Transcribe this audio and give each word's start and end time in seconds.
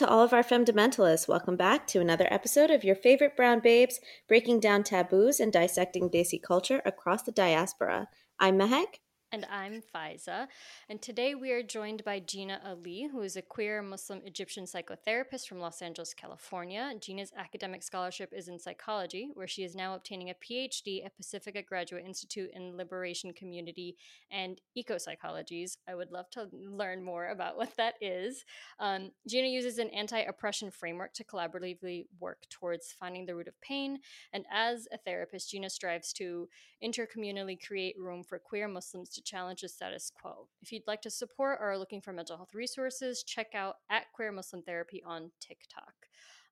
To 0.00 0.08
all 0.08 0.22
of 0.22 0.32
our 0.32 0.42
fundamentalists. 0.42 1.28
Welcome 1.28 1.56
back 1.56 1.86
to 1.88 2.00
another 2.00 2.26
episode 2.30 2.70
of 2.70 2.84
your 2.84 2.94
favorite 2.94 3.36
brown 3.36 3.60
babes, 3.60 4.00
breaking 4.26 4.60
down 4.60 4.82
taboos 4.82 5.40
and 5.40 5.52
dissecting 5.52 6.08
Desi 6.08 6.40
culture 6.40 6.80
across 6.86 7.24
the 7.24 7.32
diaspora. 7.32 8.08
I'm 8.38 8.58
Mehak. 8.58 9.00
And 9.32 9.46
I'm 9.48 9.80
Faiza. 9.94 10.48
And 10.88 11.00
today 11.00 11.36
we 11.36 11.52
are 11.52 11.62
joined 11.62 12.02
by 12.02 12.18
Gina 12.18 12.60
Ali, 12.66 13.08
who 13.12 13.20
is 13.20 13.36
a 13.36 13.42
queer 13.42 13.80
Muslim 13.80 14.22
Egyptian 14.24 14.64
psychotherapist 14.64 15.46
from 15.46 15.60
Los 15.60 15.82
Angeles, 15.82 16.12
California. 16.14 16.92
Gina's 17.00 17.30
academic 17.36 17.84
scholarship 17.84 18.32
is 18.32 18.48
in 18.48 18.58
psychology, 18.58 19.30
where 19.34 19.46
she 19.46 19.62
is 19.62 19.76
now 19.76 19.94
obtaining 19.94 20.30
a 20.30 20.34
PhD 20.34 21.06
at 21.06 21.16
Pacifica 21.16 21.62
Graduate 21.62 22.04
Institute 22.04 22.50
in 22.54 22.76
Liberation 22.76 23.32
Community 23.32 23.96
and 24.32 24.60
Eco 24.74 24.96
Psychologies. 24.96 25.76
I 25.88 25.94
would 25.94 26.10
love 26.10 26.28
to 26.30 26.48
learn 26.52 27.00
more 27.00 27.28
about 27.28 27.56
what 27.56 27.76
that 27.76 27.94
is. 28.00 28.44
Um, 28.80 29.12
Gina 29.28 29.46
uses 29.46 29.78
an 29.78 29.90
anti 29.90 30.18
oppression 30.18 30.72
framework 30.72 31.14
to 31.14 31.24
collaboratively 31.24 32.06
work 32.18 32.46
towards 32.50 32.96
finding 32.98 33.26
the 33.26 33.36
root 33.36 33.46
of 33.46 33.60
pain. 33.60 34.00
And 34.32 34.44
as 34.50 34.88
a 34.92 34.98
therapist, 34.98 35.52
Gina 35.52 35.70
strives 35.70 36.12
to 36.14 36.48
intercommunally 36.82 37.58
create 37.64 37.94
room 37.96 38.24
for 38.24 38.38
queer 38.40 38.66
Muslims 38.66 39.10
to 39.10 39.19
to 39.20 39.30
challenge 39.30 39.60
the 39.60 39.68
status 39.68 40.10
quo. 40.10 40.48
If 40.62 40.72
you'd 40.72 40.86
like 40.86 41.02
to 41.02 41.10
support 41.10 41.58
or 41.60 41.70
are 41.70 41.78
looking 41.78 42.00
for 42.00 42.12
mental 42.12 42.36
health 42.36 42.54
resources, 42.54 43.22
check 43.22 43.48
out 43.54 43.76
at 43.90 44.12
Queer 44.14 44.32
Muslim 44.32 44.62
Therapy 44.62 45.02
on 45.06 45.30
TikTok. 45.40 45.94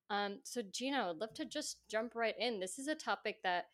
Um, 0.09 0.39
so, 0.43 0.61
Gina, 0.61 1.09
I'd 1.09 1.17
love 1.17 1.33
to 1.35 1.45
just 1.45 1.77
jump 1.89 2.15
right 2.15 2.35
in. 2.39 2.59
This 2.59 2.79
is 2.79 2.87
a 2.87 2.95
topic 2.95 3.37
that 3.43 3.65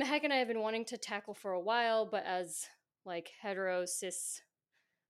Mehak 0.00 0.24
and 0.24 0.32
I 0.32 0.36
have 0.36 0.48
been 0.48 0.62
wanting 0.62 0.84
to 0.86 0.96
tackle 0.96 1.34
for 1.34 1.52
a 1.52 1.60
while, 1.60 2.06
but 2.06 2.24
as 2.24 2.66
like 3.04 3.30
hetero 3.42 3.84
cis 3.84 4.40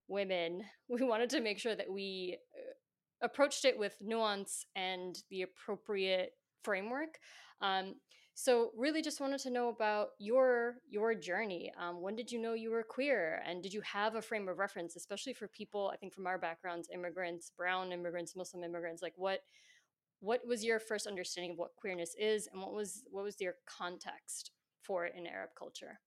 women, 0.09 0.63
we 0.89 1.03
wanted 1.03 1.31
to 1.31 1.41
make 1.41 1.59
sure 1.59 1.77
that 1.77 1.91
we 1.91 2.39
uh, 2.57 3.27
approached 3.27 3.65
it 3.65 3.79
with 3.79 3.97
nuance 4.01 4.65
and 4.75 5.19
the 5.31 5.43
appropriate 5.43 6.33
framework. 6.63 7.19
Um, 7.61 7.95
so 8.41 8.71
really 8.77 9.03
just 9.03 9.21
wanted 9.21 9.41
to 9.41 9.51
know 9.51 9.69
about 9.69 10.11
your 10.21 10.77
your 10.89 11.13
journey. 11.13 11.73
Um, 11.77 12.01
when 12.01 12.15
did 12.15 12.31
you 12.31 12.41
know 12.41 12.55
you 12.55 12.71
were 12.71 12.85
queer? 12.85 13.43
And 13.45 13.61
did 13.65 13.75
you 13.75 13.81
have 13.81 14.15
a 14.15 14.23
frame 14.23 14.47
of 14.49 14.59
reference, 14.59 14.95
especially 14.95 15.35
for 15.35 15.49
people, 15.49 15.91
I 15.93 15.97
think 15.97 16.15
from 16.15 16.29
our 16.29 16.39
backgrounds, 16.39 16.89
immigrants, 16.95 17.51
brown 17.57 17.91
immigrants, 17.91 18.37
Muslim 18.37 18.63
immigrants, 18.63 19.03
like 19.03 19.15
what 19.17 19.41
what 20.21 20.47
was 20.47 20.65
your 20.65 20.79
first 20.79 21.09
understanding 21.09 21.51
of 21.51 21.59
what 21.59 21.75
queerness 21.75 22.15
is 22.17 22.49
and 22.53 22.63
what 22.63 22.73
was 22.73 23.03
what 23.11 23.25
was 23.25 23.41
your 23.41 23.55
context 23.67 24.53
for 24.83 25.05
it 25.05 25.15
in 25.17 25.27
Arab 25.27 25.51
culture? 25.59 25.99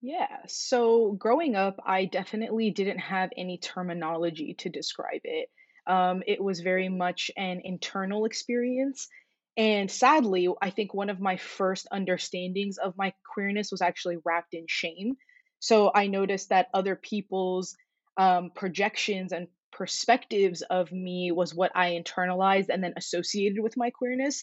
Yeah, 0.00 0.38
so 0.46 1.12
growing 1.12 1.56
up, 1.56 1.76
I 1.84 2.06
definitely 2.06 2.70
didn't 2.70 3.00
have 3.00 3.28
any 3.36 3.58
terminology 3.58 4.54
to 4.60 4.70
describe 4.70 5.20
it. 5.24 5.50
Um, 5.86 6.22
it 6.26 6.42
was 6.42 6.60
very 6.60 6.88
much 6.88 7.30
an 7.36 7.60
internal 7.64 8.24
experience 8.24 9.08
and 9.56 9.90
sadly, 9.90 10.48
I 10.60 10.70
think 10.70 10.94
one 10.94 11.10
of 11.10 11.20
my 11.20 11.36
first 11.36 11.86
understandings 11.92 12.78
of 12.78 12.96
my 12.96 13.12
queerness 13.34 13.70
was 13.70 13.82
actually 13.82 14.16
wrapped 14.24 14.54
in 14.54 14.64
shame. 14.68 15.16
So 15.58 15.90
I 15.94 16.06
noticed 16.06 16.48
that 16.48 16.68
other 16.72 16.96
people's 16.96 17.76
um, 18.16 18.50
projections 18.54 19.32
and 19.32 19.48
perspectives 19.72 20.62
of 20.62 20.90
me 20.92 21.32
was 21.32 21.54
what 21.54 21.72
I 21.74 21.92
internalized 21.92 22.66
and 22.68 22.82
then 22.82 22.94
associated 22.96 23.62
with 23.62 23.76
my 23.76 23.90
queerness. 23.90 24.42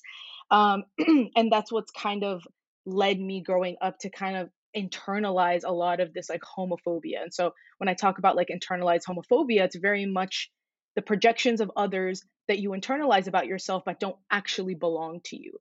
Um, 0.51 0.83
and 1.35 1.51
that's 1.51 1.71
what's 1.71 1.91
kind 1.91 2.23
of 2.23 2.43
led 2.85 3.19
me 3.19 3.41
growing 3.41 3.77
up 3.81 3.97
to 3.99 4.09
kind 4.09 4.37
of 4.37 4.49
internalize 4.77 5.63
a 5.65 5.71
lot 5.71 5.99
of 5.99 6.13
this 6.13 6.29
like 6.29 6.41
homophobia. 6.41 7.21
And 7.23 7.33
so 7.33 7.53
when 7.79 7.89
I 7.89 7.95
talk 7.95 8.19
about 8.19 8.35
like 8.35 8.49
internalized 8.49 9.03
homophobia, 9.07 9.61
it's 9.61 9.75
very 9.75 10.05
much 10.05 10.51
the 10.95 11.01
projections 11.01 11.61
of 11.61 11.71
others 11.75 12.23
that 12.49 12.59
you 12.59 12.71
internalize 12.71 13.27
about 13.27 13.47
yourself 13.47 13.83
but 13.85 13.99
don't 13.99 14.17
actually 14.29 14.75
belong 14.75 15.21
to 15.25 15.37
you. 15.37 15.53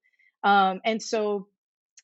Um, 0.43 0.81
and 0.84 1.00
so 1.00 1.47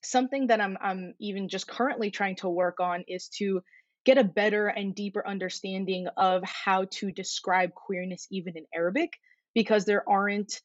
something 0.02 0.48
that 0.48 0.60
I'm, 0.60 0.78
I'm 0.80 1.14
even 1.18 1.48
just 1.48 1.66
currently 1.66 2.10
trying 2.10 2.36
to 2.36 2.48
work 2.48 2.78
on 2.80 3.04
is 3.08 3.28
to 3.38 3.62
get 4.04 4.18
a 4.18 4.24
better 4.24 4.68
and 4.68 4.94
deeper 4.94 5.26
understanding 5.26 6.06
of 6.16 6.42
how 6.44 6.86
to 6.92 7.10
describe 7.10 7.74
queerness 7.74 8.26
even 8.30 8.56
in 8.56 8.66
arabic 8.74 9.10
because 9.54 9.84
there 9.84 10.08
aren't 10.08 10.60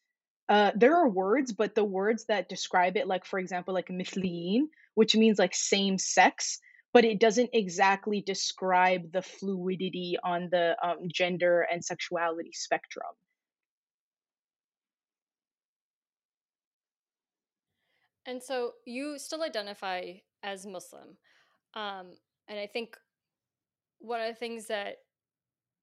uh, 0.49 0.71
there 0.75 0.95
are 0.95 1.07
words 1.07 1.53
but 1.53 1.75
the 1.75 1.83
words 1.83 2.25
that 2.27 2.49
describe 2.49 2.97
it 2.97 3.07
like 3.07 3.25
for 3.25 3.39
example 3.39 3.73
like 3.73 3.87
mithliyin 3.87 4.63
which 4.95 5.15
means 5.15 5.39
like 5.39 5.55
same 5.55 5.97
sex 5.97 6.59
but 6.91 7.05
it 7.05 7.19
doesn't 7.19 7.51
exactly 7.53 8.21
describe 8.25 9.11
the 9.13 9.21
fluidity 9.21 10.17
on 10.23 10.49
the 10.51 10.75
um, 10.83 11.07
gender 11.13 11.65
and 11.71 11.85
sexuality 11.85 12.51
spectrum 12.53 13.05
And 18.29 18.43
so 18.43 18.73
you 18.85 19.17
still 19.17 19.41
identify 19.41 20.13
as 20.43 20.63
Muslim. 20.63 21.17
Um, 21.73 22.13
and 22.47 22.59
I 22.59 22.67
think 22.67 22.95
one 23.97 24.21
of 24.21 24.27
the 24.27 24.35
things 24.35 24.67
that 24.67 24.97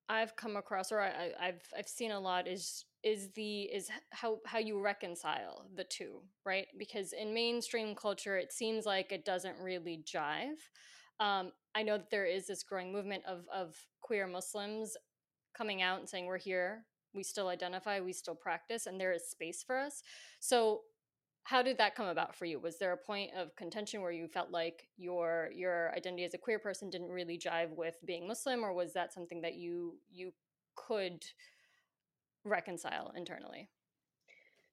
I've 0.09 0.37
come 0.37 0.55
across 0.55 0.93
or 0.93 1.01
I, 1.01 1.33
have 1.41 1.63
I've 1.77 1.89
seen 1.89 2.13
a 2.13 2.21
lot 2.21 2.47
is 2.47 2.85
is 3.03 3.31
the 3.33 3.63
is 3.63 3.89
how 4.11 4.39
how 4.47 4.59
you 4.59 4.81
reconcile 4.81 5.67
the 5.75 5.83
two, 5.83 6.23
right? 6.45 6.69
Because 6.79 7.13
in 7.13 7.35
mainstream 7.35 7.97
culture, 7.97 8.37
it 8.37 8.53
seems 8.53 8.87
like 8.87 9.11
it 9.11 9.25
doesn't 9.25 9.59
really 9.59 10.05
jive. 10.05 10.61
Um, 11.19 11.51
I 11.75 11.83
know 11.83 11.99
that 11.99 12.11
there 12.13 12.27
is 12.27 12.47
this 12.47 12.63
growing 12.63 12.93
movement 12.93 13.25
of 13.27 13.45
of 13.53 13.75
queer 14.01 14.29
Muslims 14.29 14.97
coming 15.53 15.83
out 15.83 15.99
and 15.99 16.09
saying 16.09 16.27
we're 16.27 16.39
here, 16.39 16.85
we 17.13 17.25
still 17.25 17.49
identify, 17.49 17.99
we 17.99 18.13
still 18.13 18.37
practice, 18.37 18.87
and 18.87 19.01
there 19.01 19.13
is 19.13 19.29
space 19.29 19.65
for 19.67 19.77
us. 19.77 20.03
So 20.39 20.83
how 21.47 21.63
did 21.63 21.79
that 21.79 21.95
come 21.95 22.09
about 22.09 22.35
for 22.35 22.45
you? 22.45 22.59
Was 22.59 22.77
there 22.79 22.93
a 22.93 22.97
point 22.97 23.31
of 23.39 23.55
contention 23.55 24.03
where 24.03 24.11
you 24.11 24.27
felt 24.27 24.51
like 24.51 24.89
your 24.97 25.49
your 25.55 25.93
identity 25.95 26.25
as 26.25 26.35
a 26.35 26.39
queer 26.39 26.59
person 26.59 26.91
didn't 26.91 27.09
really 27.09 27.39
jive 27.39 27.71
with 27.77 27.95
being 28.05 28.27
muslim 28.27 28.65
or 28.65 28.73
was 28.73 28.93
that 28.95 29.13
something 29.13 29.43
that 29.43 29.55
you 29.55 29.97
you 30.11 30.33
could 30.75 31.25
reconcile 32.45 33.13
internally? 33.17 33.69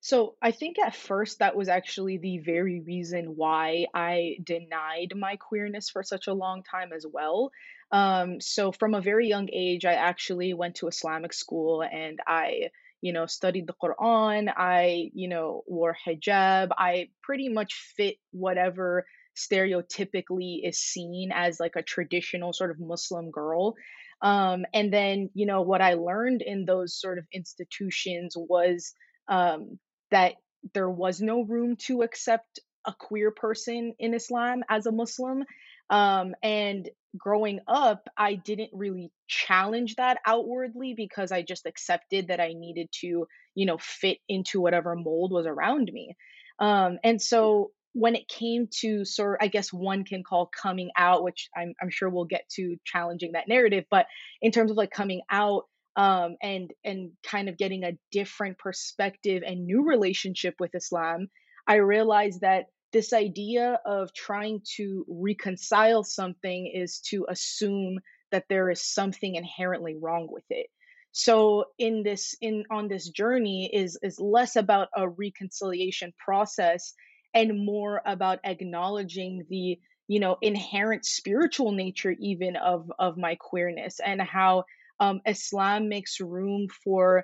So 0.02 0.36
i 0.42 0.50
think 0.50 0.80
at 0.80 0.96
first 0.96 1.40
that 1.40 1.56
was 1.56 1.70
actually 1.70 2.18
the 2.18 2.40
very 2.40 2.80
reason 2.80 3.36
why 3.36 3.86
i 3.94 4.38
denied 4.44 5.14
my 5.16 5.36
queerness 5.36 5.92
for 5.92 6.02
such 6.02 6.26
a 6.26 6.34
long 6.34 6.64
time 6.64 6.92
as 6.92 7.06
well. 7.06 7.52
Um, 7.92 8.42
so 8.42 8.72
from 8.72 8.96
a 8.96 9.02
very 9.02 9.28
young 9.28 9.48
age 9.54 9.86
i 9.86 9.94
actually 9.94 10.56
went 10.56 10.78
to 10.78 10.88
islamic 10.88 11.34
school 11.34 11.84
and 11.84 12.20
i 12.26 12.72
you 13.04 13.12
know, 13.12 13.26
studied 13.26 13.68
the 13.68 13.74
Quran. 13.84 14.48
I, 14.56 15.12
you 15.14 15.28
know, 15.28 15.64
wore 15.68 15.96
hijab. 16.08 16.70
I 16.78 17.10
pretty 17.22 17.50
much 17.50 17.74
fit 17.98 18.16
whatever 18.32 19.06
stereotypically 19.38 20.62
is 20.64 20.80
seen 20.80 21.32
as 21.34 21.60
like 21.60 21.76
a 21.76 21.84
traditional 21.84 22.54
sort 22.54 22.72
of 22.72 22.80
Muslim 22.80 23.30
girl. 23.30 23.76
Um, 24.22 24.64
and 24.74 24.94
then, 24.94 25.30
you 25.34 25.46
know, 25.46 25.64
what 25.64 25.82
I 25.82 25.96
learned 25.96 26.42
in 26.42 26.64
those 26.64 26.98
sort 26.98 27.18
of 27.18 27.26
institutions 27.34 28.36
was 28.38 28.94
um, 29.28 29.80
that 30.12 30.36
there 30.74 30.90
was 30.90 31.20
no 31.20 31.42
room 31.42 31.76
to 31.88 32.04
accept 32.04 32.62
a 32.86 32.94
queer 32.98 33.32
person 33.32 33.96
in 34.00 34.14
Islam 34.14 34.64
as 34.70 34.86
a 34.86 34.94
Muslim. 34.94 35.44
Um, 35.90 36.36
and 36.42 36.90
growing 37.18 37.60
up, 37.68 38.08
I 38.18 38.36
didn't 38.36 38.72
really 38.74 39.12
challenge 39.28 39.96
that 39.96 40.18
outwardly 40.26 40.94
because 40.96 41.32
I 41.32 41.44
just 41.44 41.66
accepted 41.66 42.28
that 42.28 42.40
I 42.40 42.54
needed 42.54 42.90
to, 43.02 43.28
you 43.56 43.66
know, 43.66 43.78
fit 43.80 44.18
into 44.28 44.62
whatever 44.62 44.96
mold 44.96 45.32
was 45.32 45.46
around 45.46 45.90
me. 45.92 46.16
Um, 46.60 47.00
and 47.04 47.22
so 47.22 47.72
when 47.94 48.16
it 48.16 48.28
came 48.28 48.68
to 48.82 49.06
sort 49.06 49.38
I 49.42 49.48
guess 49.48 49.72
one 49.72 50.04
can 50.04 50.24
call 50.24 50.50
coming 50.62 50.90
out, 50.98 51.24
which 51.24 51.50
I'm, 51.56 51.74
I'm 51.82 51.92
sure 51.92 52.10
we'll 52.10 52.26
get 52.26 52.50
to 52.56 52.78
challenging 52.86 53.34
that 53.34 53.48
narrative, 53.48 53.86
but 53.90 54.08
in 54.42 54.52
terms 54.52 54.72
of 54.72 54.78
like 54.78 54.92
coming 54.92 55.22
out 55.30 55.64
um, 55.96 56.38
and 56.42 56.72
and 56.84 57.12
kind 57.24 57.50
of 57.50 57.58
getting 57.58 57.84
a 57.84 57.98
different 58.12 58.58
perspective 58.58 59.44
and 59.46 59.66
new 59.66 59.86
relationship 59.86 60.56
with 60.60 60.74
Islam, 60.74 61.28
I 61.68 61.76
realized 61.76 62.42
that 62.42 62.66
this 62.94 63.12
idea 63.12 63.80
of 63.86 64.14
trying 64.14 64.62
to 64.78 65.06
reconcile 65.10 66.04
something 66.04 66.72
is 66.74 67.00
to 67.10 67.26
assume 67.30 68.00
that 68.32 68.46
there 68.50 68.70
is 68.70 68.84
something 68.84 69.36
inherently 69.36 69.98
wrong 70.00 70.28
with 70.30 70.46
it. 70.50 70.68
So 71.12 71.66
in 71.78 72.04
this 72.04 72.36
in 72.42 72.64
on 72.72 72.88
this 72.88 73.10
journey 73.10 73.70
is 73.72 74.00
is 74.02 74.20
less 74.20 74.56
about 74.56 74.90
a 74.96 75.08
reconciliation 75.08 76.14
process 76.18 76.94
and 77.34 77.66
more 77.66 78.02
about 78.06 78.40
acknowledging 78.44 79.46
the 79.50 79.80
you 80.08 80.20
know 80.20 80.38
inherent 80.42 81.06
spiritual 81.06 81.72
nature 81.72 82.16
even 82.20 82.56
of 82.56 82.92
of 82.98 83.18
my 83.18 83.36
queerness 83.36 84.00
and 84.04 84.22
how 84.22 84.64
um, 85.00 85.22
islam 85.26 85.88
makes 85.88 86.20
room 86.20 86.68
for 86.84 87.24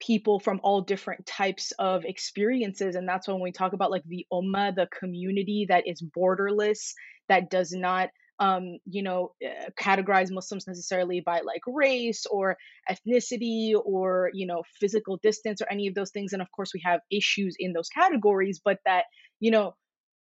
people 0.00 0.40
from 0.40 0.60
all 0.62 0.80
different 0.80 1.24
types 1.26 1.72
of 1.78 2.04
experiences 2.04 2.94
and 2.94 3.08
that's 3.08 3.28
when 3.28 3.40
we 3.40 3.52
talk 3.52 3.72
about 3.72 3.90
like 3.90 4.04
the 4.06 4.26
ummah 4.32 4.74
the 4.74 4.88
community 4.98 5.66
that 5.68 5.86
is 5.86 6.02
borderless 6.16 6.92
that 7.28 7.50
does 7.50 7.72
not 7.72 8.08
um, 8.38 8.78
you 8.86 9.04
know, 9.04 9.34
uh, 9.44 9.70
categorize 9.80 10.32
Muslims 10.32 10.66
necessarily 10.66 11.22
by 11.24 11.42
like 11.46 11.60
race 11.64 12.26
or 12.28 12.56
ethnicity 12.90 13.72
or, 13.84 14.30
you 14.34 14.46
know, 14.46 14.64
physical 14.80 15.20
distance 15.22 15.62
or 15.62 15.70
any 15.70 15.86
of 15.86 15.94
those 15.94 16.10
things. 16.10 16.32
And 16.32 16.42
of 16.42 16.48
course, 16.50 16.72
we 16.74 16.82
have 16.84 17.00
issues 17.08 17.54
in 17.60 17.72
those 17.72 17.88
categories, 17.88 18.60
but 18.64 18.78
that, 18.84 19.04
you 19.38 19.52
know, 19.52 19.74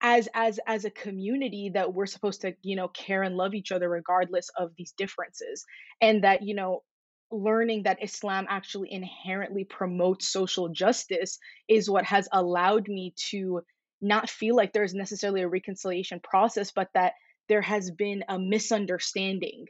as 0.00 0.28
as 0.34 0.60
as 0.66 0.84
a 0.84 0.90
community 0.90 1.72
that 1.74 1.92
we're 1.92 2.06
supposed 2.06 2.40
to 2.42 2.54
you 2.62 2.76
know 2.76 2.88
care 2.88 3.22
and 3.22 3.36
love 3.36 3.54
each 3.54 3.72
other 3.72 3.88
regardless 3.88 4.48
of 4.56 4.70
these 4.78 4.92
differences 4.96 5.64
and 6.00 6.22
that 6.22 6.42
you 6.42 6.54
know 6.54 6.82
learning 7.30 7.84
that 7.84 8.02
Islam 8.02 8.46
actually 8.48 8.92
inherently 8.92 9.64
promotes 9.64 10.28
social 10.28 10.68
justice 10.68 11.38
is 11.68 11.90
what 11.90 12.04
has 12.04 12.28
allowed 12.32 12.88
me 12.88 13.14
to 13.30 13.62
not 14.00 14.30
feel 14.30 14.54
like 14.56 14.72
there's 14.72 14.94
necessarily 14.94 15.42
a 15.42 15.48
reconciliation 15.48 16.20
process, 16.20 16.70
but 16.70 16.88
that 16.94 17.14
there 17.48 17.62
has 17.62 17.90
been 17.90 18.24
a 18.28 18.38
misunderstanding 18.38 19.66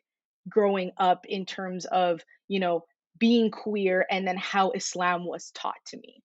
growing 0.49 0.93
up 0.99 1.25
in 1.29 1.47
terms 1.47 1.85
of, 1.87 2.21
you 2.47 2.61
know, 2.61 2.85
being 3.19 3.51
queer 3.51 4.07
and 4.11 4.27
then 4.27 4.37
how 4.37 4.71
Islam 4.73 5.27
was 5.27 5.51
taught 5.53 5.75
to 5.87 5.97
me. 5.97 6.23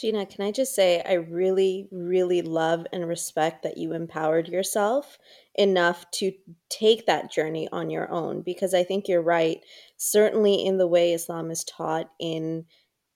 Gina, 0.00 0.24
can 0.24 0.44
I 0.44 0.50
just 0.50 0.74
say, 0.74 1.02
I 1.06 1.14
really, 1.14 1.86
really 1.92 2.40
love 2.40 2.86
and 2.92 3.06
respect 3.06 3.62
that 3.64 3.76
you 3.76 3.92
empowered 3.92 4.48
yourself 4.48 5.18
enough 5.56 6.10
to 6.12 6.32
take 6.70 7.04
that 7.06 7.30
journey 7.30 7.68
on 7.70 7.90
your 7.90 8.10
own 8.10 8.40
because 8.40 8.72
I 8.72 8.82
think 8.82 9.08
you're 9.08 9.20
right. 9.20 9.58
Certainly, 9.98 10.64
in 10.64 10.78
the 10.78 10.86
way 10.86 11.12
Islam 11.12 11.50
is 11.50 11.64
taught 11.64 12.10
in 12.18 12.64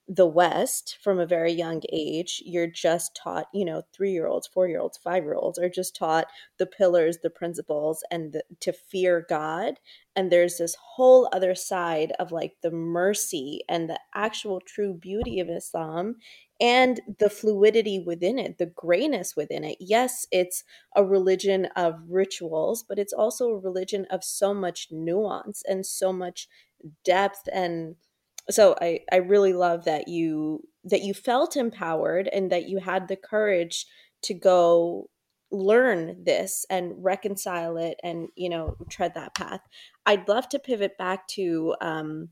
the 0.07 0.27
West 0.27 0.99
from 1.03 1.19
a 1.19 1.27
very 1.27 1.53
young 1.53 1.81
age, 1.91 2.43
you're 2.45 2.67
just 2.67 3.17
taught, 3.17 3.47
you 3.55 3.65
know, 3.65 3.83
three 3.95 4.13
year 4.13 4.27
olds, 4.27 4.47
four 4.47 4.69
year 4.69 4.81
olds, 4.81 4.99
five 4.99 5.25
year 5.25 5.35
olds 5.35 5.59
are 5.59 5.71
just 5.71 5.97
taught 5.97 6.27
the 6.59 6.67
pillars, 6.67 7.19
the 7.23 7.31
principles, 7.31 8.05
and 8.11 8.35
the, 8.35 8.43
to 8.61 8.73
fear 8.73 9.25
God. 9.29 9.81
And 10.15 10.31
there's 10.31 10.59
this 10.59 10.77
whole 10.79 11.29
other 11.33 11.55
side 11.55 12.13
of 12.19 12.33
like 12.33 12.57
the 12.63 12.71
mercy 12.71 13.63
and 13.69 13.89
the 13.89 13.99
actual 14.15 14.61
true 14.61 14.93
beauty 14.93 15.41
of 15.41 15.49
Islam 15.49 16.17
and 16.65 17.03
the 17.19 17.29
fluidity 17.29 17.99
within 17.99 18.39
it, 18.39 18.57
the 18.57 18.65
grayness 18.65 19.37
within 19.37 19.65
it. 19.65 19.77
Yes, 19.81 20.27
it's 20.33 20.65
a 20.97 21.05
religion 21.05 21.67
of 21.77 22.01
rituals, 22.09 22.83
but 22.89 22.99
it's 22.99 23.13
also 23.13 23.51
a 23.51 23.59
religion 23.59 24.07
of 24.11 24.25
so 24.25 24.55
much 24.55 24.89
nuance 24.91 25.63
and 25.69 25.85
so 25.85 26.11
much 26.11 26.49
depth 27.05 27.49
and 27.53 27.97
so 28.51 28.77
I, 28.81 29.01
I 29.13 29.17
really 29.17 29.53
love 29.53 29.85
that 29.85 30.09
you 30.09 30.61
that 30.85 31.03
you 31.03 31.13
felt 31.13 31.57
empowered 31.57 32.29
and 32.33 32.51
that 32.51 32.69
you 32.69 32.79
had 32.79 33.09
the 33.09 33.17
courage 33.17 33.87
to 34.23 34.35
go 34.35 35.09
learn 35.51 36.25
this 36.25 36.67
and 36.71 36.93
reconcile 37.03 37.77
it 37.77 37.99
and 38.03 38.29
you 38.37 38.51
know 38.51 38.77
tread 38.91 39.15
that 39.15 39.35
path 39.35 39.61
i'd 40.05 40.29
love 40.29 40.47
to 40.51 40.59
pivot 40.59 40.99
back 40.99 41.27
to 41.29 41.75
um, 41.81 42.29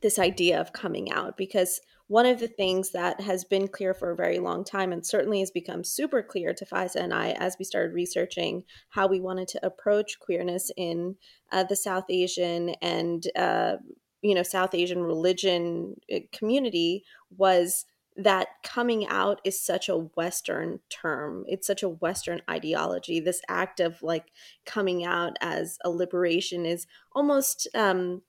this 0.00 0.18
idea 0.18 0.60
of 0.60 0.72
coming 0.72 1.10
out 1.10 1.36
because 1.36 1.80
one 2.08 2.24
of 2.24 2.40
the 2.40 2.48
things 2.48 2.90
that 2.92 3.20
has 3.20 3.44
been 3.44 3.68
clear 3.68 3.92
for 3.92 4.10
a 4.10 4.16
very 4.16 4.38
long 4.38 4.64
time 4.64 4.92
and 4.92 5.06
certainly 5.06 5.40
has 5.40 5.50
become 5.50 5.84
super 5.84 6.22
clear 6.22 6.54
to 6.54 6.64
Faiza 6.64 6.96
and 6.96 7.12
I 7.12 7.32
as 7.32 7.56
we 7.58 7.64
started 7.64 7.94
researching 7.94 8.64
how 8.88 9.06
we 9.06 9.20
wanted 9.20 9.48
to 9.48 9.66
approach 9.66 10.18
queerness 10.18 10.70
in 10.76 11.16
uh, 11.52 11.64
the 11.64 11.76
South 11.76 12.06
Asian 12.08 12.70
and 12.80 13.26
uh, 13.36 13.76
you 14.22 14.34
know 14.34 14.42
South 14.42 14.74
Asian 14.74 15.02
religion 15.02 15.96
eh, 16.10 16.20
community 16.32 17.04
was 17.36 17.84
that 18.16 18.48
coming 18.64 19.06
out 19.06 19.40
is 19.44 19.64
such 19.64 19.88
a 19.88 19.96
western 19.96 20.80
term. 20.90 21.44
It's 21.46 21.68
such 21.68 21.84
a 21.84 21.88
western 21.88 22.42
ideology. 22.50 23.20
This 23.20 23.40
act 23.48 23.78
of 23.78 24.02
like 24.02 24.32
coming 24.66 25.04
out 25.04 25.36
as 25.40 25.78
a 25.84 25.90
liberation 25.90 26.66
is 26.66 26.86
almost 27.12 27.68
um 27.74 28.22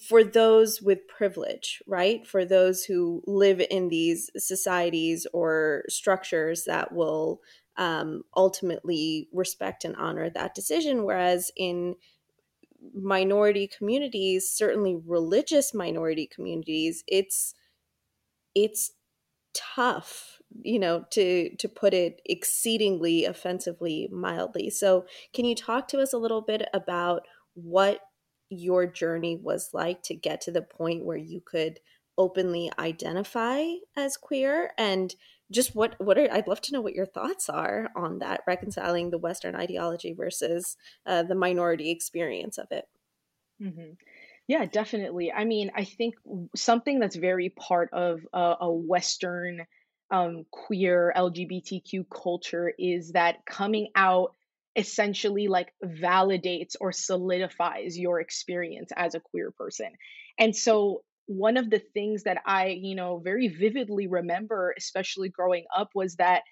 for 0.00 0.24
those 0.24 0.80
with 0.80 1.06
privilege 1.08 1.82
right 1.86 2.26
for 2.26 2.44
those 2.44 2.84
who 2.84 3.22
live 3.26 3.60
in 3.70 3.88
these 3.88 4.30
societies 4.36 5.26
or 5.32 5.84
structures 5.88 6.64
that 6.64 6.92
will 6.92 7.42
um, 7.76 8.22
ultimately 8.36 9.28
respect 9.32 9.84
and 9.84 9.96
honor 9.96 10.30
that 10.30 10.54
decision 10.54 11.04
whereas 11.04 11.50
in 11.56 11.94
minority 12.94 13.66
communities, 13.66 14.50
certainly 14.50 14.96
religious 15.06 15.74
minority 15.74 16.26
communities, 16.26 17.04
it's 17.06 17.54
it's 18.54 18.92
tough, 19.54 20.40
you 20.62 20.78
know, 20.78 21.04
to 21.10 21.54
to 21.56 21.68
put 21.68 21.94
it 21.94 22.20
exceedingly 22.26 23.24
offensively 23.24 24.08
mildly. 24.12 24.70
So, 24.70 25.06
can 25.34 25.44
you 25.44 25.54
talk 25.54 25.88
to 25.88 26.00
us 26.00 26.12
a 26.12 26.18
little 26.18 26.42
bit 26.42 26.68
about 26.74 27.26
what 27.54 28.00
your 28.50 28.86
journey 28.86 29.36
was 29.36 29.70
like 29.72 30.02
to 30.04 30.14
get 30.14 30.42
to 30.42 30.50
the 30.50 30.62
point 30.62 31.04
where 31.04 31.16
you 31.16 31.40
could 31.40 31.80
openly 32.18 32.70
identify 32.78 33.64
as 33.96 34.16
queer 34.16 34.72
and 34.76 35.14
just 35.50 35.74
what 35.74 35.96
what 36.00 36.18
are 36.18 36.28
I'd 36.32 36.46
love 36.48 36.60
to 36.62 36.72
know 36.72 36.80
what 36.80 36.94
your 36.94 37.06
thoughts 37.06 37.48
are 37.48 37.90
on 37.96 38.18
that 38.20 38.42
reconciling 38.46 39.10
the 39.10 39.18
Western 39.18 39.56
ideology 39.56 40.12
versus 40.12 40.76
uh, 41.06 41.22
the 41.22 41.34
minority 41.34 41.90
experience 41.90 42.58
of 42.58 42.68
it. 42.70 42.86
hmm 43.60 43.92
Yeah, 44.48 44.64
definitely. 44.66 45.32
I 45.32 45.44
mean, 45.44 45.70
I 45.74 45.84
think 45.84 46.14
something 46.56 46.98
that's 47.00 47.16
very 47.16 47.50
part 47.50 47.90
of 47.92 48.20
a, 48.32 48.56
a 48.62 48.72
Western 48.72 49.66
um, 50.10 50.44
queer 50.50 51.12
LGBTQ 51.16 52.06
culture 52.10 52.72
is 52.78 53.12
that 53.12 53.46
coming 53.46 53.88
out 53.94 54.34
essentially 54.76 55.48
like 55.48 55.72
validates 55.84 56.76
or 56.80 56.92
solidifies 56.92 57.98
your 57.98 58.20
experience 58.20 58.90
as 58.96 59.14
a 59.14 59.20
queer 59.20 59.50
person. 59.50 59.90
And 60.38 60.54
so 60.54 61.02
one 61.26 61.56
of 61.56 61.70
the 61.70 61.78
things 61.78 62.24
that 62.24 62.38
I, 62.44 62.68
you 62.68 62.94
know, 62.94 63.18
very 63.18 63.48
vividly 63.48 64.06
remember, 64.06 64.74
especially 64.76 65.28
growing 65.28 65.64
up, 65.76 65.90
was 65.94 66.16
that 66.16 66.42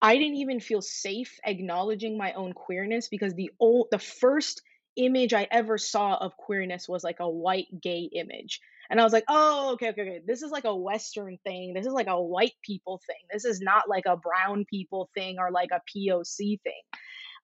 I 0.00 0.16
didn't 0.16 0.36
even 0.36 0.60
feel 0.60 0.80
safe 0.80 1.38
acknowledging 1.44 2.16
my 2.16 2.32
own 2.34 2.52
queerness 2.52 3.08
because 3.08 3.34
the 3.34 3.50
old 3.58 3.88
the 3.90 3.98
first 3.98 4.62
image 4.96 5.32
I 5.32 5.46
ever 5.50 5.78
saw 5.78 6.16
of 6.16 6.36
queerness 6.36 6.88
was 6.88 7.02
like 7.04 7.20
a 7.20 7.28
white 7.28 7.66
gay 7.82 8.08
image. 8.14 8.60
And 8.90 9.00
I 9.00 9.04
was 9.04 9.12
like, 9.12 9.24
oh, 9.28 9.72
okay, 9.72 9.90
okay, 9.90 10.02
okay. 10.02 10.20
This 10.26 10.42
is 10.42 10.50
like 10.50 10.64
a 10.64 10.74
Western 10.74 11.38
thing. 11.44 11.74
This 11.74 11.86
is 11.86 11.92
like 11.92 12.06
a 12.06 12.20
white 12.20 12.54
people 12.62 13.00
thing. 13.06 13.16
This 13.30 13.44
is 13.44 13.60
not 13.60 13.88
like 13.88 14.04
a 14.06 14.16
brown 14.16 14.64
people 14.68 15.10
thing 15.14 15.36
or 15.38 15.50
like 15.50 15.70
a 15.72 15.82
POC 15.94 16.60
thing. 16.62 16.82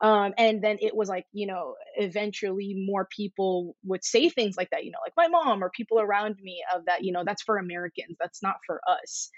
Um, 0.04 0.34
and 0.37 0.62
then 0.62 0.76
it 0.82 0.94
was 0.94 1.08
like, 1.08 1.25
you 1.32 1.46
know, 1.46 1.76
eventually 1.96 2.75
more 2.87 3.08
people 3.11 3.75
would 3.84 4.04
say 4.04 4.28
things 4.28 4.54
like 4.54 4.68
that, 4.68 4.84
you 4.84 4.90
know, 4.90 4.99
like 5.02 5.14
my 5.16 5.28
mom 5.28 5.64
or 5.64 5.70
people 5.70 5.99
around 5.99 6.37
me 6.42 6.62
of 6.75 6.84
that, 6.84 7.04
you 7.04 7.11
know, 7.11 7.25
that's 7.25 7.42
for 7.42 7.56
Americans, 7.56 8.18
that's 8.20 8.42
not 8.42 8.56
for 8.66 8.82
us. 8.87 9.30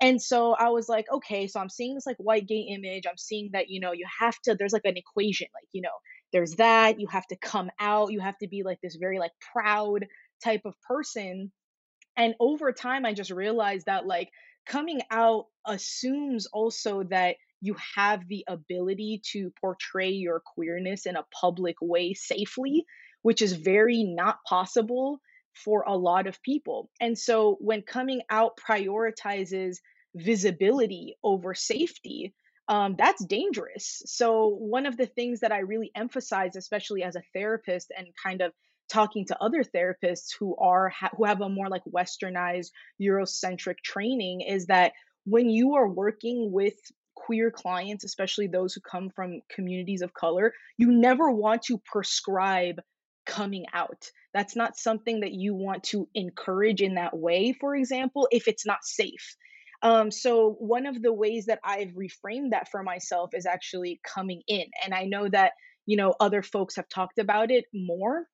And 0.00 0.22
so 0.22 0.54
I 0.54 0.70
was 0.70 0.88
like, 0.88 1.04
okay, 1.12 1.46
so 1.46 1.60
I'm 1.60 1.68
seeing 1.68 1.94
this 1.94 2.06
like 2.06 2.16
white 2.16 2.48
gay 2.48 2.60
image. 2.74 3.04
I'm 3.06 3.18
seeing 3.18 3.50
that, 3.52 3.68
you 3.68 3.80
know, 3.80 3.92
you 3.92 4.06
have 4.18 4.38
to, 4.44 4.54
there's 4.54 4.72
like 4.72 4.86
an 4.86 4.96
equation, 4.96 5.48
like, 5.52 5.68
you 5.72 5.82
know, 5.82 5.90
there's 6.32 6.52
that, 6.52 6.98
you 6.98 7.06
have 7.08 7.26
to 7.26 7.36
come 7.36 7.68
out, 7.78 8.10
you 8.10 8.20
have 8.20 8.38
to 8.38 8.48
be 8.48 8.62
like 8.62 8.80
this 8.80 8.96
very 8.96 9.18
like 9.18 9.32
proud 9.52 10.06
type 10.42 10.62
of 10.64 10.74
person. 10.88 11.52
And 12.16 12.34
over 12.40 12.72
time, 12.72 13.04
I 13.04 13.12
just 13.12 13.30
realized 13.30 13.84
that 13.86 14.06
like 14.06 14.30
coming 14.64 15.02
out 15.10 15.48
assumes 15.66 16.46
also 16.46 17.02
that 17.10 17.36
you 17.64 17.74
have 17.96 18.28
the 18.28 18.44
ability 18.46 19.22
to 19.32 19.50
portray 19.58 20.10
your 20.10 20.42
queerness 20.44 21.06
in 21.06 21.16
a 21.16 21.24
public 21.40 21.76
way 21.80 22.12
safely, 22.12 22.84
which 23.22 23.40
is 23.40 23.54
very 23.54 24.04
not 24.04 24.36
possible 24.46 25.18
for 25.54 25.84
a 25.86 25.96
lot 25.96 26.26
of 26.26 26.42
people. 26.42 26.90
And 27.00 27.18
so 27.18 27.56
when 27.60 27.80
coming 27.80 28.20
out 28.28 28.58
prioritizes 28.58 29.78
visibility 30.14 31.16
over 31.24 31.54
safety, 31.54 32.34
um, 32.68 32.96
that's 32.98 33.24
dangerous. 33.24 34.02
So, 34.06 34.48
one 34.48 34.86
of 34.86 34.96
the 34.96 35.06
things 35.06 35.40
that 35.40 35.52
I 35.52 35.58
really 35.60 35.90
emphasize, 35.94 36.56
especially 36.56 37.02
as 37.02 37.14
a 37.14 37.22
therapist 37.34 37.92
and 37.96 38.08
kind 38.22 38.40
of 38.40 38.52
talking 38.88 39.26
to 39.26 39.42
other 39.42 39.62
therapists 39.62 40.34
who 40.38 40.56
are 40.56 40.92
who 41.16 41.24
have 41.24 41.42
a 41.42 41.48
more 41.48 41.68
like 41.68 41.82
westernized 41.84 42.70
eurocentric 43.00 43.76
training 43.82 44.40
is 44.42 44.66
that 44.66 44.92
when 45.24 45.48
you 45.50 45.74
are 45.74 45.88
working 45.88 46.52
with 46.52 46.74
queer 47.14 47.50
clients, 47.50 48.04
especially 48.04 48.46
those 48.46 48.74
who 48.74 48.80
come 48.80 49.10
from 49.10 49.40
communities 49.50 50.02
of 50.02 50.14
color, 50.14 50.52
you 50.76 50.90
never 50.92 51.30
want 51.30 51.62
to 51.62 51.80
prescribe 51.84 52.80
coming 53.26 53.64
out. 53.72 54.10
That's 54.32 54.56
not 54.56 54.76
something 54.76 55.20
that 55.20 55.32
you 55.32 55.54
want 55.54 55.84
to 55.84 56.08
encourage 56.14 56.82
in 56.82 56.94
that 56.94 57.16
way, 57.16 57.54
for 57.58 57.74
example, 57.74 58.28
if 58.30 58.48
it's 58.48 58.66
not 58.66 58.84
safe. 58.84 59.36
Um, 59.82 60.10
so, 60.10 60.56
one 60.58 60.86
of 60.86 61.02
the 61.02 61.12
ways 61.12 61.46
that 61.46 61.60
I've 61.62 61.90
reframed 61.90 62.50
that 62.50 62.70
for 62.70 62.82
myself 62.82 63.30
is 63.34 63.46
actually 63.46 64.00
coming 64.02 64.42
in. 64.48 64.64
And 64.82 64.94
I 64.94 65.04
know 65.04 65.28
that, 65.28 65.52
you 65.84 65.96
know, 65.96 66.14
other 66.20 66.42
folks 66.42 66.76
have 66.76 66.88
talked 66.88 67.18
about 67.18 67.50
it 67.50 67.66
more 67.74 68.26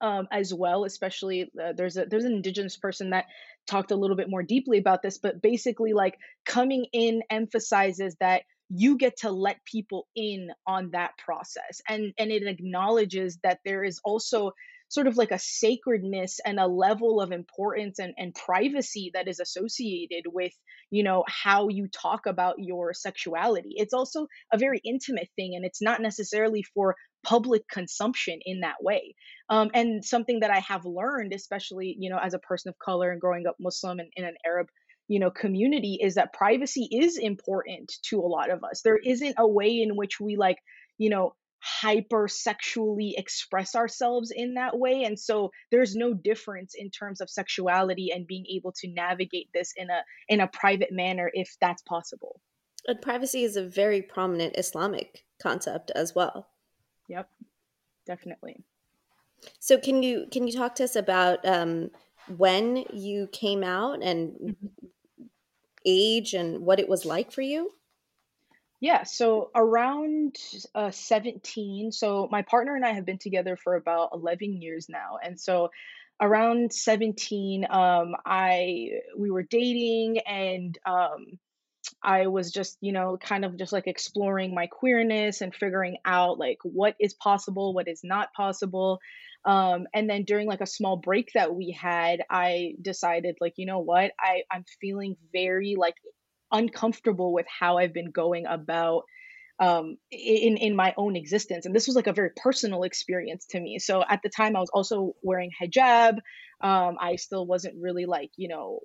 um, 0.00 0.28
as 0.30 0.52
well. 0.52 0.84
Especially 0.84 1.50
uh, 1.62 1.72
there's 1.76 1.96
a 1.96 2.06
there's 2.06 2.24
an 2.24 2.34
indigenous 2.34 2.76
person 2.76 3.10
that 3.10 3.26
talked 3.66 3.90
a 3.90 3.96
little 3.96 4.16
bit 4.16 4.28
more 4.28 4.42
deeply 4.42 4.78
about 4.78 5.02
this, 5.02 5.18
but 5.18 5.42
basically 5.42 5.92
like 5.92 6.16
coming 6.44 6.86
in 6.92 7.22
emphasizes 7.30 8.16
that 8.20 8.42
you 8.74 8.96
get 8.96 9.18
to 9.18 9.30
let 9.30 9.64
people 9.64 10.08
in 10.16 10.48
on 10.66 10.90
that 10.92 11.10
process 11.18 11.82
and 11.88 12.12
and 12.18 12.30
it 12.30 12.46
acknowledges 12.46 13.38
that 13.42 13.58
there 13.64 13.84
is 13.84 14.00
also 14.04 14.52
sort 14.88 15.06
of 15.06 15.16
like 15.16 15.30
a 15.30 15.38
sacredness 15.38 16.38
and 16.44 16.60
a 16.60 16.66
level 16.66 17.20
of 17.20 17.32
importance 17.32 17.98
and, 17.98 18.12
and 18.18 18.34
privacy 18.34 19.10
that 19.14 19.26
is 19.26 19.40
associated 19.40 20.24
with 20.26 20.52
you 20.90 21.02
know 21.02 21.24
how 21.28 21.68
you 21.68 21.88
talk 21.88 22.26
about 22.26 22.56
your 22.58 22.94
sexuality 22.94 23.74
it's 23.76 23.94
also 23.94 24.26
a 24.52 24.58
very 24.58 24.80
intimate 24.84 25.28
thing 25.36 25.54
and 25.54 25.64
it's 25.64 25.82
not 25.82 26.00
necessarily 26.00 26.62
for 26.74 26.96
public 27.24 27.68
consumption 27.68 28.38
in 28.44 28.60
that 28.60 28.82
way 28.82 29.14
um, 29.48 29.70
and 29.74 30.04
something 30.04 30.40
that 30.40 30.50
i 30.50 30.58
have 30.60 30.84
learned 30.84 31.32
especially 31.32 31.96
you 31.98 32.10
know 32.10 32.18
as 32.18 32.34
a 32.34 32.38
person 32.38 32.68
of 32.68 32.78
color 32.78 33.10
and 33.10 33.20
growing 33.20 33.46
up 33.46 33.56
muslim 33.60 33.98
and 33.98 34.10
in 34.16 34.24
an 34.24 34.34
arab 34.44 34.66
you 35.08 35.18
know 35.18 35.30
community 35.30 35.98
is 36.00 36.14
that 36.14 36.32
privacy 36.32 36.88
is 36.90 37.18
important 37.18 37.92
to 38.02 38.18
a 38.20 38.26
lot 38.26 38.50
of 38.50 38.64
us. 38.64 38.82
There 38.82 38.96
isn't 38.98 39.34
a 39.38 39.46
way 39.46 39.80
in 39.82 39.96
which 39.96 40.18
we 40.20 40.36
like 40.36 40.56
you 40.98 41.10
know 41.10 41.34
hyper 41.60 42.26
sexually 42.28 43.14
express 43.16 43.76
ourselves 43.76 44.32
in 44.34 44.54
that 44.54 44.76
way 44.76 45.04
and 45.04 45.16
so 45.16 45.50
there's 45.70 45.94
no 45.94 46.12
difference 46.12 46.74
in 46.76 46.90
terms 46.90 47.20
of 47.20 47.30
sexuality 47.30 48.10
and 48.12 48.26
being 48.26 48.44
able 48.52 48.72
to 48.72 48.88
navigate 48.88 49.48
this 49.54 49.72
in 49.76 49.88
a 49.90 50.02
in 50.28 50.40
a 50.40 50.48
private 50.48 50.90
manner 50.90 51.30
if 51.34 51.54
that's 51.60 51.82
possible. 51.82 52.40
And 52.88 53.00
privacy 53.00 53.44
is 53.44 53.56
a 53.56 53.68
very 53.68 54.02
prominent 54.02 54.56
islamic 54.56 55.24
concept 55.40 55.90
as 55.94 56.14
well 56.14 56.48
yep 57.12 57.28
definitely 58.06 58.56
so 59.58 59.78
can 59.78 60.02
you 60.02 60.26
can 60.32 60.46
you 60.46 60.52
talk 60.52 60.74
to 60.74 60.84
us 60.84 60.96
about 60.96 61.44
um, 61.46 61.90
when 62.36 62.84
you 62.92 63.28
came 63.32 63.62
out 63.62 64.02
and 64.02 64.32
mm-hmm. 64.32 65.26
age 65.84 66.32
and 66.32 66.60
what 66.60 66.80
it 66.80 66.88
was 66.88 67.04
like 67.04 67.30
for 67.30 67.42
you 67.42 67.70
yeah, 68.82 69.04
so 69.04 69.52
around 69.54 70.38
uh, 70.74 70.90
17, 70.90 71.92
so 71.92 72.28
my 72.32 72.42
partner 72.42 72.74
and 72.74 72.84
I 72.84 72.90
have 72.90 73.06
been 73.06 73.16
together 73.16 73.56
for 73.56 73.76
about 73.76 74.10
11 74.12 74.60
years 74.60 74.88
now. 74.88 75.18
And 75.22 75.38
so 75.38 75.70
around 76.20 76.72
17, 76.72 77.64
um, 77.70 78.16
I 78.26 78.88
we 79.16 79.30
were 79.30 79.44
dating 79.44 80.18
and 80.26 80.76
um, 80.84 81.38
I 82.02 82.26
was 82.28 82.50
just, 82.52 82.78
you 82.80 82.92
know, 82.92 83.16
kind 83.16 83.44
of 83.44 83.58
just 83.58 83.72
like 83.72 83.86
exploring 83.86 84.54
my 84.54 84.66
queerness 84.66 85.40
and 85.40 85.54
figuring 85.54 85.96
out 86.04 86.38
like 86.38 86.58
what 86.62 86.94
is 87.00 87.14
possible, 87.14 87.74
what 87.74 87.88
is 87.88 88.00
not 88.04 88.32
possible. 88.34 89.00
Um, 89.44 89.86
and 89.92 90.08
then 90.08 90.24
during 90.24 90.46
like 90.46 90.60
a 90.60 90.66
small 90.66 90.96
break 90.96 91.30
that 91.34 91.54
we 91.54 91.76
had, 91.78 92.22
I 92.30 92.74
decided 92.80 93.36
like, 93.40 93.54
you 93.56 93.66
know 93.66 93.80
what, 93.80 94.12
I 94.20 94.42
I'm 94.50 94.64
feeling 94.80 95.16
very 95.32 95.74
like 95.76 95.96
uncomfortable 96.52 97.32
with 97.32 97.46
how 97.48 97.78
I've 97.78 97.94
been 97.94 98.10
going 98.10 98.46
about 98.46 99.02
um, 99.58 99.96
in 100.10 100.56
in 100.56 100.74
my 100.74 100.94
own 100.96 101.14
existence, 101.16 101.66
and 101.66 101.74
this 101.74 101.86
was 101.86 101.94
like 101.94 102.06
a 102.06 102.12
very 102.12 102.30
personal 102.36 102.82
experience 102.82 103.46
to 103.50 103.60
me. 103.60 103.78
So 103.78 104.02
at 104.08 104.20
the 104.22 104.28
time, 104.28 104.56
I 104.56 104.60
was 104.60 104.70
also 104.72 105.14
wearing 105.22 105.50
hijab. 105.60 106.18
Um, 106.60 106.96
I 107.00 107.16
still 107.16 107.46
wasn't 107.46 107.80
really 107.80 108.06
like 108.06 108.30
you 108.36 108.48
know. 108.48 108.80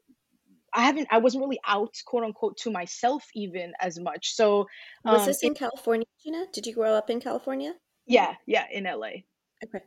I 0.74 0.82
haven't. 0.84 1.08
I 1.12 1.20
wasn't 1.20 1.44
really 1.44 1.60
out, 1.66 1.96
quote 2.06 2.24
unquote, 2.24 2.58
to 2.58 2.72
myself 2.72 3.26
even 3.34 3.74
as 3.80 4.00
much. 4.00 4.34
So, 4.34 4.68
um, 5.06 5.14
was 5.14 5.26
this 5.26 5.44
in 5.44 5.54
it, 5.54 5.58
California, 5.58 6.06
Gina? 6.24 6.46
Did 6.54 6.68
you 6.68 6.74
grow 6.74 6.94
up 6.94 7.10
in 7.10 7.20
California? 7.20 7.74
Yeah, 8.06 8.36
yeah, 8.46 8.66
in 8.72 8.84
LA. 8.84 9.24
Okay. 9.64 9.84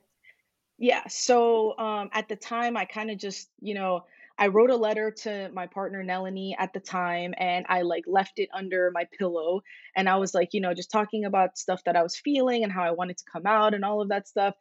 Yeah. 0.78 1.06
So, 1.08 1.78
um, 1.78 2.10
at 2.12 2.28
the 2.28 2.36
time, 2.36 2.76
I 2.76 2.86
kind 2.86 3.10
of 3.10 3.18
just, 3.18 3.50
you 3.60 3.74
know, 3.74 4.04
I 4.40 4.46
wrote 4.46 4.70
a 4.70 4.76
letter 4.76 5.10
to 5.10 5.50
my 5.52 5.66
partner 5.66 6.02
Nelanie 6.02 6.54
at 6.58 6.72
the 6.72 6.80
time 6.80 7.34
and 7.36 7.66
I 7.68 7.82
like 7.82 8.04
left 8.06 8.38
it 8.38 8.48
under 8.54 8.90
my 8.94 9.04
pillow 9.18 9.60
and 9.94 10.08
I 10.08 10.16
was 10.16 10.32
like, 10.32 10.54
you 10.54 10.62
know, 10.62 10.72
just 10.72 10.90
talking 10.90 11.26
about 11.26 11.58
stuff 11.58 11.84
that 11.84 11.94
I 11.94 12.02
was 12.02 12.16
feeling 12.16 12.64
and 12.64 12.72
how 12.72 12.82
I 12.82 12.92
wanted 12.92 13.18
to 13.18 13.24
come 13.30 13.44
out 13.44 13.74
and 13.74 13.84
all 13.84 14.00
of 14.00 14.08
that 14.08 14.26
stuff. 14.26 14.54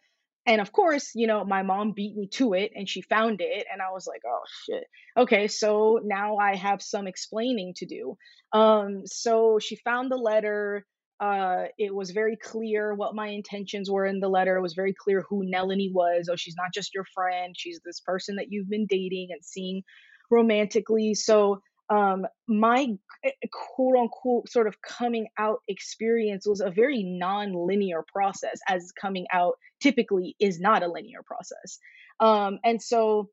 And 0.49 0.61
of 0.61 0.71
course, 0.71 1.11
you 1.13 1.27
know, 1.27 1.45
my 1.45 1.61
mom 1.61 1.91
beat 1.91 2.17
me 2.17 2.27
to 2.33 2.53
it 2.53 2.71
and 2.75 2.89
she 2.89 3.01
found 3.03 3.39
it 3.39 3.67
and 3.71 3.83
I 3.83 3.91
was 3.91 4.07
like, 4.07 4.21
"Oh 4.25 4.41
shit. 4.65 4.85
Okay, 5.15 5.47
so 5.47 5.99
now 6.03 6.37
I 6.37 6.55
have 6.55 6.81
some 6.81 7.05
explaining 7.07 7.73
to 7.77 7.85
do." 7.85 8.17
Um 8.51 9.03
so 9.05 9.59
she 9.59 9.75
found 9.75 10.11
the 10.11 10.17
letter 10.17 10.85
uh, 11.19 11.65
it 11.77 11.93
was 11.93 12.11
very 12.11 12.37
clear 12.37 12.93
what 12.95 13.13
my 13.13 13.27
intentions 13.27 13.91
were 13.91 14.05
in 14.05 14.21
the 14.21 14.29
letter. 14.29 14.55
It 14.55 14.61
was 14.61 14.73
very 14.73 14.93
clear 14.97 15.25
who 15.29 15.43
Nelanie 15.45 15.91
was. 15.93 16.29
Oh, 16.31 16.37
she's 16.37 16.55
not 16.55 16.73
just 16.73 16.93
your 16.93 17.03
friend. 17.13 17.53
She's 17.57 17.81
this 17.83 17.99
person 17.99 18.37
that 18.37 18.47
you've 18.49 18.69
been 18.69 18.85
dating 18.87 19.27
and 19.31 19.43
seeing 19.43 19.83
romantically. 20.31 21.13
So, 21.13 21.61
um, 21.89 22.25
my 22.47 22.87
eh, 23.23 23.31
quote 23.51 23.97
unquote 23.97 24.49
sort 24.49 24.67
of 24.67 24.81
coming 24.81 25.27
out 25.37 25.61
experience 25.67 26.47
was 26.47 26.61
a 26.61 26.69
very 26.69 27.03
non 27.03 27.53
linear 27.53 28.03
process, 28.11 28.59
as 28.67 28.91
coming 28.91 29.25
out 29.33 29.55
typically 29.81 30.35
is 30.39 30.59
not 30.59 30.83
a 30.83 30.91
linear 30.91 31.21
process. 31.23 31.79
Um, 32.19 32.59
and 32.63 32.81
so, 32.81 33.29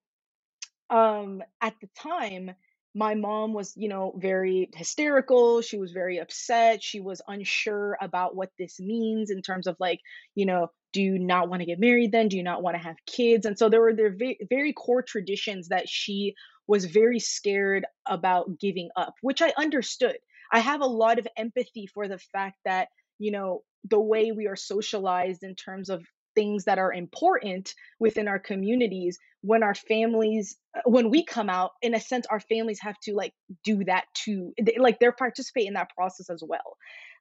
um, 0.91 1.43
at 1.61 1.75
the 1.81 1.89
time, 1.99 2.53
my 2.95 3.15
mom 3.15 3.53
was, 3.53 3.75
you 3.77 3.91
know, 3.91 4.15
very 4.17 4.71
hysterical. 4.75 5.61
She 5.61 5.77
was 5.77 5.93
very 5.93 6.19
upset. 6.19 6.83
She 6.83 7.01
was 7.01 7.21
unsure 7.29 7.99
about 8.01 8.35
what 8.35 8.51
this 8.59 8.81
means 8.81 9.31
in 9.31 9.43
terms 9.43 9.67
of 9.67 9.77
like, 9.79 10.01
you 10.35 10.47
know, 10.47 10.69
do 10.95 11.03
you 11.03 11.19
not 11.19 11.51
want 11.51 11.61
to 11.61 11.67
get 11.67 11.79
married 11.79 12.11
then? 12.11 12.29
Do 12.29 12.39
you 12.39 12.43
not 12.43 12.63
want 12.63 12.75
to 12.75 12.83
have 12.83 12.97
kids? 13.07 13.45
And 13.45 13.59
so 13.59 13.69
there 13.69 13.83
were 13.83 13.93
there 13.93 14.17
very 14.49 14.73
core 14.73 15.03
traditions 15.03 15.69
that 15.69 15.91
she 15.91 16.35
was 16.67 16.85
very 16.85 17.19
scared 17.19 17.87
about 18.07 18.59
giving 18.59 18.89
up, 18.97 19.15
which 19.21 19.43
I 19.43 19.53
understood. 19.57 20.17
I 20.53 20.61
have 20.61 20.81
a 20.81 20.87
lot 20.87 21.19
of 21.19 21.27
empathy 21.37 21.87
for 21.87 22.09
the 22.09 22.19
fact 22.19 22.57
that, 22.65 22.89
you 23.19 23.31
know, 23.31 23.63
the 23.89 24.01
way 24.01 24.33
we 24.33 24.47
are 24.47 24.57
socialized 24.57 25.43
in 25.43 25.55
terms 25.55 25.91
of 25.91 26.05
things 26.35 26.65
that 26.65 26.79
are 26.79 26.93
important 26.93 27.75
within 27.99 28.29
our 28.29 28.39
communities 28.39 29.19
when 29.41 29.63
our 29.63 29.75
families 29.75 30.57
uh, 30.77 30.83
when 30.85 31.11
we 31.11 31.25
come 31.25 31.49
out 31.49 31.71
in 31.83 31.95
a 31.95 32.01
sense 32.01 32.27
our 32.27 32.41
families 32.41 32.79
have 32.81 32.99
to 33.01 33.15
like 33.15 33.33
do 33.65 33.83
that 33.85 34.05
too. 34.15 34.53
They, 34.63 34.77
like 34.79 34.99
they're 35.01 35.13
participate 35.13 35.67
in 35.67 35.75
that 35.75 35.91
process 35.97 36.29
as 36.29 36.43
well. 36.47 36.77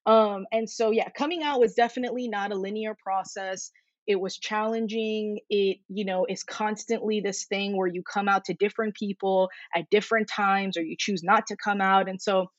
Um 0.06 0.46
and 0.52 0.70
so 0.70 0.92
yeah 0.92 1.08
coming 1.18 1.44
out 1.44 1.60
was 1.60 1.74
definitely 1.74 2.28
not 2.28 2.52
a 2.52 2.56
linear 2.56 2.96
process 3.02 3.72
it 4.08 4.20
was 4.20 4.38
challenging 4.38 5.40
it 5.50 5.78
you 5.88 6.06
know 6.06 6.26
is 6.28 6.44
constantly 6.44 7.22
this 7.22 7.46
thing 7.46 7.76
where 7.76 7.88
you 7.88 8.04
come 8.04 8.28
out 8.28 8.46
to 8.46 8.54
different 8.54 8.96
people 8.96 9.50
at 9.76 9.90
different 9.90 10.28
times 10.28 10.78
or 10.78 10.84
you 10.84 10.96
choose 10.98 11.24
not 11.24 11.48
to 11.48 11.56
come 11.58 11.82
out 11.82 12.10
and 12.10 12.22
so 12.22 12.50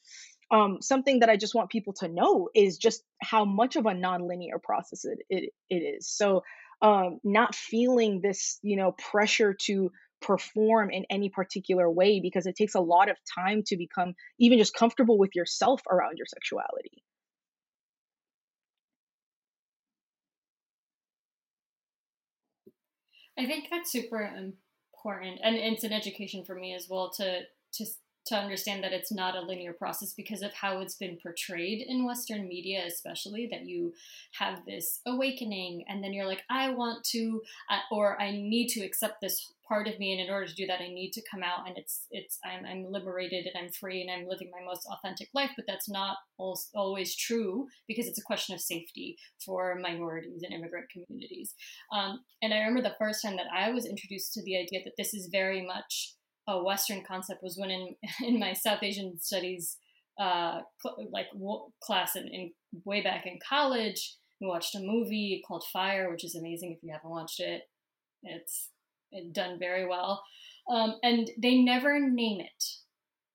um, 0.51 0.79
something 0.81 1.21
that 1.21 1.29
I 1.29 1.37
just 1.37 1.55
want 1.55 1.71
people 1.71 1.93
to 1.95 2.09
know 2.09 2.49
is 2.55 2.79
just 2.79 3.03
how 3.21 3.45
much 3.45 3.77
of 3.77 3.87
a 3.87 3.91
nonlinear 3.91 4.63
process 4.63 5.05
it, 5.05 5.19
it, 5.29 5.53
it 5.69 5.77
is. 5.77 6.09
So, 6.09 6.43
um, 6.83 7.19
not 7.25 7.55
feeling 7.55 8.21
this, 8.23 8.59
you 8.63 8.77
know, 8.77 8.93
pressure 8.93 9.57
to 9.63 9.91
perform 10.21 10.91
in 10.91 11.05
any 11.11 11.31
particular 11.31 11.91
way 11.91 12.21
because 12.21 12.47
it 12.47 12.57
takes 12.57 12.75
a 12.75 12.81
lot 12.81 13.09
of 13.09 13.17
time 13.35 13.63
to 13.67 13.77
become 13.77 14.15
even 14.39 14.59
just 14.59 14.75
comfortable 14.75 15.19
with 15.19 15.35
yourself 15.35 15.81
around 15.91 16.19
your 16.19 16.27
sexuality. 16.27 17.03
I 23.39 23.47
think 23.47 23.69
that's 23.71 23.93
super 23.93 24.23
important, 24.23 25.41
and 25.43 25.57
it's 25.57 25.85
an 25.85 25.93
education 25.93 26.45
for 26.45 26.55
me 26.55 26.75
as 26.75 26.89
well 26.89 27.11
to 27.17 27.43
to 27.75 27.87
to 28.27 28.35
understand 28.35 28.83
that 28.83 28.93
it's 28.93 29.13
not 29.13 29.37
a 29.37 29.41
linear 29.41 29.73
process 29.73 30.13
because 30.13 30.43
of 30.43 30.53
how 30.53 30.81
it's 30.81 30.97
been 30.97 31.19
portrayed 31.23 31.85
in 31.87 32.05
Western 32.05 32.49
media, 32.49 32.85
especially 32.87 33.49
that 33.51 33.67
you 33.67 33.93
have 34.33 34.65
this 34.67 35.01
awakening 35.07 35.85
and 35.89 36.03
then 36.03 36.13
you're 36.13 36.27
like, 36.27 36.43
I 36.51 36.71
want 36.71 37.05
to, 37.13 37.41
uh, 37.71 37.79
or 37.91 38.21
I 38.21 38.33
need 38.33 38.69
to 38.69 38.85
accept 38.85 39.21
this 39.21 39.53
part 39.69 39.89
of 39.89 39.99
me, 39.99 40.13
and 40.13 40.21
in 40.21 40.33
order 40.33 40.47
to 40.47 40.55
do 40.55 40.67
that, 40.67 40.81
I 40.81 40.89
need 40.89 41.13
to 41.13 41.23
come 41.31 41.43
out 41.43 41.67
and 41.67 41.77
it's 41.77 42.07
it's 42.11 42.39
I'm 42.45 42.65
I'm 42.65 42.91
liberated 42.91 43.47
and 43.47 43.65
I'm 43.65 43.73
free 43.73 44.01
and 44.03 44.11
I'm 44.11 44.29
living 44.29 44.51
my 44.51 44.65
most 44.65 44.87
authentic 44.91 45.29
life. 45.35 45.51
But 45.57 45.67
that's 45.67 45.89
not 45.89 46.19
always 46.39 47.17
true 47.17 47.67
because 47.89 48.07
it's 48.07 48.19
a 48.19 48.23
question 48.23 48.55
of 48.55 48.61
safety 48.61 49.17
for 49.45 49.77
minorities 49.77 50.43
and 50.43 50.53
immigrant 50.53 50.87
communities. 50.91 51.55
Um, 51.93 52.21
and 52.43 52.55
I 52.55 52.59
remember 52.59 52.83
the 52.83 52.97
first 52.99 53.23
time 53.23 53.37
that 53.37 53.47
I 53.55 53.71
was 53.71 53.87
introduced 53.87 54.35
to 54.35 54.43
the 54.43 54.57
idea 54.57 54.81
that 54.85 54.95
this 54.97 55.15
is 55.15 55.29
very 55.33 55.67
much 55.67 56.15
a 56.49 56.63
Western 56.63 57.03
concept 57.05 57.43
was 57.43 57.57
when 57.57 57.71
in 57.71 57.97
in 58.27 58.39
my 58.39 58.53
South 58.53 58.83
Asian 58.83 59.19
studies 59.21 59.77
uh, 60.19 60.61
cl- 60.83 61.09
like 61.11 61.31
w- 61.33 61.67
class 61.83 62.17
in, 62.17 62.27
in 62.29 62.53
way 62.85 63.03
back 63.03 63.27
in 63.27 63.39
college, 63.47 64.17
we 64.41 64.47
watched 64.47 64.75
a 64.75 64.81
movie 64.81 65.43
called 65.47 65.65
Fire, 65.73 66.11
which 66.11 66.25
is 66.25 66.35
amazing 66.35 66.73
if 66.73 66.83
you 66.83 66.93
haven't 66.93 67.11
watched 67.11 67.41
it. 67.41 67.63
It's, 68.23 68.71
it's 69.13 69.33
done 69.33 69.59
very 69.59 69.87
well, 69.87 70.23
um, 70.71 70.97
and 71.03 71.31
they 71.41 71.59
never 71.59 72.01
name 72.01 72.41
it 72.41 72.65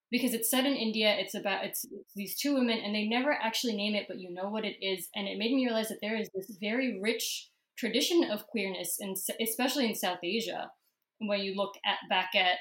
because 0.10 0.34
it's 0.34 0.50
set 0.50 0.66
in 0.66 0.76
India. 0.76 1.16
It's 1.18 1.36
about 1.36 1.66
it's, 1.66 1.86
it's, 1.86 2.14
these 2.16 2.38
two 2.38 2.56
women, 2.56 2.80
and 2.84 2.94
they 2.94 3.08
never 3.08 3.32
actually 3.32 3.76
name 3.76 3.96
it, 3.96 4.06
but 4.08 4.20
you 4.20 4.34
know 4.34 4.50
what 4.50 4.66
it 4.66 4.76
is, 4.82 5.08
and 5.16 5.28
it 5.28 5.38
made 5.38 5.54
me 5.54 5.66
realize 5.66 5.90
that 5.90 6.00
there 6.02 6.18
is 6.18 6.30
this 6.34 6.58
very 6.60 7.00
rich 7.00 7.50
tradition 7.78 8.24
of 8.26 8.48
queerness, 8.48 8.98
and 9.00 9.16
especially 9.40 9.86
in 9.86 9.96
South 9.96 10.20
Asia. 10.24 10.72
When 11.20 11.42
you 11.42 11.56
look 11.56 11.76
at 11.86 11.98
back 12.10 12.32
at 12.36 12.58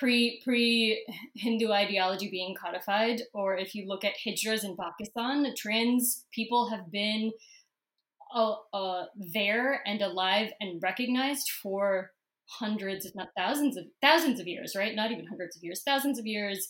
pre 0.00 0.40
pre 0.42 1.04
Hindu 1.36 1.70
ideology 1.70 2.30
being 2.30 2.54
codified, 2.60 3.20
or 3.34 3.56
if 3.56 3.74
you 3.74 3.86
look 3.86 4.04
at 4.04 4.14
hijras 4.26 4.64
in 4.64 4.76
Pakistan, 4.76 5.46
trans 5.56 6.24
people 6.34 6.70
have 6.70 6.90
been 6.90 7.32
uh, 8.34 8.54
uh, 8.72 9.04
there 9.16 9.82
and 9.86 10.00
alive 10.00 10.50
and 10.60 10.82
recognized 10.82 11.50
for 11.62 12.12
hundreds, 12.46 13.04
if 13.04 13.14
not 13.14 13.28
thousands 13.36 13.76
of 13.76 13.84
thousands 14.00 14.40
of 14.40 14.46
years, 14.46 14.74
right? 14.74 14.96
Not 14.96 15.12
even 15.12 15.26
hundreds 15.26 15.56
of 15.56 15.62
years, 15.62 15.82
thousands 15.84 16.18
of 16.18 16.26
years. 16.26 16.66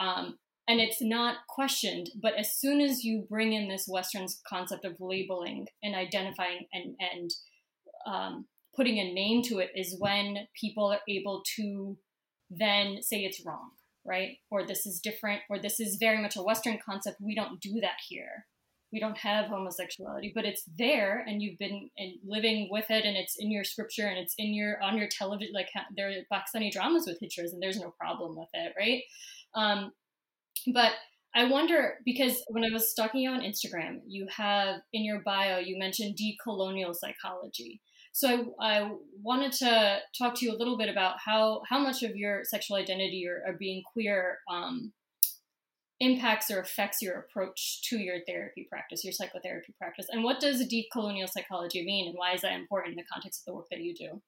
Um, 0.00 0.38
and 0.68 0.80
it's 0.80 1.02
not 1.02 1.36
questioned. 1.48 2.10
But 2.22 2.34
as 2.34 2.56
soon 2.56 2.80
as 2.80 3.02
you 3.02 3.26
bring 3.28 3.54
in 3.54 3.68
this 3.68 3.86
Western 3.88 4.26
concept 4.46 4.84
of 4.84 4.96
labeling 5.00 5.66
and 5.82 5.96
identifying 5.96 6.66
and 6.72 6.94
and 7.00 7.30
um, 8.06 8.46
putting 8.76 8.98
a 8.98 9.12
name 9.12 9.42
to 9.42 9.58
it, 9.58 9.70
is 9.74 9.96
when 9.98 10.46
people 10.60 10.92
are 10.92 11.00
able 11.08 11.42
to 11.56 11.98
then 12.50 13.02
say 13.02 13.18
it's 13.18 13.44
wrong, 13.44 13.70
right? 14.04 14.38
Or 14.50 14.66
this 14.66 14.86
is 14.86 15.00
different, 15.00 15.42
or 15.50 15.58
this 15.58 15.80
is 15.80 15.96
very 16.00 16.20
much 16.20 16.36
a 16.36 16.42
Western 16.42 16.78
concept. 16.84 17.20
We 17.20 17.34
don't 17.34 17.60
do 17.60 17.80
that 17.80 17.98
here 18.08 18.46
we 18.92 19.00
don't 19.00 19.18
have 19.18 19.46
homosexuality 19.46 20.32
but 20.34 20.44
it's 20.44 20.62
there 20.78 21.24
and 21.26 21.42
you've 21.42 21.58
been 21.58 21.90
living 22.26 22.68
with 22.70 22.90
it 22.90 23.04
and 23.04 23.16
it's 23.16 23.36
in 23.38 23.50
your 23.50 23.64
scripture 23.64 24.06
and 24.06 24.18
it's 24.18 24.34
in 24.38 24.54
your 24.54 24.82
on 24.82 24.96
your 24.96 25.08
television 25.08 25.52
like 25.54 25.68
there 25.96 26.08
are 26.08 26.12
pakistani 26.32 26.70
dramas 26.70 27.06
with 27.06 27.18
hijras 27.20 27.52
and 27.52 27.62
there's 27.62 27.80
no 27.80 27.92
problem 27.98 28.36
with 28.36 28.48
it 28.54 28.72
right 28.78 29.02
um, 29.54 29.92
but 30.72 30.92
i 31.34 31.44
wonder 31.44 31.94
because 32.04 32.42
when 32.48 32.64
i 32.64 32.72
was 32.72 32.90
stalking 32.90 33.20
you 33.20 33.30
on 33.30 33.40
instagram 33.40 34.00
you 34.06 34.26
have 34.34 34.76
in 34.92 35.04
your 35.04 35.20
bio 35.20 35.58
you 35.58 35.78
mentioned 35.78 36.16
decolonial 36.16 36.94
psychology 36.94 37.80
so 38.12 38.54
I, 38.60 38.80
I 38.80 38.92
wanted 39.22 39.52
to 39.52 39.98
talk 40.16 40.34
to 40.36 40.46
you 40.46 40.52
a 40.52 40.58
little 40.58 40.76
bit 40.76 40.88
about 40.88 41.16
how 41.24 41.62
how 41.68 41.78
much 41.78 42.02
of 42.02 42.16
your 42.16 42.44
sexual 42.44 42.76
identity 42.76 43.26
or, 43.26 43.42
or 43.46 43.54
being 43.54 43.82
queer 43.82 44.38
um, 44.50 44.92
impacts 46.00 46.50
or 46.50 46.60
affects 46.60 47.02
your 47.02 47.18
approach 47.18 47.82
to 47.88 47.98
your 47.98 48.18
therapy 48.26 48.66
practice, 48.68 49.04
your 49.04 49.12
psychotherapy 49.12 49.74
practice? 49.78 50.06
And 50.10 50.22
what 50.22 50.40
does 50.40 50.62
decolonial 50.66 51.28
psychology 51.28 51.84
mean, 51.84 52.08
and 52.08 52.16
why 52.16 52.34
is 52.34 52.42
that 52.42 52.52
important 52.52 52.92
in 52.92 52.96
the 52.96 53.08
context 53.12 53.42
of 53.42 53.46
the 53.46 53.56
work 53.56 53.68
that 53.70 53.80
you 53.80 53.94
do? 53.94 54.22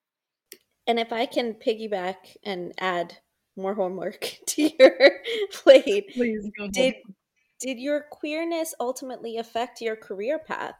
And 0.87 0.99
if 0.99 1.13
I 1.13 1.25
can 1.25 1.53
piggyback 1.53 2.35
and 2.43 2.73
add 2.77 3.17
more 3.55 3.73
homework 3.75 4.37
to 4.47 4.71
your 4.77 5.11
plate, 5.53 6.11
please 6.13 6.49
did 6.71 6.95
did 7.59 7.79
your 7.79 8.05
queerness 8.09 8.73
ultimately 8.79 9.37
affect 9.37 9.81
your 9.81 9.95
career 9.95 10.39
path, 10.39 10.75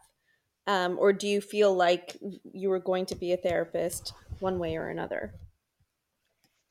um, 0.66 0.96
or 0.98 1.12
do 1.12 1.28
you 1.28 1.40
feel 1.40 1.74
like 1.74 2.16
you 2.52 2.68
were 2.68 2.78
going 2.78 3.06
to 3.06 3.16
be 3.16 3.32
a 3.32 3.36
therapist 3.36 4.12
one 4.40 4.58
way 4.58 4.76
or 4.76 4.88
another? 4.88 5.34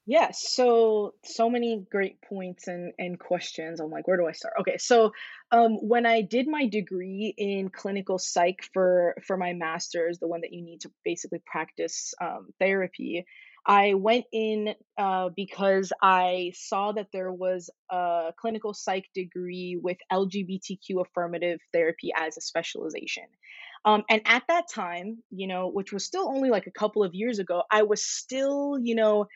Yes, 0.08 0.52
so 0.52 1.14
so 1.24 1.50
many 1.50 1.86
great 1.92 2.22
points 2.24 2.68
and 2.68 2.92
and 2.98 3.20
questions. 3.20 3.80
I'm 3.80 3.92
like, 3.92 4.08
where 4.08 4.18
do 4.18 4.28
I 4.28 4.32
start? 4.32 4.56
Okay, 4.62 4.78
so 4.78 5.14
um, 5.52 5.74
when 5.76 6.06
I 6.08 6.22
did 6.22 6.48
my 6.48 6.68
degree 6.68 7.34
in 7.38 7.70
clinical 7.70 8.18
psych 8.18 8.64
for 8.74 9.16
for 9.28 9.38
my 9.38 9.54
master's, 9.54 10.18
the 10.18 10.28
one 10.28 10.42
that 10.42 10.54
you 10.54 10.64
need 10.64 10.82
to 10.82 10.92
basically 11.06 11.42
practice 11.46 12.16
um, 12.20 12.48
therapy, 12.60 13.26
I 13.66 13.94
went 13.94 14.26
in 14.34 14.74
uh, 14.98 15.30
because 15.36 15.94
I 16.02 16.54
saw 16.56 16.94
that 16.94 17.10
there 17.14 17.32
was 17.32 17.70
a 17.92 18.34
clinical 18.40 18.74
psych 18.74 19.06
degree 19.14 19.80
with 19.82 19.98
LGBTQ 20.12 21.06
affirmative 21.06 21.60
therapy 21.72 22.12
as 22.16 22.38
a 22.38 22.42
specialization. 22.42 23.26
Um, 23.86 24.04
and 24.10 24.22
at 24.26 24.44
that 24.48 24.66
time, 24.74 25.24
you 25.32 25.48
know, 25.48 25.68
which 25.70 25.92
was 25.92 26.06
still 26.06 26.28
only 26.28 26.50
like 26.50 26.68
a 26.68 26.72
couple 26.72 27.04
of 27.04 27.16
years 27.16 27.40
ago, 27.40 27.64
I 27.72 27.84
was 27.84 28.04
still, 28.04 28.78
you 28.82 28.96
know, 28.96 29.28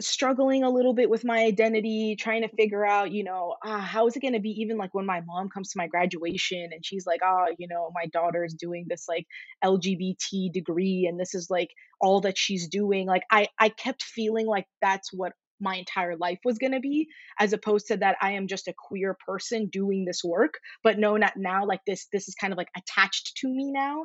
struggling 0.00 0.62
a 0.62 0.70
little 0.70 0.94
bit 0.94 1.10
with 1.10 1.24
my 1.24 1.40
identity, 1.44 2.16
trying 2.18 2.42
to 2.42 2.48
figure 2.56 2.86
out, 2.86 3.12
you 3.12 3.24
know, 3.24 3.56
ah, 3.64 3.80
how 3.80 4.06
is 4.06 4.16
it 4.16 4.20
going 4.20 4.34
to 4.34 4.40
be 4.40 4.50
even 4.60 4.76
like 4.78 4.94
when 4.94 5.06
my 5.06 5.20
mom 5.22 5.48
comes 5.48 5.70
to 5.70 5.78
my 5.78 5.86
graduation 5.86 6.70
and 6.72 6.84
she's 6.84 7.06
like, 7.06 7.20
ah, 7.24 7.46
you 7.58 7.68
know, 7.68 7.90
my 7.94 8.06
daughter's 8.12 8.54
doing 8.54 8.86
this 8.88 9.06
like 9.08 9.26
LGBT 9.64 10.52
degree 10.52 11.06
and 11.08 11.18
this 11.18 11.34
is 11.34 11.48
like 11.50 11.70
all 12.00 12.20
that 12.22 12.38
she's 12.38 12.68
doing. 12.68 13.06
Like 13.06 13.22
I 13.30 13.48
I 13.58 13.68
kept 13.70 14.02
feeling 14.02 14.46
like 14.46 14.66
that's 14.80 15.12
what 15.12 15.32
my 15.62 15.76
entire 15.76 16.16
life 16.16 16.38
was 16.44 16.58
going 16.58 16.72
to 16.72 16.80
be 16.80 17.08
as 17.38 17.52
opposed 17.52 17.86
to 17.88 17.96
that 17.98 18.16
I 18.20 18.32
am 18.32 18.48
just 18.48 18.68
a 18.68 18.74
queer 18.76 19.16
person 19.26 19.68
doing 19.68 20.04
this 20.04 20.22
work, 20.24 20.54
but 20.82 20.98
no 20.98 21.16
not 21.16 21.34
now 21.36 21.64
like 21.64 21.80
this 21.86 22.06
this 22.12 22.28
is 22.28 22.34
kind 22.34 22.52
of 22.52 22.56
like 22.58 22.70
attached 22.76 23.36
to 23.38 23.48
me 23.48 23.72
now. 23.72 24.04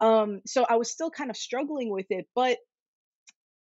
Um 0.00 0.40
so 0.46 0.66
I 0.68 0.76
was 0.76 0.90
still 0.90 1.10
kind 1.10 1.30
of 1.30 1.36
struggling 1.36 1.90
with 1.90 2.06
it, 2.10 2.26
but 2.34 2.58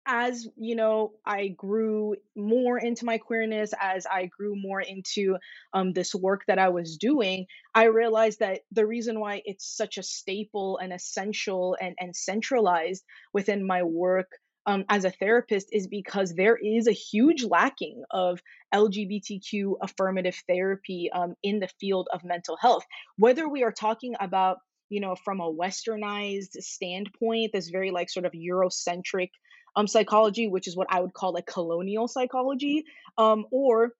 as 0.06 0.48
you 0.56 0.74
know 0.74 1.12
i 1.24 1.48
grew 1.48 2.16
more 2.34 2.78
into 2.78 3.04
my 3.04 3.18
queerness 3.18 3.72
as 3.80 4.04
i 4.06 4.26
grew 4.26 4.54
more 4.56 4.80
into 4.80 5.36
um, 5.74 5.92
this 5.92 6.14
work 6.14 6.42
that 6.48 6.58
i 6.58 6.68
was 6.68 6.96
doing 6.96 7.46
i 7.74 7.84
realized 7.84 8.40
that 8.40 8.60
the 8.72 8.86
reason 8.86 9.20
why 9.20 9.40
it's 9.44 9.76
such 9.76 9.98
a 9.98 10.02
staple 10.02 10.78
and 10.78 10.92
essential 10.92 11.76
and, 11.80 11.94
and 12.00 12.16
centralized 12.16 13.04
within 13.32 13.64
my 13.64 13.82
work 13.82 14.26
um, 14.66 14.84
as 14.88 15.04
a 15.04 15.10
therapist 15.10 15.68
is 15.72 15.86
because 15.86 16.34
there 16.34 16.56
is 16.56 16.86
a 16.86 16.92
huge 16.92 17.44
lacking 17.44 18.02
of 18.10 18.40
lgbtq 18.74 19.74
affirmative 19.82 20.40
therapy 20.48 21.10
um, 21.12 21.34
in 21.42 21.60
the 21.60 21.68
field 21.80 22.08
of 22.12 22.24
mental 22.24 22.56
health. 22.56 22.84
Whether 23.16 23.48
we 23.48 23.64
are 23.64 23.72
talking 23.72 24.14
about 24.20 24.58
you 24.88 25.00
know 25.00 25.16
from 25.16 25.40
a 25.40 25.52
westernized 25.52 26.52
standpoint 26.60 27.52
this 27.52 27.68
very 27.68 27.90
like 27.90 28.10
sort 28.10 28.26
of 28.26 28.32
eurocentric 28.32 29.30
um, 29.74 29.86
psychology, 29.86 30.48
which 30.48 30.68
is 30.68 30.76
what 30.76 30.88
I 30.90 31.00
would 31.00 31.14
call 31.14 31.32
like 31.32 31.46
colonial 31.46 32.08
psychology, 32.08 32.84
um, 33.16 33.46
or 33.50 33.92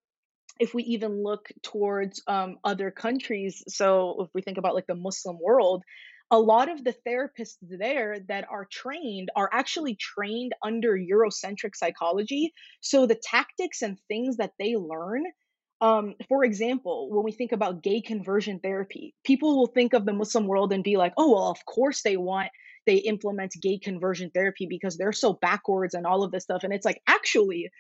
if 0.61 0.75
we 0.75 0.83
even 0.85 1.23
look 1.23 1.49
towards 1.63 2.23
um, 2.27 2.59
other 2.63 2.91
countries, 2.91 3.65
so 3.69 4.23
if 4.25 4.29
we 4.35 4.43
think 4.43 4.59
about 4.59 4.75
like 4.75 4.87
the 4.87 4.95
Muslim 4.95 5.39
world, 5.41 5.83
a 6.33 6.39
lot 6.39 6.71
of 6.71 6.83
the 6.83 6.95
therapists 7.07 7.59
there 7.61 8.17
that 8.29 8.47
are 8.51 8.67
trained 8.71 9.31
are 9.37 9.51
actually 9.53 9.97
trained 9.97 10.55
under 10.65 10.99
Eurocentric 10.99 11.77
psychology. 11.77 12.53
So 12.81 13.07
the 13.07 13.21
tactics 13.23 13.83
and 13.83 13.99
things 14.09 14.39
that 14.39 14.53
they 14.59 14.75
learn 14.77 15.25
um, 15.83 16.15
for 16.29 16.45
example, 16.45 17.11
when 17.11 17.25
we 17.25 17.33
think 17.33 17.51
about 17.51 17.83
gay 17.83 18.01
conversion 18.01 18.61
therapy, 18.61 19.17
people 19.25 19.59
will 19.59 19.67
think 19.67 19.95
of 19.95 20.07
the 20.07 20.13
Muslim 20.13 20.47
world 20.47 20.73
and 20.73 20.85
be 20.85 20.97
like, 20.97 21.13
oh, 21.19 21.33
well, 21.33 21.51
of 21.51 21.59
course 21.67 22.03
they 22.03 22.17
want 22.17 22.51
they 22.87 22.97
implement 22.97 23.53
gay 23.61 23.79
conversion 23.79 24.31
therapy 24.35 24.67
because 24.69 24.97
they're 24.97 25.13
so 25.13 25.33
backwards 25.33 25.95
and 25.95 26.07
all 26.07 26.23
of 26.23 26.33
this 26.33 26.45
stuff. 26.45 26.65
And 26.65 26.73
it's 26.73 26.85
like, 26.85 27.01
actually, 27.07 27.71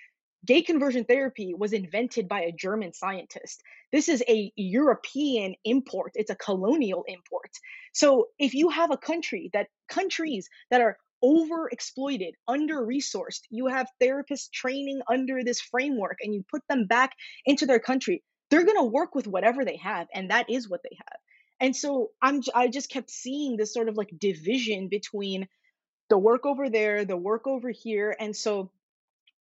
gay 0.45 0.63
conversion 0.63 1.05
therapy 1.05 1.55
was 1.55 1.73
invented 1.73 2.29
by 2.29 2.43
a 2.43 2.53
German 2.53 2.93
scientist. 2.93 3.63
This 3.93 4.09
is 4.09 4.23
a 4.29 4.53
European 4.57 5.55
import, 5.65 6.13
it's 6.15 6.31
a 6.31 6.37
colonial 6.37 7.05
import. 7.07 7.51
So 7.93 8.29
if 8.39 8.55
you 8.55 8.71
have 8.71 8.91
a 8.91 8.97
country 8.97 9.51
that 9.53 9.69
countries 9.89 10.49
that 10.71 10.81
are 10.81 10.97
overexploited, 11.25 12.33
under 12.49 12.85
resourced, 12.85 13.43
you 13.51 13.69
have 13.69 13.87
therapists 14.03 14.51
training 14.51 15.01
under 15.09 15.45
this 15.45 15.61
framework 15.61 16.19
and 16.21 16.35
you 16.35 16.45
put 16.51 16.63
them 16.69 16.87
back 16.87 17.13
into 17.47 17.65
their 17.67 17.79
country, 17.79 18.25
they're 18.51 18.65
going 18.65 18.79
to 18.79 18.85
work 18.85 19.15
with 19.15 19.29
whatever 19.29 19.65
they 19.65 19.77
have. 19.77 20.09
And 20.13 20.31
that 20.31 20.51
is 20.51 20.69
what 20.69 20.83
they 20.83 20.97
have 20.97 21.21
and 21.63 21.75
so 21.75 22.11
i'm 22.21 22.43
i 22.55 22.69
just 22.69 22.91
kept 22.91 23.11
seeing 23.11 23.57
this 23.57 23.73
sort 23.73 23.89
of 23.89 23.97
like 23.97 24.11
division 24.19 24.89
between 24.89 25.49
the 26.11 26.19
work 26.19 26.45
over 26.45 26.69
there 26.69 27.07
the 27.07 27.17
work 27.17 27.47
over 27.47 27.71
here 27.71 28.15
and 28.19 28.37
so 28.37 28.71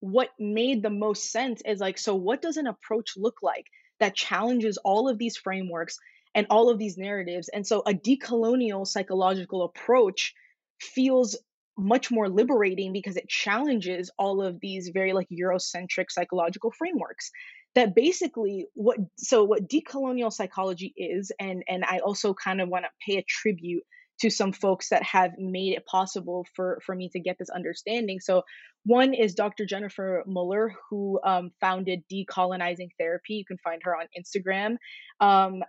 what 0.01 0.29
made 0.39 0.83
the 0.83 0.89
most 0.89 1.31
sense 1.31 1.61
is 1.65 1.79
like 1.79 1.97
so 1.97 2.15
what 2.15 2.41
does 2.41 2.57
an 2.57 2.67
approach 2.67 3.13
look 3.15 3.37
like 3.41 3.67
that 3.99 4.15
challenges 4.15 4.77
all 4.77 5.07
of 5.07 5.17
these 5.17 5.37
frameworks 5.37 5.97
and 6.35 6.47
all 6.49 6.69
of 6.69 6.79
these 6.79 6.97
narratives? 6.97 7.49
And 7.49 7.65
so 7.65 7.81
a 7.85 7.93
decolonial 7.93 8.85
psychological 8.85 9.63
approach 9.63 10.33
feels 10.79 11.37
much 11.77 12.11
more 12.11 12.27
liberating 12.27 12.93
because 12.93 13.15
it 13.15 13.29
challenges 13.29 14.11
all 14.17 14.41
of 14.41 14.59
these 14.59 14.89
very 14.89 15.13
like 15.13 15.27
eurocentric 15.29 16.09
psychological 16.09 16.71
frameworks 16.71 17.31
that 17.75 17.95
basically 17.95 18.67
what 18.73 18.97
so 19.17 19.43
what 19.45 19.69
decolonial 19.69 20.31
psychology 20.33 20.93
is 20.97 21.31
and 21.39 21.63
and 21.69 21.85
i 21.85 21.99
also 21.99 22.33
kind 22.33 22.59
of 22.59 22.67
want 22.67 22.83
to 22.83 22.91
pay 23.05 23.17
a 23.17 23.23
tribute 23.23 23.83
to 24.21 24.29
some 24.29 24.51
folks 24.51 24.89
that 24.89 25.03
have 25.03 25.31
made 25.37 25.73
it 25.73 25.85
possible 25.85 26.45
for 26.55 26.79
for 26.85 26.95
me 26.95 27.09
to 27.09 27.19
get 27.19 27.37
this 27.37 27.49
understanding. 27.49 28.19
So 28.19 28.43
one 28.85 29.13
is 29.13 29.35
dr 29.35 29.65
Jennifer 29.65 30.23
Mullan 30.27 30.69
who 30.89 31.19
um, 31.23 31.51
founded 31.59 32.03
decolonizing 32.11 32.89
therapy. 32.97 33.35
You 33.35 33.45
can 33.45 33.57
find 33.57 33.81
her 33.83 33.95
on 33.95 34.05
instagram. 34.17 34.77
Um, 35.19 35.63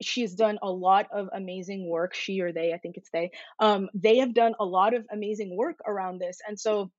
she's 0.00 0.34
done 0.34 0.58
a 0.62 0.70
lot 0.70 1.06
of 1.12 1.28
amazing 1.32 1.88
work. 1.88 2.14
She 2.14 2.40
or 2.40 2.52
they 2.52 2.72
i 2.72 2.78
think 2.78 2.96
it's 2.96 3.10
they. 3.10 3.30
Um, 3.58 3.88
they 3.94 4.18
have 4.18 4.34
done 4.34 4.54
a 4.58 4.64
lot 4.64 4.94
of 4.94 5.04
amazing 5.12 5.56
work 5.56 5.78
around 5.86 6.18
this. 6.20 6.38
And 6.46 6.58
so 6.58 6.90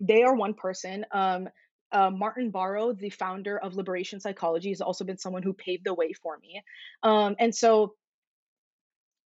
they 0.00 0.22
are 0.22 0.34
one 0.34 0.54
person. 0.54 1.04
Um, 1.12 1.48
uh, 1.92 2.10
Martín-Baró, 2.10 2.96
the 2.96 3.10
founder 3.10 3.58
of 3.58 3.74
Liberation 3.74 4.20
Psychology, 4.20 4.70
has 4.70 4.80
also 4.80 5.04
been 5.04 5.18
someone 5.18 5.42
who 5.42 5.52
paved 5.52 5.84
the 5.84 5.94
way 5.94 6.12
for 6.12 6.38
me. 6.38 6.62
Um, 7.02 7.36
and 7.38 7.54
so, 7.54 7.94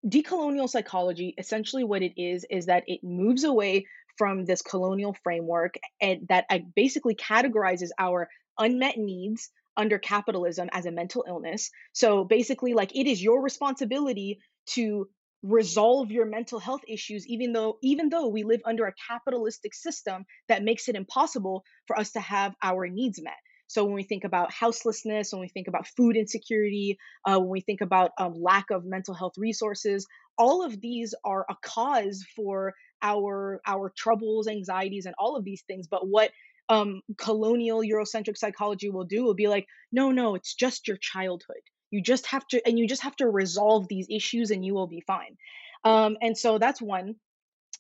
decolonial 0.07 0.69
psychology 0.69 1.35
essentially 1.39 1.85
what 1.85 2.03
it 2.03 2.21
is 2.21 2.45
is 2.51 2.67
that 2.67 2.85
it 2.87 3.01
moves 3.03 3.45
away 3.45 3.87
from 4.19 4.45
this 4.45 4.63
colonial 4.63 5.17
framework 5.25 5.75
and 6.01 6.27
that 6.29 6.45
uh, 6.51 6.59
basically 6.77 7.15
categorizes 7.15 7.89
our 7.99 8.29
unmet 8.59 8.97
needs 8.97 9.51
under 9.77 9.99
capitalism 9.99 10.69
as 10.73 10.87
a 10.87 10.93
mental 10.93 11.25
illness. 11.27 11.71
So 11.93 12.25
basically, 12.25 12.75
like 12.75 12.95
it 12.95 13.09
is 13.09 13.23
your 13.23 13.43
responsibility 13.43 14.39
to 14.71 15.09
resolve 15.43 16.11
your 16.11 16.25
mental 16.25 16.59
health 16.59 16.81
issues 16.89 17.27
even 17.27 17.53
though 17.53 17.77
even 17.83 18.09
though 18.09 18.29
we 18.29 18.45
live 18.45 18.63
under 18.65 18.87
a 18.87 18.95
capitalistic 19.07 19.75
system 19.75 20.25
that 20.49 20.65
makes 20.65 20.89
it 20.89 20.97
impossible 20.97 21.63
for 21.87 21.99
us 21.99 22.13
to 22.13 22.21
have 22.21 22.55
our 22.63 22.89
needs 22.89 23.21
met 23.23 23.35
so 23.67 23.85
when 23.85 23.95
we 23.95 24.03
think 24.03 24.25
about 24.25 24.53
houselessness 24.53 25.33
when 25.33 25.41
we 25.41 25.49
think 25.49 25.69
about 25.69 25.87
food 25.87 26.17
insecurity 26.17 26.99
uh, 27.27 27.39
when 27.39 27.49
we 27.51 27.61
think 27.61 27.81
about 27.81 28.11
um, 28.19 28.35
lack 28.37 28.71
of 28.71 28.85
mental 28.85 29.15
health 29.15 29.35
resources 29.37 30.07
all 30.39 30.65
of 30.65 30.81
these 30.81 31.15
are 31.25 31.47
a 31.49 31.57
cause 31.63 32.25
for 32.35 32.75
our 33.03 33.61
our 33.67 33.93
troubles 33.97 34.49
anxieties 34.49 35.07
and 35.07 35.15
all 35.19 35.37
of 35.37 35.45
these 35.45 35.63
things 35.67 35.87
but 35.87 36.09
what 36.09 36.31
um, 36.69 37.03
colonial 37.19 37.83
Eurocentric 37.83 38.37
psychology 38.37 38.91
will 38.91 39.05
do 39.05 39.25
will 39.25 39.35
be 39.35 39.49
like, 39.49 39.67
no, 39.93 40.11
no, 40.11 40.35
it's 40.35 40.55
just 40.55 40.89
your 40.89 40.97
childhood. 40.97 41.61
You 41.91 42.03
just 42.03 42.27
have 42.27 42.47
to, 42.49 42.67
and 42.67 42.79
you 42.79 42.89
just 42.89 43.03
have 43.03 43.17
to 43.17 43.29
resolve 43.29 43.87
these 43.89 44.07
issues 44.11 44.51
and 44.51 44.65
you 44.65 44.75
will 44.75 44.87
be 44.87 45.03
fine. 45.07 45.37
Um, 45.85 46.17
and 46.23 46.37
so 46.37 46.59
that's 46.59 46.81
one. 46.81 47.17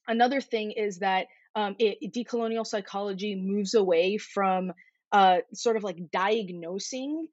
Another 0.06 0.40
thing 0.40 0.72
is 0.72 0.98
that 0.98 1.26
um, 1.56 1.76
it, 1.78 2.12
decolonial 2.12 2.66
psychology 2.66 3.34
moves 3.34 3.74
away 3.74 4.18
from 4.18 4.72
uh, 5.14 5.38
sort 5.54 5.76
of 5.76 5.84
like 5.84 6.10
diagnosing 6.10 7.28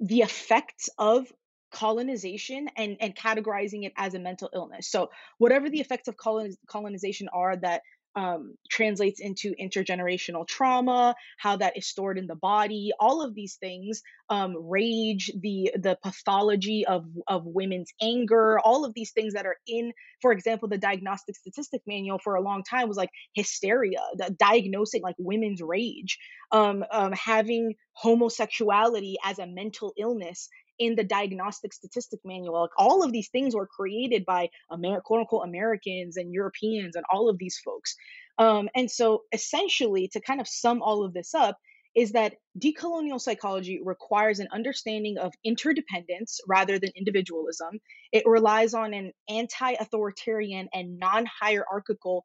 the 0.00 0.22
effects 0.22 0.90
of 0.98 1.32
colonization 1.72 2.68
and 2.76 2.96
and 3.00 3.14
categorizing 3.14 3.84
it 3.84 3.92
as 3.96 4.14
a 4.14 4.18
mental 4.18 4.50
illness. 4.52 4.90
So 4.90 5.10
whatever 5.38 5.70
the 5.70 5.80
effects 5.80 6.08
of 6.08 6.16
coloniz- 6.16 6.56
colonization 6.68 7.28
are 7.32 7.56
that 7.56 7.82
um, 8.16 8.56
translates 8.70 9.20
into 9.20 9.54
intergenerational 9.60 10.46
trauma, 10.46 11.14
how 11.38 11.56
that 11.56 11.76
is 11.76 11.86
stored 11.86 12.18
in 12.18 12.26
the 12.26 12.36
body, 12.36 12.92
all 13.00 13.22
of 13.22 13.34
these 13.34 13.56
things, 13.56 14.02
um, 14.30 14.54
rage, 14.58 15.30
the 15.40 15.72
the 15.74 15.98
pathology 16.02 16.86
of 16.86 17.04
of 17.26 17.44
women's 17.44 17.92
anger, 18.00 18.58
all 18.58 18.84
of 18.84 18.94
these 18.94 19.12
things 19.12 19.34
that 19.34 19.46
are 19.46 19.56
in, 19.66 19.92
for 20.22 20.32
example, 20.32 20.68
the 20.68 20.78
diagnostic 20.78 21.36
statistic 21.36 21.82
manual 21.86 22.18
for 22.18 22.34
a 22.34 22.42
long 22.42 22.62
time 22.62 22.88
was 22.88 22.96
like 22.96 23.10
hysteria, 23.34 24.00
diagnosing 24.38 25.02
like 25.02 25.16
women's 25.18 25.60
rage, 25.62 26.18
um, 26.52 26.84
um, 26.90 27.12
having 27.12 27.74
homosexuality 27.92 29.16
as 29.24 29.38
a 29.38 29.46
mental 29.46 29.92
illness 29.98 30.48
in 30.78 30.96
the 30.96 31.04
diagnostic 31.04 31.72
statistic 31.72 32.20
manual. 32.24 32.62
Like 32.62 32.70
all 32.78 33.02
of 33.02 33.12
these 33.12 33.28
things 33.28 33.54
were 33.54 33.66
created 33.66 34.24
by 34.24 34.48
Amer- 34.72 35.00
quote 35.00 35.20
unquote 35.20 35.46
Americans 35.46 36.16
and 36.16 36.32
Europeans 36.32 36.96
and 36.96 37.04
all 37.12 37.28
of 37.28 37.38
these 37.38 37.58
folks. 37.64 37.94
Um, 38.38 38.68
and 38.74 38.90
so 38.90 39.22
essentially, 39.32 40.08
to 40.12 40.20
kind 40.20 40.40
of 40.40 40.48
sum 40.48 40.82
all 40.82 41.04
of 41.04 41.14
this 41.14 41.34
up, 41.34 41.58
is 41.94 42.12
that 42.12 42.34
decolonial 42.58 43.20
psychology 43.20 43.80
requires 43.84 44.40
an 44.40 44.48
understanding 44.52 45.16
of 45.18 45.32
interdependence 45.44 46.40
rather 46.48 46.78
than 46.78 46.90
individualism. 46.96 47.78
It 48.12 48.24
relies 48.26 48.74
on 48.74 48.92
an 48.94 49.12
anti 49.28 49.72
authoritarian 49.72 50.68
and 50.72 50.98
non 50.98 51.26
hierarchical 51.26 52.24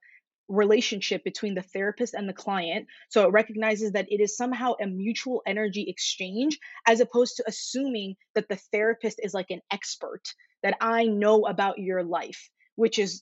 relationship 0.50 1.24
between 1.24 1.54
the 1.56 1.62
therapist 1.62 2.14
and 2.14 2.28
the 2.28 2.34
client. 2.34 2.88
So 3.10 3.26
it 3.26 3.32
recognizes 3.32 3.94
that 3.94 4.12
it 4.12 4.20
is 4.20 4.36
somehow 4.36 4.74
a 4.82 4.88
mutual 4.88 5.42
energy 5.46 5.86
exchange 5.88 6.60
as 6.88 7.00
opposed 7.00 7.38
to 7.38 7.44
assuming 7.48 8.16
that 8.36 8.50
the 8.50 8.60
therapist 8.72 9.20
is 9.24 9.34
like 9.34 9.52
an 9.52 9.62
expert, 9.72 10.24
that 10.64 10.76
I 10.82 11.06
know 11.06 11.46
about 11.46 11.78
your 11.78 12.04
life, 12.04 12.50
which 12.76 13.00
is 13.00 13.22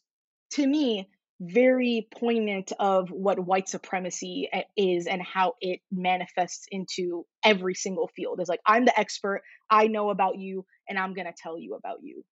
to 0.51 0.65
me 0.65 1.09
very 1.39 2.07
poignant 2.11 2.73
of 2.79 3.09
what 3.09 3.39
white 3.39 3.69
supremacy 3.69 4.49
eh, 4.51 4.63
is 4.75 5.05
and 5.05 5.21
how 5.21 5.53
it 5.61 5.81
manifests 5.91 6.65
into 6.71 7.25
every 7.43 7.75
single 7.75 8.07
field. 8.07 8.41
Is 8.41 8.49
like 8.49 8.61
I'm 8.65 8.85
the 8.85 8.99
expert, 8.99 9.43
I 9.69 9.87
know 9.87 10.09
about 10.09 10.39
you 10.39 10.65
and 10.89 10.97
I'm 10.97 11.13
going 11.13 11.27
to 11.27 11.33
tell 11.37 11.59
you 11.59 11.75
about 11.75 11.99
you. 12.01 12.23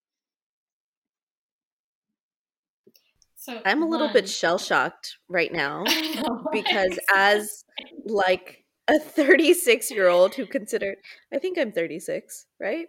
So 3.45 3.61
I'm 3.63 3.83
a 3.83 3.87
little 3.87 4.09
bit 4.09 4.27
shell 4.27 4.57
shocked 4.57 5.17
right 5.29 5.53
now 5.53 5.83
because 6.51 6.97
as 7.13 7.63
like 8.05 8.65
a 8.87 8.99
36 8.99 9.91
year 9.91 10.07
old 10.07 10.33
who 10.33 10.47
considered 10.47 10.97
I 11.31 11.37
think 11.37 11.57
I'm 11.59 11.71
36, 11.71 12.47
right? 12.59 12.87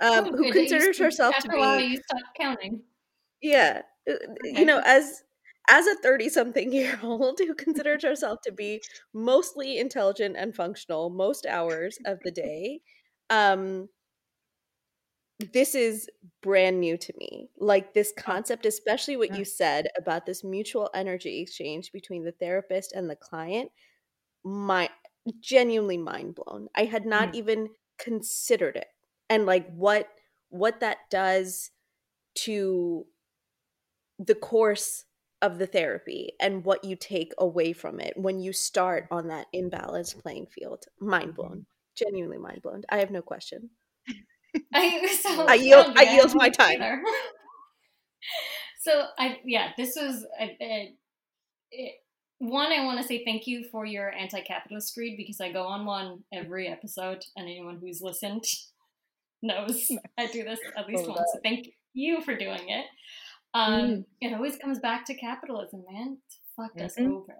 Um, 0.00 0.26
oh, 0.26 0.36
who 0.36 0.52
considers 0.52 0.98
herself 0.98 1.36
to 1.38 1.48
be 1.48 1.86
you 1.86 1.96
stop 1.96 2.34
counting. 2.36 2.82
Yeah. 3.40 3.82
Uh, 4.08 4.14
okay. 4.14 4.60
You 4.60 4.64
know, 4.64 4.82
as 4.84 5.22
as 5.70 5.86
a 5.86 5.94
30 6.02 6.30
something 6.30 6.72
year 6.80 6.98
old 7.02 7.38
who 7.38 7.54
considers 7.54 8.02
herself 8.02 8.40
to 8.44 8.52
be 8.52 8.82
mostly 9.14 9.78
intelligent 9.78 10.36
and 10.36 10.54
functional 10.54 11.10
most 11.10 11.46
hours 11.46 11.98
of 12.04 12.18
the 12.24 12.32
day, 12.32 12.80
um 13.30 13.88
this 15.38 15.74
is 15.74 16.08
brand 16.42 16.80
new 16.80 16.96
to 16.96 17.12
me. 17.18 17.50
Like 17.58 17.92
this 17.92 18.12
oh, 18.18 18.22
concept, 18.22 18.66
especially 18.66 19.16
what 19.16 19.36
you 19.36 19.44
said 19.44 19.88
about 19.96 20.26
this 20.26 20.42
mutual 20.42 20.90
energy 20.94 21.40
exchange 21.40 21.92
between 21.92 22.24
the 22.24 22.32
therapist 22.32 22.92
and 22.92 23.08
the 23.08 23.16
client, 23.16 23.70
my 24.44 24.88
genuinely 25.40 25.98
mind 25.98 26.36
blown. 26.36 26.68
I 26.74 26.84
had 26.84 27.04
not 27.04 27.32
mm. 27.32 27.34
even 27.36 27.68
considered 27.98 28.76
it. 28.76 28.86
And 29.28 29.46
like 29.46 29.68
what 29.74 30.08
what 30.48 30.80
that 30.80 30.98
does 31.10 31.70
to 32.36 33.04
the 34.18 34.34
course 34.34 35.04
of 35.42 35.58
the 35.58 35.66
therapy 35.66 36.32
and 36.40 36.64
what 36.64 36.84
you 36.84 36.96
take 36.96 37.32
away 37.38 37.72
from 37.72 38.00
it 38.00 38.14
when 38.16 38.40
you 38.40 38.52
start 38.52 39.06
on 39.10 39.28
that 39.28 39.46
imbalanced 39.54 40.22
playing 40.22 40.46
field. 40.46 40.84
Mind 41.00 41.34
blown. 41.34 41.50
Mm-hmm. 41.50 41.60
Genuinely 41.96 42.38
mind 42.38 42.62
blown. 42.62 42.82
I 42.88 42.98
have 42.98 43.10
no 43.10 43.22
question. 43.22 43.70
I 44.74 45.06
so 45.06 45.46
I 45.46 45.54
yield. 45.54 45.92
I 45.96 46.14
yield 46.14 46.34
my 46.34 46.48
time. 46.48 46.80
so 48.80 49.04
I 49.18 49.38
yeah, 49.44 49.70
this 49.76 49.96
was 49.96 50.24
a, 50.40 50.94
it, 51.70 51.94
one. 52.38 52.72
I 52.72 52.84
want 52.84 53.00
to 53.00 53.06
say 53.06 53.24
thank 53.24 53.46
you 53.46 53.64
for 53.70 53.84
your 53.84 54.10
anti-capitalist 54.10 54.94
creed 54.94 55.16
because 55.16 55.40
I 55.40 55.52
go 55.52 55.64
on 55.64 55.84
one 55.84 56.24
every 56.32 56.68
episode, 56.68 57.24
and 57.36 57.48
anyone 57.48 57.78
who's 57.80 58.00
listened 58.02 58.44
knows 59.42 59.90
I 60.18 60.26
do 60.26 60.44
this 60.44 60.60
at 60.76 60.86
least 60.86 61.08
once. 61.08 61.20
So 61.32 61.40
thank 61.42 61.68
you 61.92 62.20
for 62.22 62.36
doing 62.36 62.68
it. 62.68 62.86
Um, 63.54 63.72
mm. 63.72 64.04
It 64.20 64.34
always 64.34 64.56
comes 64.58 64.78
back 64.80 65.06
to 65.06 65.14
capitalism, 65.14 65.84
man. 65.90 66.18
It's 66.26 66.38
fucked 66.56 66.76
mm-hmm. 66.76 66.86
us 66.86 66.98
over. 66.98 67.36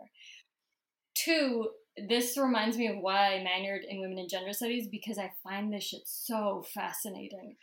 Two, 1.15 1.71
this 2.09 2.37
reminds 2.37 2.77
me 2.77 2.89
of 2.89 2.97
why 3.01 3.35
I 3.35 3.45
minored 3.45 3.81
in 3.89 4.01
women 4.01 4.19
and 4.19 4.29
gender 4.29 4.53
studies 4.53 4.89
because 4.91 5.19
I 5.19 5.33
find 5.43 5.73
this 5.73 5.85
shit 5.85 6.03
so 6.05 6.63
fascinating 6.75 7.57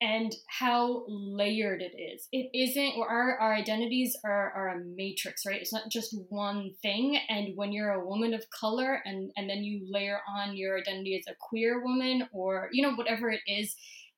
and 0.00 0.34
how 0.48 1.04
layered 1.08 1.80
it 1.80 1.98
is. 1.98 2.28
It 2.30 2.50
isn't, 2.52 3.00
our, 3.00 3.38
our 3.38 3.54
identities 3.54 4.14
are, 4.24 4.52
are 4.52 4.68
a 4.68 4.84
matrix, 4.94 5.46
right? 5.46 5.60
It's 5.60 5.72
not 5.72 5.90
just 5.90 6.14
one 6.28 6.72
thing. 6.82 7.18
And 7.28 7.52
when 7.54 7.72
you're 7.72 7.92
a 7.92 8.06
woman 8.06 8.34
of 8.34 8.44
color 8.50 9.00
and, 9.04 9.30
and 9.36 9.48
then 9.48 9.64
you 9.64 9.86
layer 9.90 10.18
on 10.28 10.56
your 10.56 10.78
identity 10.78 11.16
as 11.16 11.32
a 11.32 11.36
queer 11.48 11.82
woman 11.82 12.28
or, 12.32 12.68
you 12.72 12.82
know, 12.82 12.94
whatever 12.94 13.30
it 13.30 13.40
is, 13.46 13.74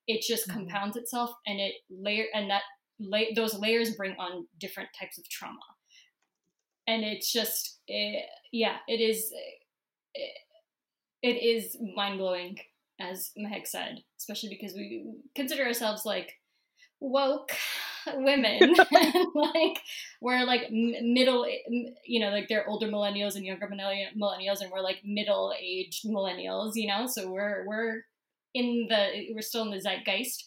it 0.08 0.22
just 0.26 0.48
mm-hmm. 0.48 0.66
compounds 0.66 0.96
itself 0.96 1.30
and 1.46 1.60
it 1.60 1.74
layer, 1.90 2.24
and 2.34 2.50
that, 2.50 2.62
la- 2.98 3.34
those 3.36 3.56
layers 3.56 3.94
bring 3.94 4.16
on 4.18 4.48
different 4.58 4.88
types 4.98 5.16
of 5.18 5.28
trauma. 5.28 5.58
And 6.88 7.04
it's 7.04 7.32
just, 7.32 7.80
it, 7.86 8.26
yeah, 8.52 8.78
it 8.88 9.00
is 9.00 9.32
it 11.22 11.36
is 11.42 11.76
mind 11.96 12.18
blowing, 12.18 12.58
as 13.00 13.30
Mehak 13.38 13.66
said, 13.66 14.02
especially 14.18 14.50
because 14.50 14.74
we 14.74 15.04
consider 15.34 15.64
ourselves 15.64 16.04
like 16.04 16.34
woke 17.00 17.52
women. 18.14 18.74
Like 19.34 19.80
we're 20.20 20.44
like 20.44 20.68
middle 20.70 21.46
you 22.04 22.20
know 22.20 22.30
like 22.30 22.48
they're 22.48 22.68
older 22.68 22.88
millennials 22.88 23.36
and 23.36 23.44
younger 23.44 23.68
millennials 23.68 24.60
and 24.60 24.70
we're 24.70 24.80
like 24.80 24.98
middle 25.04 25.54
aged 25.60 26.04
millennials 26.04 26.72
you 26.74 26.88
know? 26.88 27.06
So 27.06 27.30
we're 27.30 27.64
we're 27.66 28.02
in 28.54 28.86
the 28.88 29.32
we're 29.34 29.42
still 29.42 29.62
in 29.62 29.70
the 29.70 29.80
zeitgeist. 29.80 30.44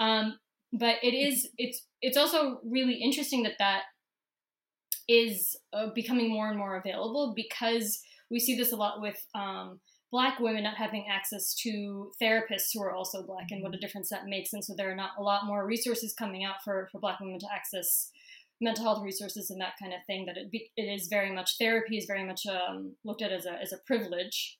Um 0.00 0.38
but 0.72 0.96
it 1.02 1.14
is 1.14 1.48
it's 1.58 1.86
it's 2.00 2.16
also 2.16 2.60
really 2.64 2.94
interesting 2.94 3.44
that 3.44 3.54
that 3.58 3.82
is 5.08 5.56
uh, 5.72 5.88
becoming 5.94 6.30
more 6.30 6.48
and 6.48 6.58
more 6.58 6.76
available 6.76 7.32
because 7.34 8.00
we 8.30 8.38
see 8.38 8.56
this 8.56 8.72
a 8.72 8.76
lot 8.76 9.00
with 9.00 9.16
um, 9.34 9.80
black 10.10 10.38
women 10.40 10.62
not 10.62 10.76
having 10.76 11.06
access 11.10 11.54
to 11.62 12.10
therapists 12.22 12.70
who 12.72 12.82
are 12.82 12.94
also 12.94 13.26
black 13.26 13.46
and 13.50 13.62
what 13.62 13.74
a 13.74 13.78
difference 13.78 14.10
that 14.10 14.26
makes. 14.26 14.52
And 14.52 14.64
so 14.64 14.74
there 14.76 14.90
are 14.90 14.96
not 14.96 15.12
a 15.18 15.22
lot 15.22 15.46
more 15.46 15.66
resources 15.66 16.14
coming 16.18 16.44
out 16.44 16.56
for, 16.64 16.88
for 16.92 17.00
black 17.00 17.20
women 17.20 17.38
to 17.40 17.46
access 17.54 18.10
mental 18.60 18.84
health 18.84 19.02
resources 19.02 19.50
and 19.50 19.60
that 19.60 19.74
kind 19.80 19.92
of 19.92 20.00
thing 20.06 20.24
that 20.26 20.36
it, 20.36 20.50
be, 20.50 20.70
it 20.76 20.82
is 20.82 21.08
very 21.08 21.32
much 21.32 21.56
therapy 21.58 21.98
is 21.98 22.04
very 22.06 22.24
much 22.24 22.42
um, 22.46 22.94
looked 23.04 23.22
at 23.22 23.32
as 23.32 23.44
a, 23.44 23.52
as 23.60 23.72
a 23.72 23.78
privilege 23.86 24.58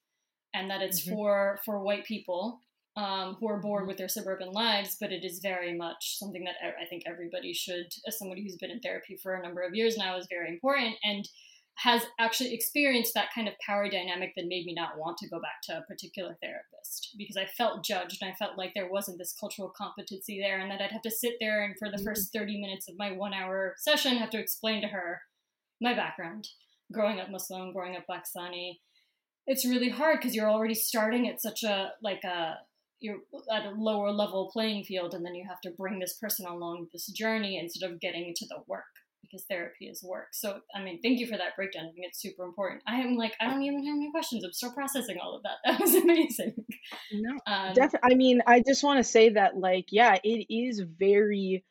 and 0.55 0.70
that 0.70 0.83
it's 0.83 1.07
mm-hmm. 1.07 1.14
for 1.14 1.61
for 1.64 1.83
white 1.83 2.05
people 2.05 2.61
um, 2.96 3.37
who 3.40 3.48
are 3.48 3.61
bored 3.61 3.83
mm-hmm. 3.83 3.88
with 3.88 3.96
their 3.96 4.09
suburban 4.09 4.52
lives 4.52 4.96
but 5.00 5.12
it 5.12 5.24
is 5.24 5.40
very 5.40 5.76
much 5.76 6.18
something 6.18 6.44
that 6.44 6.57
i 6.81 6.85
think 6.87 7.02
everybody 7.07 7.52
should 7.52 7.87
as 8.07 8.18
somebody 8.18 8.42
who's 8.42 8.57
been 8.57 8.70
in 8.70 8.81
therapy 8.81 9.16
for 9.22 9.35
a 9.35 9.42
number 9.42 9.62
of 9.62 9.74
years 9.74 9.96
now 9.96 10.16
is 10.16 10.26
very 10.31 10.48
important 10.48 10.94
and 11.05 11.28
has 11.78 12.02
actually 12.18 12.52
experienced 12.52 13.14
that 13.14 13.31
kind 13.35 13.48
of 13.48 13.55
power 13.64 13.88
dynamic 13.88 14.33
that 14.37 14.46
made 14.46 14.66
me 14.66 14.74
not 14.74 14.98
want 14.98 15.16
to 15.16 15.28
go 15.28 15.40
back 15.40 15.62
to 15.62 15.78
a 15.78 15.83
particular 15.83 16.37
therapist 16.42 17.14
because 17.16 17.37
I 17.37 17.46
felt 17.46 17.83
judged 17.83 18.18
and 18.20 18.31
I 18.31 18.35
felt 18.35 18.59
like 18.59 18.72
there 18.74 18.90
wasn't 18.90 19.18
this 19.18 19.35
cultural 19.38 19.72
competency 19.76 20.38
there 20.38 20.61
and 20.61 20.70
that 20.70 20.83
I'd 20.83 20.92
have 20.92 21.02
to 21.02 21.11
sit 21.11 21.35
there 21.40 21.64
and 21.64 21.74
for 21.78 21.88
the 21.88 21.96
mm-hmm. 21.96 22.05
first 22.05 22.33
30 22.33 22.61
minutes 22.61 22.88
of 22.88 22.98
my 22.98 23.12
one 23.12 23.33
hour 23.33 23.74
session 23.78 24.18
have 24.18 24.31
to 24.31 24.38
explain 24.38 24.83
to 24.83 24.88
her 24.88 25.22
my 25.81 25.94
background 25.94 26.46
growing 26.92 27.20
up 27.20 27.31
Muslim, 27.31 27.72
growing 27.72 27.96
up 27.96 28.05
Pakistani. 28.09 28.78
It's 29.46 29.64
really 29.64 29.88
hard 29.88 30.18
because 30.18 30.37
you're 30.37 30.50
already 30.50 30.74
starting 30.74 31.26
at 31.26 31.40
such 31.40 31.62
a 31.62 31.92
like 32.02 32.22
a 32.22 32.59
you're 33.03 33.19
at 33.53 33.67
a 33.67 33.71
lower 33.71 34.11
level 34.11 34.51
playing 34.53 34.85
field 34.85 35.15
and 35.15 35.25
then 35.25 35.35
you 35.35 35.45
have 35.49 35.61
to 35.62 35.71
bring 35.71 35.99
this 35.99 36.15
person 36.15 36.47
along 36.47 36.87
this 36.93 37.07
journey 37.09 37.59
instead 37.59 37.91
of 37.91 38.01
getting 38.01 38.33
to 38.37 38.47
the 38.47 38.62
work 38.67 38.85
because 39.23 39.45
therapy 39.49 39.87
is 39.87 40.03
work. 40.03 40.29
So, 40.33 40.61
I 40.75 40.83
mean, 40.83 41.01
thank 41.03 41.19
you 41.19 41.27
for 41.27 41.38
that 41.38 41.57
breakdown. 41.57 41.85
I 41.85 41.93
think 41.93 42.07
it's 42.07 42.21
super 42.21 42.45
important. 42.45 42.83
I 42.87 43.01
am 43.01 43.17
like, 43.17 43.33
I 43.41 43.49
don't 43.49 43.62
even 43.62 43.85
have 43.87 43.97
any 43.97 44.11
questions. 44.11 44.45
I'm 44.45 44.53
still 44.53 44.73
processing 44.73 45.17
all 45.23 45.37
of 45.37 45.43
that. 45.43 45.57
That 45.65 45.81
was 45.81 45.95
amazing. 45.95 46.55
No, 47.12 47.38
um, 47.47 47.73
definitely. 47.73 48.12
I 48.12 48.15
mean, 48.15 48.43
I 48.47 48.62
just 48.67 48.85
want 48.85 48.99
to 48.99 49.05
say 49.05 49.31
that, 49.31 49.57
like, 49.57 49.87
yeah, 49.91 50.17
it 50.23 50.53
is 50.53 50.81
very 50.81 51.65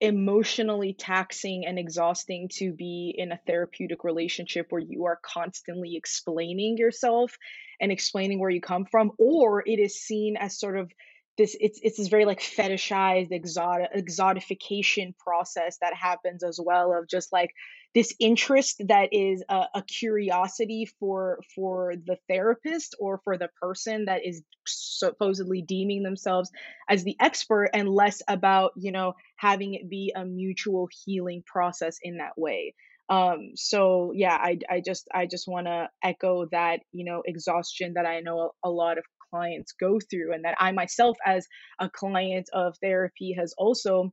emotionally 0.00 0.92
taxing 0.92 1.64
and 1.66 1.78
exhausting 1.78 2.48
to 2.48 2.72
be 2.72 3.14
in 3.16 3.32
a 3.32 3.40
therapeutic 3.46 4.04
relationship 4.04 4.66
where 4.70 4.82
you 4.82 5.06
are 5.06 5.18
constantly 5.22 5.96
explaining 5.96 6.76
yourself 6.76 7.38
and 7.80 7.90
explaining 7.90 8.38
where 8.38 8.50
you 8.50 8.60
come 8.60 8.84
from 8.84 9.12
or 9.18 9.62
it 9.66 9.78
is 9.78 10.00
seen 10.00 10.36
as 10.36 10.58
sort 10.58 10.76
of 10.76 10.90
this 11.36 11.56
it's 11.60 11.78
it's 11.82 11.98
this 11.98 12.08
very 12.08 12.24
like 12.24 12.40
fetishized 12.40 13.30
exotic 13.30 13.92
exotification 13.94 15.16
process 15.18 15.78
that 15.80 15.94
happens 15.94 16.42
as 16.42 16.58
well 16.62 16.92
of 16.92 17.08
just 17.08 17.32
like 17.32 17.50
this 17.94 18.14
interest 18.20 18.82
that 18.88 19.08
is 19.12 19.42
a, 19.48 19.64
a, 19.74 19.82
curiosity 19.82 20.86
for 21.00 21.38
for 21.54 21.94
the 22.06 22.18
therapist 22.28 22.94
or 23.00 23.20
for 23.24 23.38
the 23.38 23.48
person 23.60 24.04
that 24.04 24.20
is 24.24 24.42
supposedly 24.66 25.62
deeming 25.62 26.02
themselves 26.02 26.50
as 26.90 27.04
the 27.04 27.16
expert 27.20 27.70
and 27.72 27.88
less 27.88 28.22
about 28.28 28.72
you 28.76 28.92
know 28.92 29.14
having 29.36 29.74
it 29.74 29.88
be 29.88 30.12
a 30.14 30.24
mutual 30.24 30.88
healing 31.04 31.42
process 31.46 31.98
in 32.02 32.18
that 32.18 32.36
way. 32.36 32.74
Um 33.08 33.52
so 33.54 34.12
yeah 34.14 34.34
i 34.34 34.58
i 34.68 34.82
just 34.84 35.08
i 35.14 35.26
just 35.26 35.46
want 35.46 35.66
to 35.66 35.88
echo 36.02 36.46
that 36.50 36.80
you 36.92 37.04
know 37.04 37.22
exhaustion 37.24 37.94
that 37.94 38.04
i 38.04 38.20
know 38.20 38.52
a, 38.64 38.68
a 38.68 38.70
lot 38.70 38.98
of 38.98 39.04
clients 39.30 39.72
go 39.72 39.98
through 39.98 40.32
and 40.32 40.44
that 40.44 40.56
I 40.58 40.72
myself 40.72 41.16
as 41.24 41.46
a 41.78 41.88
client 41.88 42.48
of 42.52 42.76
therapy 42.82 43.34
has 43.38 43.54
also 43.56 44.12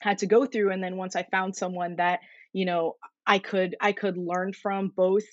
had 0.00 0.18
to 0.18 0.26
go 0.26 0.46
through 0.46 0.72
and 0.72 0.82
then 0.82 0.96
once 0.96 1.16
I 1.16 1.24
found 1.24 1.56
someone 1.56 1.96
that 1.96 2.20
you 2.52 2.64
know 2.64 2.96
I 3.26 3.38
could 3.38 3.76
I 3.80 3.92
could 3.92 4.16
learn 4.16 4.52
from 4.52 4.92
both 4.94 5.24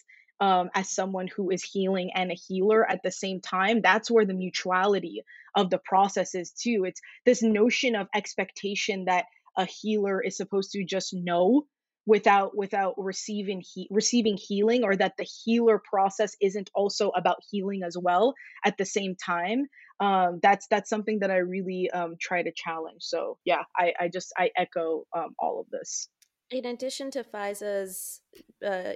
um, 0.41 0.69
as 0.75 0.89
someone 0.89 1.27
who 1.27 1.49
is 1.49 1.63
healing 1.63 2.11
and 2.13 2.29
a 2.29 2.35
healer 2.35 2.89
at 2.89 3.01
the 3.03 3.11
same 3.11 3.41
time 3.41 3.81
that's 3.81 4.11
where 4.11 4.25
the 4.25 4.33
mutuality 4.33 5.23
of 5.55 5.69
the 5.69 5.77
process 5.77 6.35
is 6.35 6.51
too. 6.51 6.83
It's 6.85 7.01
this 7.25 7.41
notion 7.41 7.95
of 7.95 8.07
expectation 8.13 9.05
that 9.05 9.25
a 9.57 9.65
healer 9.65 10.21
is 10.21 10.35
supposed 10.35 10.71
to 10.71 10.83
just 10.83 11.13
know 11.13 11.65
without 12.05 12.55
without 12.55 12.93
receiving 12.97 13.61
he, 13.73 13.87
receiving 13.89 14.37
healing 14.37 14.83
or 14.83 14.95
that 14.95 15.13
the 15.17 15.27
healer 15.43 15.81
process 15.83 16.35
isn't 16.41 16.69
also 16.75 17.09
about 17.09 17.37
healing 17.49 17.81
as 17.83 17.97
well 17.97 18.33
at 18.63 18.77
the 18.77 18.85
same 18.85 19.15
time 19.15 19.65
um, 19.99 20.39
that's 20.41 20.67
that's 20.67 20.89
something 20.89 21.19
that 21.19 21.31
i 21.31 21.37
really 21.37 21.89
um, 21.91 22.15
try 22.19 22.43
to 22.43 22.51
challenge. 22.55 23.01
So 23.01 23.37
yeah 23.45 23.63
i, 23.75 23.93
I 23.99 24.07
just 24.09 24.33
i 24.37 24.51
echo 24.55 25.05
um, 25.15 25.35
all 25.39 25.59
of 25.59 25.69
this. 25.71 26.09
In 26.51 26.65
addition 26.65 27.09
to 27.11 27.23
Faiza's 27.23 28.21
uh, 28.65 28.93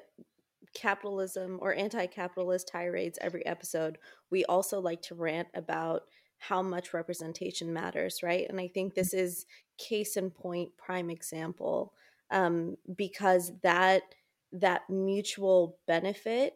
capitalism 0.75 1.57
or 1.61 1.73
anti-capitalist 1.73 2.69
tirades 2.71 3.17
every 3.21 3.43
episode 3.45 3.97
we 4.29 4.45
also 4.45 4.79
like 4.79 5.01
to 5.01 5.15
rant 5.15 5.47
about 5.55 6.03
how 6.37 6.61
much 6.61 6.93
representation 6.93 7.73
matters 7.73 8.21
right? 8.21 8.45
And 8.47 8.59
i 8.59 8.67
think 8.67 8.93
this 8.93 9.13
is 9.13 9.45
case 9.79 10.15
in 10.15 10.29
point 10.29 10.71
prime 10.77 11.09
example 11.09 11.93
um, 12.31 12.77
because 12.95 13.51
that 13.63 14.03
that 14.51 14.89
mutual 14.89 15.77
benefit 15.87 16.53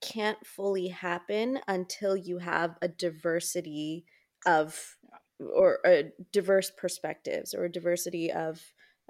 can't 0.00 0.44
fully 0.44 0.88
happen 0.88 1.60
until 1.68 2.16
you 2.16 2.38
have 2.38 2.76
a 2.82 2.88
diversity 2.88 4.04
of 4.46 4.96
or 5.38 5.78
a 5.86 6.10
diverse 6.32 6.70
perspectives 6.76 7.54
or 7.54 7.64
a 7.64 7.72
diversity 7.72 8.30
of 8.30 8.60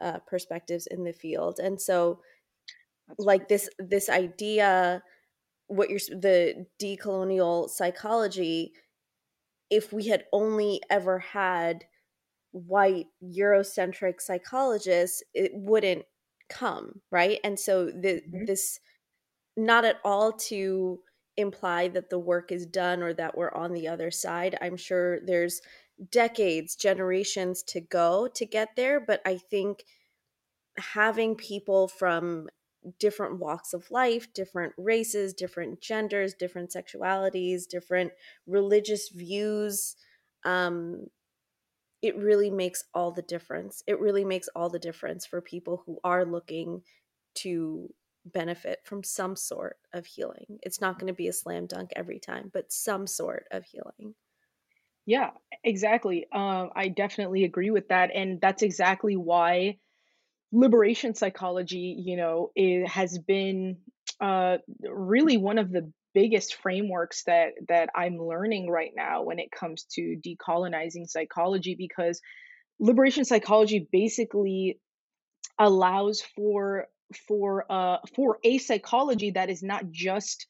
uh, 0.01 0.19
perspectives 0.27 0.87
in 0.87 1.05
the 1.05 1.13
field. 1.13 1.59
And 1.59 1.81
so 1.81 2.21
like 3.19 3.49
this 3.49 3.69
this 3.79 4.09
idea 4.09 5.03
what 5.67 5.91
you're 5.91 5.99
the 6.11 6.67
decolonial 6.81 7.69
psychology 7.69 8.73
if 9.71 9.93
we 9.93 10.09
had 10.09 10.25
only 10.33 10.81
ever 10.91 11.19
had 11.19 11.85
white 12.53 13.07
Eurocentric 13.23 14.21
psychologists, 14.21 15.23
it 15.35 15.51
wouldn't 15.55 16.05
come, 16.49 17.01
right? 17.11 17.39
And 17.43 17.59
so 17.59 17.87
the, 17.87 18.23
mm-hmm. 18.23 18.45
this, 18.45 18.79
not 19.57 19.85
at 19.85 19.99
all 20.05 20.33
to 20.33 21.01
imply 21.37 21.89
that 21.89 22.11
the 22.11 22.19
work 22.19 22.53
is 22.53 22.67
done 22.67 23.03
or 23.03 23.13
that 23.15 23.37
we're 23.37 23.53
on 23.53 23.73
the 23.73 23.89
other 23.89 24.11
side. 24.11 24.57
I'm 24.61 24.77
sure 24.77 25.21
there's 25.21 25.61
decades, 26.11 26.77
generations 26.77 27.63
to 27.65 27.81
go 27.81 28.29
to 28.35 28.47
get 28.47 28.77
there, 28.77 29.01
but 29.01 29.21
I 29.25 29.39
think 29.39 29.85
having 30.79 31.35
people 31.35 31.89
from 31.89 32.49
different 32.99 33.39
walks 33.39 33.73
of 33.73 33.91
life, 33.91 34.33
different 34.35 34.73
races, 34.77 35.33
different 35.33 35.81
genders, 35.81 36.35
different 36.35 36.75
sexualities, 36.75 37.69
different 37.69 38.13
religious 38.47 39.09
views, 39.09 39.97
um, 40.45 41.07
it 42.03 42.17
really 42.17 42.51
makes 42.51 42.85
all 42.93 43.13
the 43.13 43.23
difference. 43.23 43.83
It 43.87 44.01
really 44.01 44.25
makes 44.25 44.49
all 44.55 44.69
the 44.69 44.79
difference 44.79 45.25
for 45.25 45.41
people 45.41 45.83
who 45.87 45.99
are 46.05 46.25
looking 46.25 46.83
to 47.37 47.95
benefit 48.25 48.81
from 48.85 49.03
some 49.03 49.37
sort 49.37 49.79
of 49.93 50.05
healing. 50.07 50.59
It's 50.63 50.81
not 50.81 50.99
going 50.99 51.09
to 51.09 51.17
be 51.17 51.29
a 51.29 51.33
slam 51.33 51.67
dunk 51.67 51.93
every 51.97 52.19
time, 52.19 52.51
but 52.53 52.73
some 52.73 53.07
sort 53.07 53.47
of 53.51 53.65
healing. 53.65 54.15
Yeah, 55.07 55.31
exactly. 55.65 56.27
Um, 56.33 56.71
I 56.77 56.89
definitely 56.89 57.45
agree 57.45 57.71
with 57.71 57.89
that. 57.89 58.11
And 58.15 58.41
that's 58.41 58.63
exactly 58.63 59.17
why 59.17 59.79
liberation 60.53 61.15
psychology, 61.15 61.97
you 61.99 62.17
know, 62.17 62.53
it 62.55 62.87
has 62.89 63.19
been 63.19 63.79
uh, 64.21 64.59
really 64.83 65.37
one 65.37 65.59
of 65.59 65.73
the 65.73 65.93
biggest 66.15 66.57
frameworks 66.57 67.25
that 67.25 67.53
that 67.69 67.91
I'm 67.95 68.19
learning 68.19 68.71
right 68.71 68.93
now 68.95 69.23
when 69.23 69.39
it 69.39 69.51
comes 69.51 69.85
to 69.95 70.17
decolonizing 70.25 71.09
psychology 71.09 71.75
because 71.77 72.21
liberation 72.79 73.25
psychology 73.25 73.89
basically 73.93 74.81
allows 75.59 76.23
for 76.35 76.87
for 77.29 77.67
uh 77.71 77.99
for 78.15 78.39
a 78.45 78.59
psychology 78.59 79.33
that 79.33 79.51
is 79.51 79.63
not 79.63 79.91
just 79.91 80.47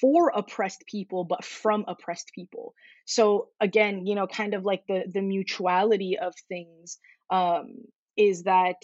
for 0.00 0.32
oppressed 0.34 0.84
people 0.86 1.24
but 1.24 1.44
from 1.44 1.84
oppressed 1.88 2.30
people. 2.34 2.74
So 3.04 3.48
again 3.60 4.06
you 4.06 4.14
know 4.14 4.26
kind 4.26 4.54
of 4.54 4.64
like 4.64 4.84
the 4.86 5.04
the 5.12 5.22
mutuality 5.22 6.18
of 6.18 6.34
things 6.48 6.98
um 7.30 7.74
is 8.16 8.44
that 8.44 8.76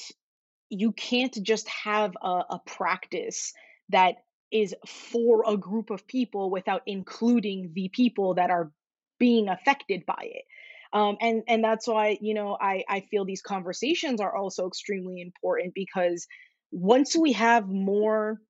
you 0.70 0.92
can't 0.92 1.36
just 1.42 1.68
have 1.68 2.12
a, 2.22 2.42
a 2.50 2.60
practice 2.64 3.52
that 3.90 4.16
is 4.52 4.74
for 4.86 5.44
a 5.46 5.56
group 5.56 5.90
of 5.90 6.06
people 6.06 6.50
without 6.50 6.82
including 6.86 7.70
the 7.74 7.88
people 7.88 8.34
that 8.34 8.50
are 8.50 8.70
being 9.18 9.48
affected 9.48 10.04
by 10.06 10.22
it. 10.22 10.44
Um, 10.92 11.16
and 11.20 11.42
and 11.46 11.62
that's 11.62 11.86
why 11.86 12.18
you 12.20 12.34
know 12.34 12.56
I, 12.60 12.84
I 12.88 13.00
feel 13.10 13.24
these 13.24 13.42
conversations 13.42 14.20
are 14.20 14.34
also 14.34 14.66
extremely 14.66 15.20
important 15.20 15.72
because 15.74 16.26
once 16.72 17.16
we 17.16 17.32
have 17.32 17.68
more 17.68 18.40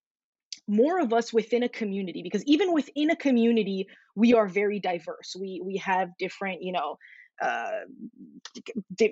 more 0.66 1.00
of 1.00 1.12
us 1.12 1.32
within 1.32 1.64
a 1.64 1.68
community 1.68 2.22
because 2.22 2.44
even 2.44 2.72
within 2.72 3.10
a 3.10 3.16
community 3.16 3.88
we 4.14 4.34
are 4.34 4.48
very 4.48 4.80
diverse. 4.80 5.34
We 5.38 5.60
we 5.64 5.76
have 5.78 6.10
different 6.18 6.62
you 6.62 6.72
know 6.72 6.96
uh, 7.42 7.80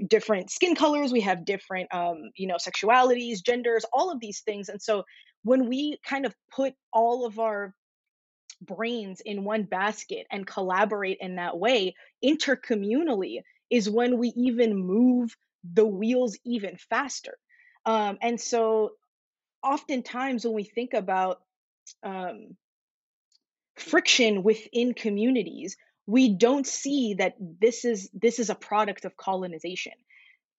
different 0.08 0.50
skin 0.50 0.74
colors. 0.74 1.12
We 1.12 1.20
have 1.22 1.44
different 1.44 1.92
um, 1.94 2.30
you 2.36 2.46
know 2.46 2.56
sexualities 2.56 3.42
genders 3.44 3.84
all 3.92 4.10
of 4.10 4.20
these 4.20 4.40
things. 4.40 4.68
And 4.68 4.80
so 4.80 5.04
when 5.48 5.66
we 5.66 5.98
kind 6.04 6.26
of 6.26 6.34
put 6.50 6.74
all 6.92 7.24
of 7.24 7.38
our 7.38 7.74
brains 8.60 9.22
in 9.24 9.44
one 9.44 9.62
basket 9.62 10.26
and 10.30 10.46
collaborate 10.46 11.16
in 11.22 11.36
that 11.36 11.58
way 11.58 11.94
intercommunally 12.22 13.40
is 13.70 13.88
when 13.88 14.18
we 14.18 14.28
even 14.36 14.76
move 14.76 15.34
the 15.64 15.86
wheels 15.86 16.36
even 16.44 16.76
faster. 16.90 17.38
Um, 17.86 18.18
and 18.20 18.38
so 18.38 18.90
oftentimes 19.62 20.44
when 20.44 20.54
we 20.54 20.64
think 20.64 20.92
about 20.92 21.40
um, 22.02 22.56
friction 23.76 24.42
within 24.42 24.92
communities 24.92 25.76
we 26.06 26.30
don't 26.30 26.66
see 26.66 27.14
that 27.14 27.34
this 27.38 27.84
is 27.84 28.10
this 28.12 28.38
is 28.38 28.50
a 28.50 28.54
product 28.54 29.04
of 29.04 29.16
colonization 29.16 29.92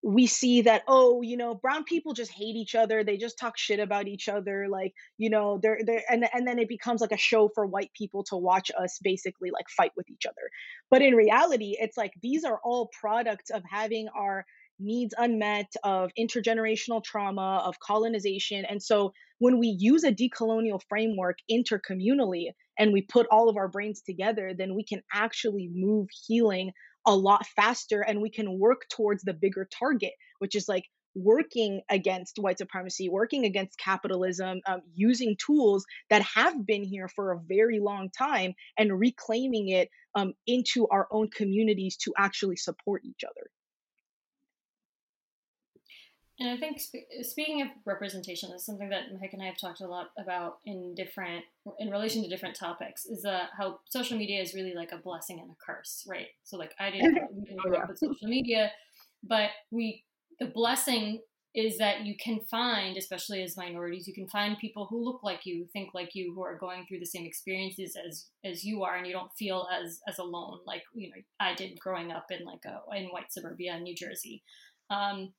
we 0.01 0.27
see 0.27 0.61
that 0.61 0.83
oh 0.87 1.21
you 1.21 1.35
know 1.35 1.53
brown 1.53 1.83
people 1.83 2.13
just 2.13 2.31
hate 2.31 2.55
each 2.55 2.73
other 2.73 3.03
they 3.03 3.17
just 3.17 3.37
talk 3.37 3.57
shit 3.57 3.79
about 3.79 4.07
each 4.07 4.29
other 4.29 4.67
like 4.69 4.93
you 5.17 5.29
know 5.29 5.59
they're 5.61 5.79
they're 5.85 6.03
and, 6.09 6.25
and 6.33 6.47
then 6.47 6.57
it 6.57 6.69
becomes 6.69 7.01
like 7.01 7.11
a 7.11 7.17
show 7.17 7.49
for 7.53 7.65
white 7.65 7.91
people 7.97 8.23
to 8.23 8.37
watch 8.37 8.71
us 8.79 8.97
basically 9.03 9.51
like 9.51 9.67
fight 9.69 9.91
with 9.97 10.09
each 10.09 10.25
other. 10.25 10.49
But 10.89 11.01
in 11.01 11.15
reality 11.15 11.75
it's 11.79 11.97
like 11.97 12.13
these 12.21 12.45
are 12.45 12.59
all 12.63 12.89
products 12.99 13.49
of 13.49 13.63
having 13.69 14.07
our 14.17 14.45
needs 14.79 15.13
unmet 15.17 15.73
of 15.83 16.11
intergenerational 16.17 17.03
trauma 17.03 17.61
of 17.65 17.77
colonization 17.79 18.63
and 18.63 18.81
so 18.81 19.11
when 19.39 19.59
we 19.59 19.67
use 19.67 20.05
a 20.05 20.11
decolonial 20.11 20.79
framework 20.87 21.37
intercommunally 21.51 22.45
and 22.77 22.93
we 22.93 23.01
put 23.01 23.27
all 23.29 23.49
of 23.49 23.57
our 23.57 23.67
brains 23.67 24.01
together 24.01 24.53
then 24.57 24.75
we 24.75 24.85
can 24.85 25.01
actually 25.13 25.69
move 25.73 26.07
healing 26.25 26.71
a 27.05 27.15
lot 27.15 27.45
faster 27.55 28.01
and 28.01 28.21
we 28.21 28.29
can 28.29 28.59
work 28.59 28.81
towards 28.89 29.23
the 29.23 29.33
bigger 29.33 29.67
target 29.77 30.13
which 30.39 30.55
is 30.55 30.67
like 30.67 30.83
working 31.15 31.81
against 31.89 32.37
white 32.37 32.57
supremacy 32.57 33.09
working 33.09 33.45
against 33.45 33.77
capitalism 33.79 34.61
um, 34.67 34.81
using 34.93 35.35
tools 35.43 35.85
that 36.09 36.21
have 36.21 36.65
been 36.65 36.83
here 36.83 37.07
for 37.07 37.31
a 37.31 37.39
very 37.47 37.79
long 37.79 38.09
time 38.15 38.53
and 38.77 38.99
reclaiming 38.99 39.69
it 39.69 39.89
um, 40.15 40.33
into 40.45 40.87
our 40.89 41.07
own 41.11 41.29
communities 41.29 41.97
to 41.97 42.13
actually 42.17 42.55
support 42.55 43.03
each 43.03 43.23
other 43.23 43.49
and 46.39 46.49
I 46.49 46.57
think 46.57 46.79
spe- 46.79 47.23
speaking 47.23 47.61
of 47.61 47.67
representation 47.85 48.51
is 48.51 48.65
something 48.65 48.89
that 48.89 49.11
Mehak 49.13 49.33
and 49.33 49.41
I 49.41 49.47
have 49.47 49.57
talked 49.57 49.81
a 49.81 49.87
lot 49.87 50.11
about 50.17 50.59
in 50.65 50.95
different, 50.95 51.43
in 51.79 51.89
relation 51.89 52.23
to 52.23 52.29
different 52.29 52.55
topics, 52.55 53.05
is 53.05 53.25
uh, 53.25 53.47
how 53.57 53.79
social 53.89 54.17
media 54.17 54.41
is 54.41 54.53
really 54.53 54.73
like 54.73 54.93
a 54.93 54.97
blessing 54.97 55.39
and 55.39 55.51
a 55.51 55.55
curse, 55.65 56.05
right? 56.07 56.27
So 56.43 56.57
like 56.57 56.73
I 56.79 56.91
didn't 56.91 57.57
grow 57.57 57.77
up 57.77 57.89
with 57.89 57.99
social 57.99 58.27
media, 58.27 58.71
but 59.21 59.49
we, 59.69 60.05
the 60.39 60.47
blessing 60.47 61.19
is 61.55 61.77
that 61.79 62.05
you 62.05 62.15
can 62.15 62.39
find, 62.39 62.95
especially 62.95 63.41
as 63.43 63.57
minorities, 63.57 64.07
you 64.07 64.13
can 64.13 64.29
find 64.29 64.57
people 64.57 64.85
who 64.85 65.03
look 65.03 65.23
like 65.23 65.45
you, 65.45 65.65
think 65.73 65.93
like 65.93 66.13
you, 66.13 66.33
who 66.33 66.43
are 66.43 66.57
going 66.57 66.85
through 66.85 66.99
the 66.99 67.05
same 67.05 67.25
experiences 67.25 67.97
as 68.07 68.27
as 68.45 68.63
you 68.63 68.83
are, 68.83 68.95
and 68.95 69.07
you 69.07 69.11
don't 69.11 69.33
feel 69.33 69.67
as 69.73 69.99
as 70.07 70.19
alone, 70.19 70.59
like 70.65 70.83
you 70.93 71.09
know 71.09 71.15
I 71.39 71.55
did 71.55 71.79
growing 71.79 72.11
up 72.11 72.27
in 72.29 72.45
like 72.45 72.63
a 72.65 72.81
in 72.95 73.07
white 73.07 73.33
suburbia 73.33 73.75
in 73.75 73.83
New 73.83 73.95
Jersey. 73.95 74.43
Um, 74.89 75.33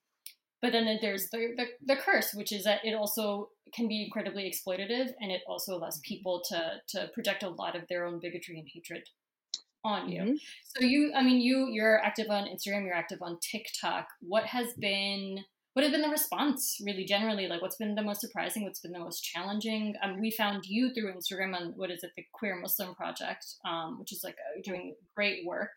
but 0.62 0.72
then 0.72 0.98
there's 1.00 1.28
the, 1.30 1.54
the, 1.56 1.66
the 1.86 1.96
curse 1.96 2.34
which 2.34 2.52
is 2.52 2.64
that 2.64 2.84
it 2.84 2.94
also 2.94 3.50
can 3.74 3.88
be 3.88 4.04
incredibly 4.04 4.50
exploitative 4.50 5.10
and 5.20 5.30
it 5.30 5.42
also 5.46 5.74
allows 5.76 6.00
people 6.00 6.42
to 6.48 6.72
to 6.88 7.08
project 7.14 7.42
a 7.42 7.48
lot 7.48 7.76
of 7.76 7.82
their 7.88 8.04
own 8.04 8.18
bigotry 8.20 8.58
and 8.58 8.68
hatred 8.72 9.02
on 9.82 10.10
you. 10.10 10.20
Mm-hmm. 10.20 10.34
so 10.76 10.84
you 10.84 11.12
i 11.16 11.22
mean 11.22 11.40
you 11.40 11.68
you're 11.70 11.98
active 12.04 12.28
on 12.28 12.44
instagram 12.44 12.84
you're 12.84 12.94
active 12.94 13.18
on 13.22 13.38
tiktok. 13.40 14.08
What 14.20 14.44
has 14.44 14.74
been 14.74 15.38
what 15.72 15.84
has 15.84 15.92
been 15.92 16.02
the 16.02 16.08
response 16.08 16.78
really 16.84 17.04
generally? 17.04 17.46
Like 17.46 17.62
what's 17.62 17.76
been 17.76 17.94
the 17.94 18.02
most 18.02 18.20
surprising? 18.20 18.64
What's 18.64 18.80
been 18.80 18.92
the 18.92 18.98
most 18.98 19.22
challenging? 19.22 19.94
Um, 20.02 20.20
we 20.20 20.30
found 20.30 20.64
you 20.66 20.92
through 20.92 21.14
instagram 21.14 21.54
on 21.54 21.72
what 21.76 21.90
is 21.90 22.02
it 22.02 22.10
the 22.16 22.24
queer 22.34 22.56
muslim 22.56 22.94
project 22.94 23.46
um, 23.64 23.98
which 23.98 24.12
is 24.12 24.22
like 24.22 24.34
uh, 24.34 24.60
doing 24.64 24.94
great 25.14 25.46
work. 25.46 25.70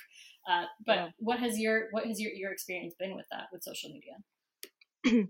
Uh, 0.49 0.65
but 0.85 0.95
yeah. 0.95 1.07
what 1.19 1.39
has 1.39 1.57
your 1.57 1.87
what 1.91 2.05
has 2.05 2.19
your, 2.19 2.33
your 2.33 2.51
experience 2.51 2.93
been 2.99 3.15
with 3.15 3.25
that 3.31 3.43
with 3.53 3.63
social 3.63 3.89
media 3.89 4.15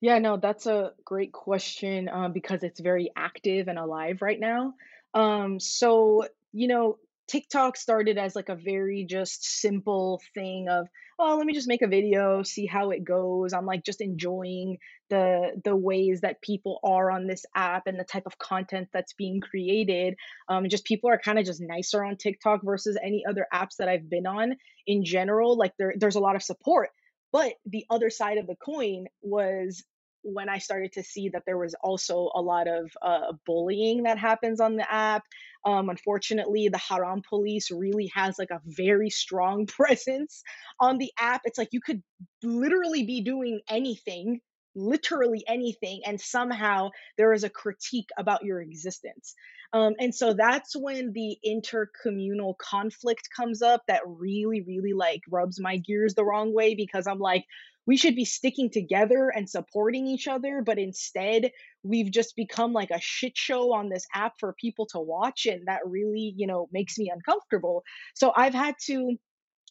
Yeah, 0.00 0.18
no, 0.20 0.36
that's 0.36 0.66
a 0.66 0.92
great 1.04 1.32
question 1.32 2.08
um, 2.08 2.32
because 2.32 2.62
it's 2.62 2.78
very 2.78 3.10
active 3.16 3.66
and 3.66 3.78
alive 3.80 4.22
right 4.22 4.38
now. 4.38 4.74
Um, 5.12 5.58
so, 5.58 6.24
you 6.52 6.68
know, 6.68 6.98
TikTok 7.26 7.76
started 7.76 8.16
as 8.16 8.36
like 8.36 8.48
a 8.48 8.54
very 8.54 9.06
just 9.10 9.44
simple 9.44 10.22
thing 10.34 10.68
of, 10.70 10.86
oh, 11.18 11.36
let 11.36 11.46
me 11.46 11.52
just 11.52 11.66
make 11.66 11.82
a 11.82 11.88
video, 11.88 12.44
see 12.44 12.64
how 12.64 12.90
it 12.90 13.02
goes. 13.04 13.52
I'm 13.52 13.66
like 13.66 13.84
just 13.84 14.00
enjoying 14.00 14.78
the 15.10 15.60
the 15.64 15.74
ways 15.74 16.20
that 16.20 16.42
people 16.42 16.78
are 16.84 17.10
on 17.10 17.26
this 17.26 17.44
app 17.54 17.88
and 17.88 17.98
the 17.98 18.04
type 18.04 18.26
of 18.26 18.38
content 18.38 18.88
that's 18.92 19.14
being 19.14 19.40
created. 19.40 20.14
Um, 20.48 20.68
just 20.68 20.84
people 20.84 21.10
are 21.10 21.18
kind 21.18 21.40
of 21.40 21.44
just 21.44 21.60
nicer 21.60 22.04
on 22.04 22.16
TikTok 22.16 22.60
versus 22.62 22.96
any 23.02 23.24
other 23.28 23.46
apps 23.52 23.76
that 23.78 23.88
I've 23.88 24.08
been 24.08 24.26
on 24.26 24.56
in 24.86 25.04
general. 25.04 25.58
Like 25.58 25.74
there, 25.76 25.94
there's 25.98 26.16
a 26.16 26.20
lot 26.20 26.36
of 26.36 26.42
support 26.42 26.90
but 27.32 27.54
the 27.66 27.84
other 27.90 28.10
side 28.10 28.38
of 28.38 28.46
the 28.46 28.56
coin 28.56 29.06
was 29.22 29.82
when 30.22 30.48
I 30.48 30.58
started 30.58 30.92
to 30.92 31.02
see 31.02 31.28
that 31.30 31.44
there 31.46 31.58
was 31.58 31.74
also 31.82 32.30
a 32.34 32.40
lot 32.40 32.68
of 32.68 32.90
uh, 33.02 33.32
bullying 33.46 34.02
that 34.02 34.18
happens 34.18 34.60
on 34.60 34.76
the 34.76 34.92
app. 34.92 35.22
Um, 35.64 35.88
unfortunately, 35.88 36.68
the 36.68 36.78
Haram 36.78 37.22
police 37.28 37.70
really 37.70 38.10
has 38.14 38.38
like 38.38 38.50
a 38.50 38.60
very 38.64 39.10
strong 39.10 39.66
presence 39.66 40.42
on 40.80 40.98
the 40.98 41.12
app. 41.18 41.42
It's 41.44 41.58
like 41.58 41.68
you 41.72 41.80
could 41.80 42.02
literally 42.42 43.04
be 43.04 43.22
doing 43.22 43.60
anything 43.68 44.40
literally 44.74 45.42
anything 45.48 46.00
and 46.06 46.20
somehow 46.20 46.90
there 47.16 47.32
is 47.32 47.42
a 47.42 47.50
critique 47.50 48.10
about 48.16 48.44
your 48.44 48.60
existence 48.60 49.34
um, 49.72 49.94
and 49.98 50.14
so 50.14 50.32
that's 50.32 50.74
when 50.74 51.12
the 51.12 51.36
intercommunal 51.46 52.56
conflict 52.58 53.28
comes 53.34 53.62
up 53.62 53.82
that 53.88 54.02
really 54.06 54.62
really 54.66 54.92
like 54.92 55.20
rubs 55.30 55.60
my 55.60 55.76
gears 55.76 56.14
the 56.14 56.24
wrong 56.24 56.54
way 56.54 56.74
because 56.74 57.06
i'm 57.06 57.18
like 57.18 57.44
we 57.86 57.96
should 57.96 58.14
be 58.14 58.26
sticking 58.26 58.70
together 58.70 59.30
and 59.34 59.48
supporting 59.48 60.06
each 60.06 60.28
other 60.28 60.62
but 60.64 60.78
instead 60.78 61.50
we've 61.82 62.10
just 62.10 62.36
become 62.36 62.72
like 62.72 62.90
a 62.90 63.00
shit 63.00 63.36
show 63.36 63.72
on 63.72 63.88
this 63.88 64.06
app 64.14 64.34
for 64.38 64.54
people 64.60 64.86
to 64.86 64.98
watch 65.00 65.46
and 65.46 65.66
that 65.66 65.80
really 65.86 66.34
you 66.36 66.46
know 66.46 66.68
makes 66.72 66.98
me 66.98 67.10
uncomfortable 67.12 67.82
so 68.14 68.32
i've 68.36 68.54
had 68.54 68.74
to 68.80 69.16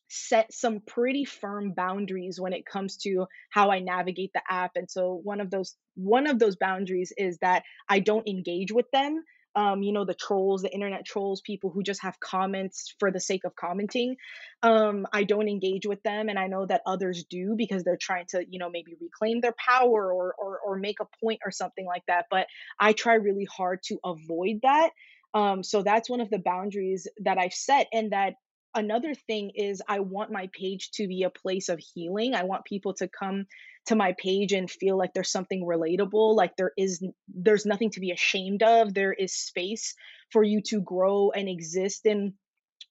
set 0.09 0.53
some 0.53 0.81
pretty 0.85 1.25
firm 1.25 1.73
boundaries 1.73 2.39
when 2.39 2.53
it 2.53 2.65
comes 2.65 2.97
to 2.97 3.25
how 3.49 3.71
I 3.71 3.79
navigate 3.79 4.31
the 4.33 4.41
app. 4.49 4.71
And 4.75 4.89
so 4.89 5.19
one 5.23 5.41
of 5.41 5.51
those 5.51 5.75
one 5.95 6.27
of 6.27 6.39
those 6.39 6.55
boundaries 6.55 7.11
is 7.17 7.37
that 7.39 7.63
I 7.89 7.99
don't 7.99 8.27
engage 8.27 8.71
with 8.71 8.89
them. 8.91 9.23
Um, 9.57 9.81
you 9.81 9.91
know, 9.91 10.05
the 10.05 10.13
trolls, 10.13 10.61
the 10.61 10.71
internet 10.71 11.03
trolls, 11.03 11.41
people 11.41 11.71
who 11.71 11.81
just 11.81 12.03
have 12.03 12.19
comments 12.19 12.93
for 12.99 13.11
the 13.11 13.19
sake 13.19 13.43
of 13.43 13.55
commenting. 13.55 14.15
Um, 14.61 15.07
I 15.11 15.23
don't 15.23 15.49
engage 15.49 15.87
with 15.87 16.03
them, 16.03 16.29
and 16.29 16.37
I 16.37 16.45
know 16.45 16.67
that 16.67 16.81
others 16.85 17.25
do 17.27 17.55
because 17.57 17.83
they're 17.83 17.97
trying 17.97 18.27
to, 18.27 18.45
you 18.47 18.59
know, 18.59 18.69
maybe 18.69 18.95
reclaim 19.01 19.41
their 19.41 19.55
power 19.57 20.13
or 20.13 20.35
or, 20.37 20.59
or 20.63 20.77
make 20.77 20.99
a 20.99 21.07
point 21.19 21.39
or 21.43 21.51
something 21.51 21.87
like 21.87 22.03
that. 22.07 22.25
But 22.29 22.45
I 22.79 22.93
try 22.93 23.15
really 23.15 23.47
hard 23.57 23.81
to 23.89 23.97
avoid 24.05 24.59
that. 24.61 24.91
Um, 25.33 25.63
so 25.63 25.81
that's 25.81 26.09
one 26.09 26.21
of 26.21 26.29
the 26.29 26.39
boundaries 26.39 27.07
that 27.23 27.39
I've 27.39 27.53
set, 27.53 27.87
and 27.91 28.11
that 28.11 28.35
another 28.75 29.13
thing 29.13 29.51
is 29.55 29.81
I 29.87 29.99
want 29.99 30.31
my 30.31 30.49
page 30.53 30.91
to 30.91 31.07
be 31.07 31.23
a 31.23 31.29
place 31.29 31.69
of 31.69 31.79
healing. 31.79 32.33
I 32.35 32.43
want 32.43 32.65
people 32.65 32.93
to 32.95 33.07
come 33.07 33.45
to 33.87 33.95
my 33.95 34.15
page 34.17 34.51
and 34.51 34.69
feel 34.69 34.97
like 34.97 35.13
there's 35.13 35.31
something 35.31 35.65
relatable, 35.65 36.35
like 36.35 36.55
there 36.57 36.71
is 36.77 37.03
there's 37.27 37.65
nothing 37.65 37.89
to 37.91 37.99
be 37.99 38.11
ashamed 38.11 38.63
of. 38.63 38.93
There 38.93 39.13
is 39.13 39.33
space 39.33 39.95
for 40.31 40.43
you 40.43 40.61
to 40.67 40.81
grow 40.81 41.31
and 41.31 41.47
exist 41.47 42.05
in 42.05 42.33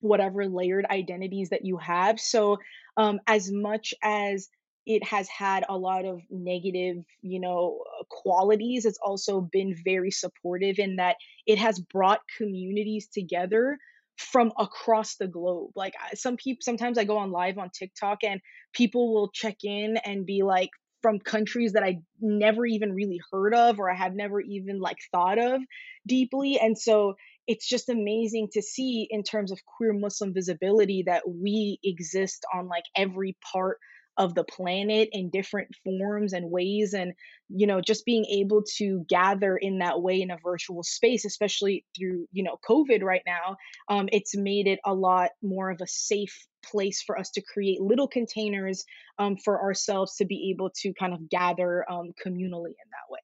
whatever 0.01 0.47
layered 0.47 0.87
identities 0.91 1.51
that 1.51 1.65
you 1.65 1.77
have. 1.79 2.19
So 2.19 2.59
um 2.97 3.21
as 3.27 3.51
much 3.53 3.95
as 4.03 4.49
it 4.87 5.03
has 5.05 5.29
had 5.29 5.65
a 5.69 5.77
lot 5.77 6.05
of 6.05 6.21
negative, 6.31 6.99
you 7.21 7.41
know, 7.41 7.83
qualities. 8.09 8.85
It's 8.85 9.01
also 9.05 9.41
been 9.41 9.75
very 9.85 10.13
supportive 10.13 10.79
in 10.79 10.97
that 10.97 11.17
it 11.45 11.59
has 11.59 11.81
brought 11.81 12.21
communities 12.39 13.09
together 13.13 13.79
from 14.17 14.53
across 14.59 15.17
the 15.17 15.29
globe. 15.29 15.71
Like 15.77 15.95
some 16.15 16.37
people, 16.37 16.61
sometimes 16.63 16.99
I 16.99 17.05
go 17.05 17.19
on 17.19 17.31
live 17.31 17.59
on 17.59 17.71
TikTok 17.71 18.19
and 18.25 18.41
people 18.73 19.15
will 19.15 19.31
check 19.31 19.57
in 19.63 19.97
and 20.05 20.27
be 20.27 20.43
like 20.43 20.71
from 21.03 21.19
countries 21.21 21.75
that 21.75 21.83
I 21.83 21.99
never 22.21 22.67
even 22.67 22.93
really 22.93 23.21
heard 23.31 23.55
of 23.55 23.79
or 23.79 23.91
I 23.91 23.95
have 23.95 24.15
never 24.15 24.41
even 24.41 24.81
like 24.81 24.99
thought 25.13 25.39
of 25.39 25.61
deeply. 26.07 26.59
And 26.61 26.77
so 26.77 27.15
it's 27.47 27.69
just 27.69 27.89
amazing 27.89 28.49
to 28.55 28.63
see 28.63 29.07
in 29.09 29.23
terms 29.23 29.53
of 29.53 29.61
queer 29.77 29.93
Muslim 29.93 30.35
visibility 30.35 31.05
that 31.07 31.23
we 31.29 31.79
exist 31.85 32.45
on 32.53 32.67
like 32.67 32.85
every 32.97 33.37
part 33.53 33.79
of 34.19 34.35
the 34.35 34.45
planet 34.45 35.09
in 35.13 35.31
different 35.31 35.69
forms 35.85 36.33
and 36.33 36.51
ways 36.51 36.95
and 36.95 37.13
you 37.49 37.67
know 37.67 37.81
just 37.81 38.05
being 38.05 38.25
able 38.27 38.63
to 38.63 39.05
gather 39.09 39.57
in 39.57 39.79
that 39.79 40.01
way 40.01 40.21
in 40.21 40.31
a 40.31 40.39
virtual 40.43 40.83
space 40.83 41.25
especially 41.25 41.85
through 41.97 42.27
you 42.33 42.43
know 42.43 42.57
covid 42.69 43.03
right 43.03 43.23
now 43.27 43.57
um, 43.89 44.09
it's 44.13 44.37
made 44.37 44.67
it 44.67 44.79
a 44.85 44.95
lot 44.95 45.31
more 45.43 45.71
of 45.71 45.81
a 45.81 45.87
safe 45.87 46.47
place 46.65 47.03
for 47.03 47.19
us 47.19 47.31
to 47.31 47.43
create 47.43 47.81
little 47.81 48.09
containers 48.09 48.85
um, 49.19 49.37
for 49.37 49.63
ourselves 49.63 50.17
to 50.17 50.25
be 50.25 50.51
able 50.51 50.71
to 50.71 50.93
kind 50.95 51.13
of 51.13 51.29
gather 51.31 51.89
um, 51.91 52.13
communally 52.25 52.71
in 52.71 52.89
that 52.91 53.11
way. 53.11 53.21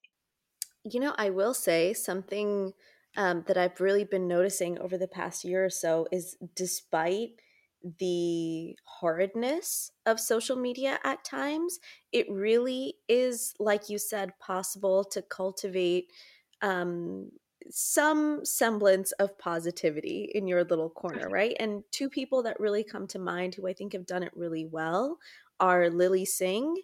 You 0.85 1.01
know 1.01 1.15
i 1.17 1.31
will 1.31 1.55
say 1.55 1.93
something 1.93 2.73
um, 3.17 3.45
that 3.47 3.57
i've 3.57 3.81
really 3.81 4.05
been 4.05 4.29
noticing 4.29 4.79
over 4.79 4.99
the 4.99 5.09
past 5.09 5.45
year 5.45 5.65
or 5.65 5.71
so 5.71 6.07
is 6.13 6.37
despite 6.55 7.31
the 7.99 8.77
horridness 8.85 9.91
of 10.07 10.21
social 10.21 10.57
media 10.57 10.99
at 11.05 11.25
times, 11.25 11.79
it 12.13 12.27
really 12.31 12.95
is, 13.09 13.55
like 13.59 13.89
you 13.89 13.99
said, 13.99 14.39
possible 14.39 15.05
to 15.05 15.23
cultivate 15.23 16.11
um, 16.61 17.31
some 17.71 18.45
semblance 18.45 19.13
of 19.13 19.39
positivity 19.39 20.31
in 20.35 20.47
your 20.47 20.65
little 20.65 20.91
corner, 20.91 21.29
right? 21.29 21.57
And 21.59 21.83
two 21.91 22.09
people 22.09 22.43
that 22.45 22.61
really 22.61 22.85
come 22.85 23.07
to 23.09 23.19
mind 23.19 23.55
who 23.55 23.69
I 23.69 23.73
think 23.73 23.93
have 23.93 24.07
done 24.07 24.23
it 24.23 24.33
really 24.35 24.67
well 24.67 25.19
are 25.61 25.91
Lilly 25.91 26.25
Singh 26.25 26.77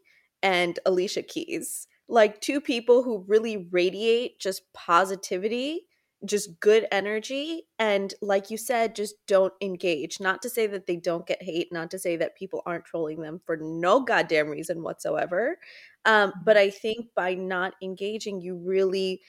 and 0.42 0.78
Alicia 0.86 1.22
Keys. 1.22 1.88
Like 2.08 2.40
two 2.40 2.60
people 2.60 3.02
who 3.02 3.24
really 3.26 3.68
radiate 3.70 4.38
just 4.38 4.72
positivity, 4.72 5.87
just 6.24 6.58
good 6.60 6.86
energy, 6.90 7.62
and 7.78 8.12
like 8.20 8.50
you 8.50 8.56
said, 8.56 8.96
just 8.96 9.14
don't 9.26 9.52
engage. 9.60 10.20
Not 10.20 10.42
to 10.42 10.50
say 10.50 10.66
that 10.66 10.86
they 10.86 10.96
don't 10.96 11.26
get 11.26 11.42
hate, 11.42 11.72
not 11.72 11.90
to 11.92 11.98
say 11.98 12.16
that 12.16 12.36
people 12.36 12.62
aren't 12.66 12.84
trolling 12.84 13.20
them 13.20 13.40
for 13.46 13.56
no 13.56 14.00
goddamn 14.00 14.48
reason 14.48 14.82
whatsoever. 14.82 15.58
Um, 16.04 16.32
but 16.44 16.56
I 16.56 16.70
think 16.70 17.06
by 17.14 17.34
not 17.34 17.74
engaging, 17.82 18.40
you 18.40 18.56
really 18.56 19.20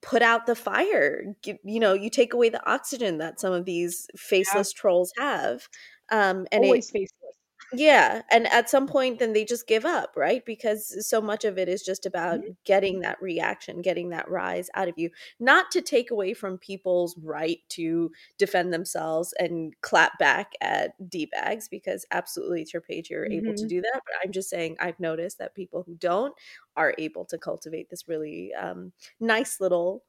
put 0.00 0.22
out 0.22 0.46
the 0.46 0.54
fire. 0.54 1.34
You 1.44 1.80
know, 1.80 1.94
you 1.94 2.10
take 2.10 2.34
away 2.34 2.48
the 2.48 2.68
oxygen 2.70 3.18
that 3.18 3.40
some 3.40 3.52
of 3.52 3.64
these 3.64 4.06
faceless 4.16 4.72
yeah. 4.74 4.80
trolls 4.80 5.12
have. 5.18 5.68
Um, 6.10 6.46
and 6.52 6.64
always 6.64 6.88
it, 6.90 6.92
faceless. 6.92 7.33
Yeah, 7.76 8.22
and 8.30 8.46
at 8.48 8.70
some 8.70 8.86
point 8.86 9.18
then 9.18 9.32
they 9.32 9.44
just 9.44 9.66
give 9.66 9.84
up, 9.84 10.12
right? 10.16 10.44
Because 10.44 11.06
so 11.06 11.20
much 11.20 11.44
of 11.44 11.58
it 11.58 11.68
is 11.68 11.82
just 11.82 12.06
about 12.06 12.40
mm-hmm. 12.40 12.52
getting 12.64 13.00
that 13.00 13.20
reaction, 13.20 13.82
getting 13.82 14.10
that 14.10 14.30
rise 14.30 14.70
out 14.74 14.88
of 14.88 14.94
you. 14.96 15.10
Not 15.40 15.70
to 15.72 15.80
take 15.80 16.10
away 16.10 16.34
from 16.34 16.58
people's 16.58 17.16
right 17.22 17.58
to 17.70 18.10
defend 18.38 18.72
themselves 18.72 19.34
and 19.38 19.74
clap 19.80 20.18
back 20.18 20.52
at 20.60 20.92
D-bags 21.10 21.68
because 21.68 22.06
absolutely 22.10 22.62
it's 22.62 22.72
your 22.72 22.82
page 22.82 23.10
you're 23.10 23.24
mm-hmm. 23.24 23.46
able 23.46 23.56
to 23.56 23.62
mm-hmm. 23.62 23.68
do 23.68 23.80
that, 23.80 24.00
but 24.04 24.14
I'm 24.22 24.32
just 24.32 24.50
saying 24.50 24.76
I've 24.80 25.00
noticed 25.00 25.38
that 25.38 25.54
people 25.54 25.82
who 25.86 25.94
don't 25.96 26.34
are 26.76 26.94
able 26.98 27.24
to 27.26 27.38
cultivate 27.38 27.90
this 27.90 28.08
really 28.08 28.52
um, 28.54 28.92
nice 29.20 29.60
little 29.60 30.02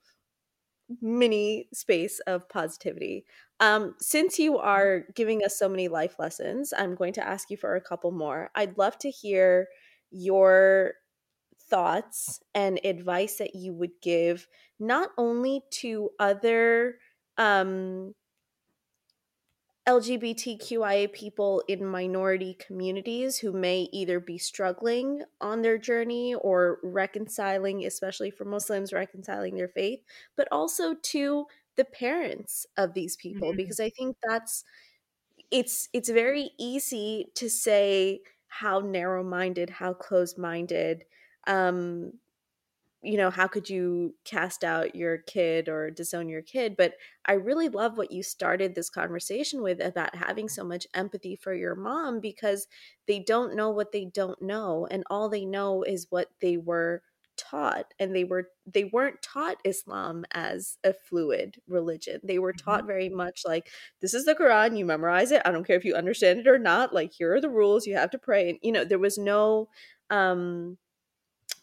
mini 1.01 1.67
space 1.73 2.19
of 2.27 2.47
positivity. 2.49 3.25
Um, 3.59 3.95
since 3.99 4.37
you 4.37 4.53
mm-hmm. 4.53 4.67
are 4.67 5.03
giving 5.15 5.43
us 5.43 5.57
so 5.57 5.69
many 5.69 5.87
life 5.87 6.15
lessons, 6.19 6.73
I'm 6.77 6.95
going 6.95 7.13
to 7.13 7.27
ask 7.27 7.49
you 7.49 7.57
for 7.57 7.75
a 7.75 7.81
couple 7.81 8.11
more. 8.11 8.51
I'd 8.55 8.77
love 8.77 8.97
to 8.99 9.09
hear 9.09 9.67
your 10.11 10.93
thoughts 11.69 12.39
and 12.53 12.79
advice 12.83 13.37
that 13.37 13.55
you 13.55 13.73
would 13.73 13.91
give 14.01 14.47
not 14.79 15.09
only 15.17 15.61
to 15.71 16.09
other 16.19 16.97
um, 17.37 18.13
LGBTQIA 19.87 21.13
people 21.13 21.61
in 21.67 21.85
minority 21.85 22.55
communities 22.55 23.37
who 23.37 23.51
may 23.51 23.87
either 23.91 24.19
be 24.19 24.37
struggling 24.37 25.21
on 25.39 25.61
their 25.61 25.77
journey 25.77 26.33
or 26.33 26.79
reconciling, 26.83 27.85
especially 27.85 28.31
for 28.31 28.45
Muslims, 28.45 28.91
reconciling 28.91 29.55
their 29.55 29.67
faith, 29.67 29.99
but 30.35 30.47
also 30.51 30.95
to 30.95 31.45
the 31.75 31.85
parents 31.85 32.65
of 32.77 32.93
these 32.93 33.15
people 33.15 33.49
mm-hmm. 33.49 33.57
because 33.57 33.79
I 33.79 33.89
think 33.91 34.15
that's 34.27 34.63
it's 35.51 35.89
it's 35.93 36.09
very 36.09 36.51
easy 36.57 37.27
to 37.35 37.49
say 37.49 38.21
how 38.47 38.79
narrow-minded, 38.79 39.69
how 39.69 39.93
closed-minded 39.93 41.03
um 41.47 42.13
you 43.05 43.17
know, 43.17 43.29
how 43.29 43.47
could 43.47 43.69
you 43.69 44.15
cast 44.25 44.63
out 44.63 44.95
your 44.95 45.19
kid 45.19 45.69
or 45.69 45.91
disown 45.91 46.29
your 46.29 46.41
kid? 46.41 46.75
But 46.77 46.93
I 47.25 47.33
really 47.33 47.69
love 47.69 47.97
what 47.97 48.11
you 48.11 48.23
started 48.23 48.75
this 48.75 48.89
conversation 48.89 49.61
with 49.61 49.79
about 49.79 50.15
having 50.15 50.49
so 50.49 50.63
much 50.63 50.87
empathy 50.93 51.35
for 51.35 51.53
your 51.53 51.75
mom 51.75 52.19
because 52.19 52.67
they 53.07 53.19
don't 53.19 53.55
know 53.55 53.69
what 53.69 53.91
they 53.91 54.05
don't 54.05 54.41
know. 54.41 54.87
And 54.89 55.03
all 55.09 55.29
they 55.29 55.45
know 55.45 55.83
is 55.83 56.07
what 56.09 56.29
they 56.41 56.57
were 56.57 57.01
taught 57.37 57.93
and 57.99 58.15
they 58.15 58.23
were 58.23 58.49
they 58.65 58.85
weren't 58.85 59.21
taught 59.21 59.57
islam 59.65 60.23
as 60.31 60.77
a 60.83 60.93
fluid 60.93 61.57
religion 61.67 62.19
they 62.23 62.39
were 62.39 62.53
taught 62.53 62.79
mm-hmm. 62.79 62.87
very 62.87 63.09
much 63.09 63.41
like 63.45 63.69
this 64.01 64.13
is 64.13 64.25
the 64.25 64.35
quran 64.35 64.77
you 64.77 64.85
memorize 64.85 65.31
it 65.31 65.41
i 65.45 65.51
don't 65.51 65.67
care 65.67 65.75
if 65.75 65.85
you 65.85 65.95
understand 65.95 66.39
it 66.39 66.47
or 66.47 66.57
not 66.57 66.93
like 66.93 67.11
here 67.11 67.33
are 67.33 67.41
the 67.41 67.49
rules 67.49 67.85
you 67.85 67.95
have 67.95 68.09
to 68.09 68.17
pray 68.17 68.49
and 68.49 68.59
you 68.61 68.71
know 68.71 68.85
there 68.85 68.99
was 68.99 69.17
no 69.17 69.67
um 70.09 70.77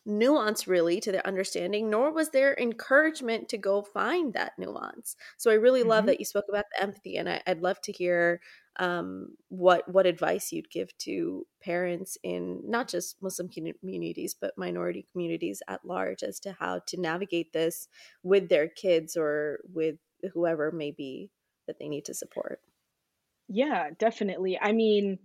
nuance 0.05 0.67
really 0.67 1.01
to 1.01 1.13
their 1.13 1.27
understanding, 1.27 1.89
nor 1.89 2.13
was 2.13 2.31
there 2.31 2.57
encouragement 2.59 3.49
to 3.49 3.59
go 3.59 3.83
find 3.83 4.35
that 4.35 4.53
nuance. 4.59 5.17
So 5.37 5.51
I 5.51 5.55
really 5.55 5.81
mm-hmm. 5.81 5.91
love 5.91 6.07
that 6.07 6.19
you 6.19 6.25
spoke 6.25 6.47
about 6.49 6.65
the 6.73 6.83
empathy, 6.83 7.17
and 7.17 7.29
I, 7.29 7.41
would 7.47 7.63
love 7.63 7.81
to 7.83 7.93
hear 7.93 8.41
um, 8.79 9.29
what 9.49 9.87
what 9.89 10.07
advice 10.07 10.51
you'd 10.51 10.71
give 10.71 10.97
to 10.99 11.47
parents 11.63 12.17
in 12.23 12.63
not 12.65 12.89
just 12.89 13.23
Muslim 13.23 13.51
communities 13.51 14.35
but 14.41 14.57
minority 14.57 15.05
communities 15.13 15.63
at 15.69 15.85
large 15.85 16.23
as 16.23 16.41
to 16.41 16.53
how 16.59 16.81
to 16.87 16.99
navigate 16.99 17.53
this 17.53 17.87
with 18.23 18.49
their 18.49 18.69
kids 18.69 19.15
or 19.15 19.61
with 19.73 19.97
whoever 20.33 20.73
may 20.73 20.91
be 20.91 21.31
that 21.67 21.79
they 21.79 21.89
need 21.89 22.07
to 22.07 22.15
support. 22.15 22.61
Yeah, 23.49 23.91
definitely. 23.99 24.59
I 24.59 24.73
mean, 24.73 25.19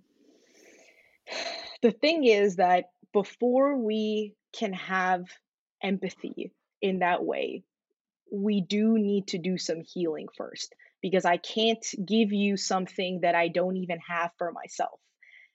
the 1.82 1.92
thing 1.92 2.26
is 2.26 2.58
that 2.58 2.90
before 3.14 3.78
we 3.78 4.36
can 4.54 4.74
have 4.74 5.26
empathy 5.82 6.52
in 6.82 7.00
that 7.00 7.24
way, 7.24 7.64
we 8.32 8.62
do 8.62 8.98
need 8.98 9.28
to 9.28 9.38
do 9.38 9.58
some 9.58 9.82
healing 9.82 10.28
first 10.38 10.74
because 11.02 11.26
I 11.26 11.38
can't 11.38 11.86
give 12.06 12.32
you 12.32 12.58
something 12.58 13.22
that 13.22 13.36
I 13.36 13.48
don't 13.48 13.78
even 13.78 14.00
have 14.08 14.32
for 14.38 14.52
myself. 14.52 15.00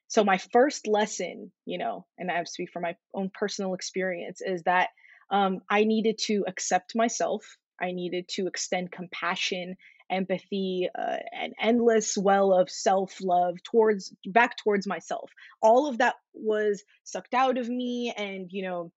So, 0.09 0.24
my 0.24 0.38
first 0.38 0.86
lesson, 0.86 1.53
you 1.64 1.78
know, 1.78 2.07
and 2.18 2.30
I 2.30 2.36
have 2.36 2.45
to 2.45 2.51
speak 2.51 2.70
from 2.70 2.82
my 2.82 2.97
own 3.14 3.30
personal 3.32 3.74
experience, 3.74 4.40
is 4.40 4.62
that 4.64 4.90
um, 5.30 5.61
I 5.70 5.84
needed 5.84 6.18
to 6.26 6.45
accept 6.47 6.95
myself. 6.95 7.57
I 7.80 7.93
needed 7.93 8.28
to 8.34 8.47
extend 8.47 8.93
compassion, 8.93 9.76
empathy, 10.13 10.89
uh, 10.97 11.17
an 11.33 11.53
endless 11.61 12.17
well 12.17 12.53
of 12.53 12.71
self 12.71 13.17
love 13.23 13.57
towards 13.65 14.15
back 14.27 14.57
towards 14.59 14.87
myself. 14.87 15.31
All 15.61 15.89
of 15.89 15.99
that 15.99 16.15
was 16.35 16.83
sucked 17.05 17.35
out 17.35 17.59
of 17.59 17.69
me, 17.69 18.13
and 18.17 18.49
you 18.51 18.63
know, 18.65 18.93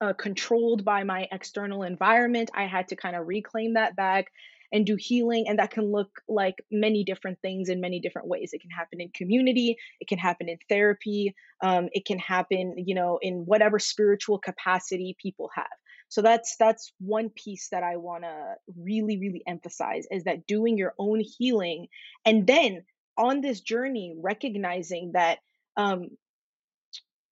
uh, 0.00 0.12
controlled 0.14 0.84
by 0.84 1.04
my 1.04 1.26
external 1.30 1.82
environment. 1.82 2.50
I 2.54 2.66
had 2.66 2.88
to 2.88 2.96
kind 2.96 3.16
of 3.16 3.26
reclaim 3.26 3.74
that 3.74 3.96
back 3.96 4.26
and 4.72 4.86
do 4.86 4.96
healing. 4.98 5.46
And 5.48 5.58
that 5.58 5.70
can 5.70 5.90
look 5.90 6.10
like 6.28 6.56
many 6.70 7.04
different 7.04 7.38
things 7.42 7.68
in 7.68 7.80
many 7.80 8.00
different 8.00 8.28
ways. 8.28 8.50
It 8.52 8.60
can 8.60 8.70
happen 8.70 9.00
in 9.00 9.10
community, 9.14 9.76
it 10.00 10.08
can 10.08 10.18
happen 10.18 10.48
in 10.48 10.58
therapy, 10.68 11.34
um, 11.62 11.88
it 11.92 12.04
can 12.04 12.18
happen, 12.18 12.74
you 12.78 12.94
know, 12.94 13.18
in 13.20 13.44
whatever 13.46 13.78
spiritual 13.78 14.38
capacity 14.38 15.16
people 15.20 15.50
have. 15.54 15.66
So 16.10 16.22
that's 16.22 16.56
that's 16.58 16.92
one 16.98 17.30
piece 17.30 17.68
that 17.70 17.82
I 17.82 17.96
want 17.96 18.24
to 18.24 18.54
really 18.76 19.18
really 19.18 19.42
emphasize 19.46 20.06
is 20.10 20.24
that 20.24 20.46
doing 20.46 20.76
your 20.76 20.94
own 20.98 21.20
healing 21.20 21.86
and 22.26 22.46
then 22.46 22.82
on 23.16 23.40
this 23.40 23.60
journey 23.60 24.14
recognizing 24.20 25.12
that 25.12 25.38
um, 25.76 26.10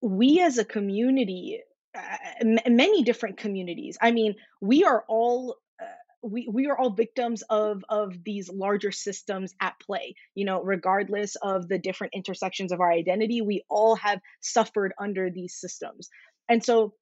we 0.01 0.41
as 0.41 0.59
a 0.59 0.65
community 0.65 1.61
uh, 1.95 2.61
many 2.67 3.03
different 3.03 3.39
communities. 3.39 3.97
I 4.01 4.11
mean, 4.11 4.35
we 4.61 4.85
are 4.85 5.05
all 5.09 5.57
uh, 5.81 5.87
we 6.23 6.49
we 6.53 6.67
are 6.69 6.79
all 6.79 6.91
victims 6.91 7.43
of 7.49 7.83
of 7.89 8.13
these 8.25 8.51
larger 8.51 8.93
systems 8.93 9.55
at 9.61 9.75
play. 9.81 10.15
You 10.35 10.45
know, 10.45 10.63
regardless 10.63 11.37
of 11.37 11.67
the 11.69 11.79
different 11.79 12.15
intersections 12.15 12.73
of 12.73 12.81
our 12.81 12.93
identity, 12.93 13.41
we 13.41 13.65
all 13.69 13.97
have 13.97 14.21
suffered 14.41 14.93
under 14.99 15.31
these 15.31 15.55
systems. 15.55 16.11
And 16.49 16.63
so, 16.65 16.95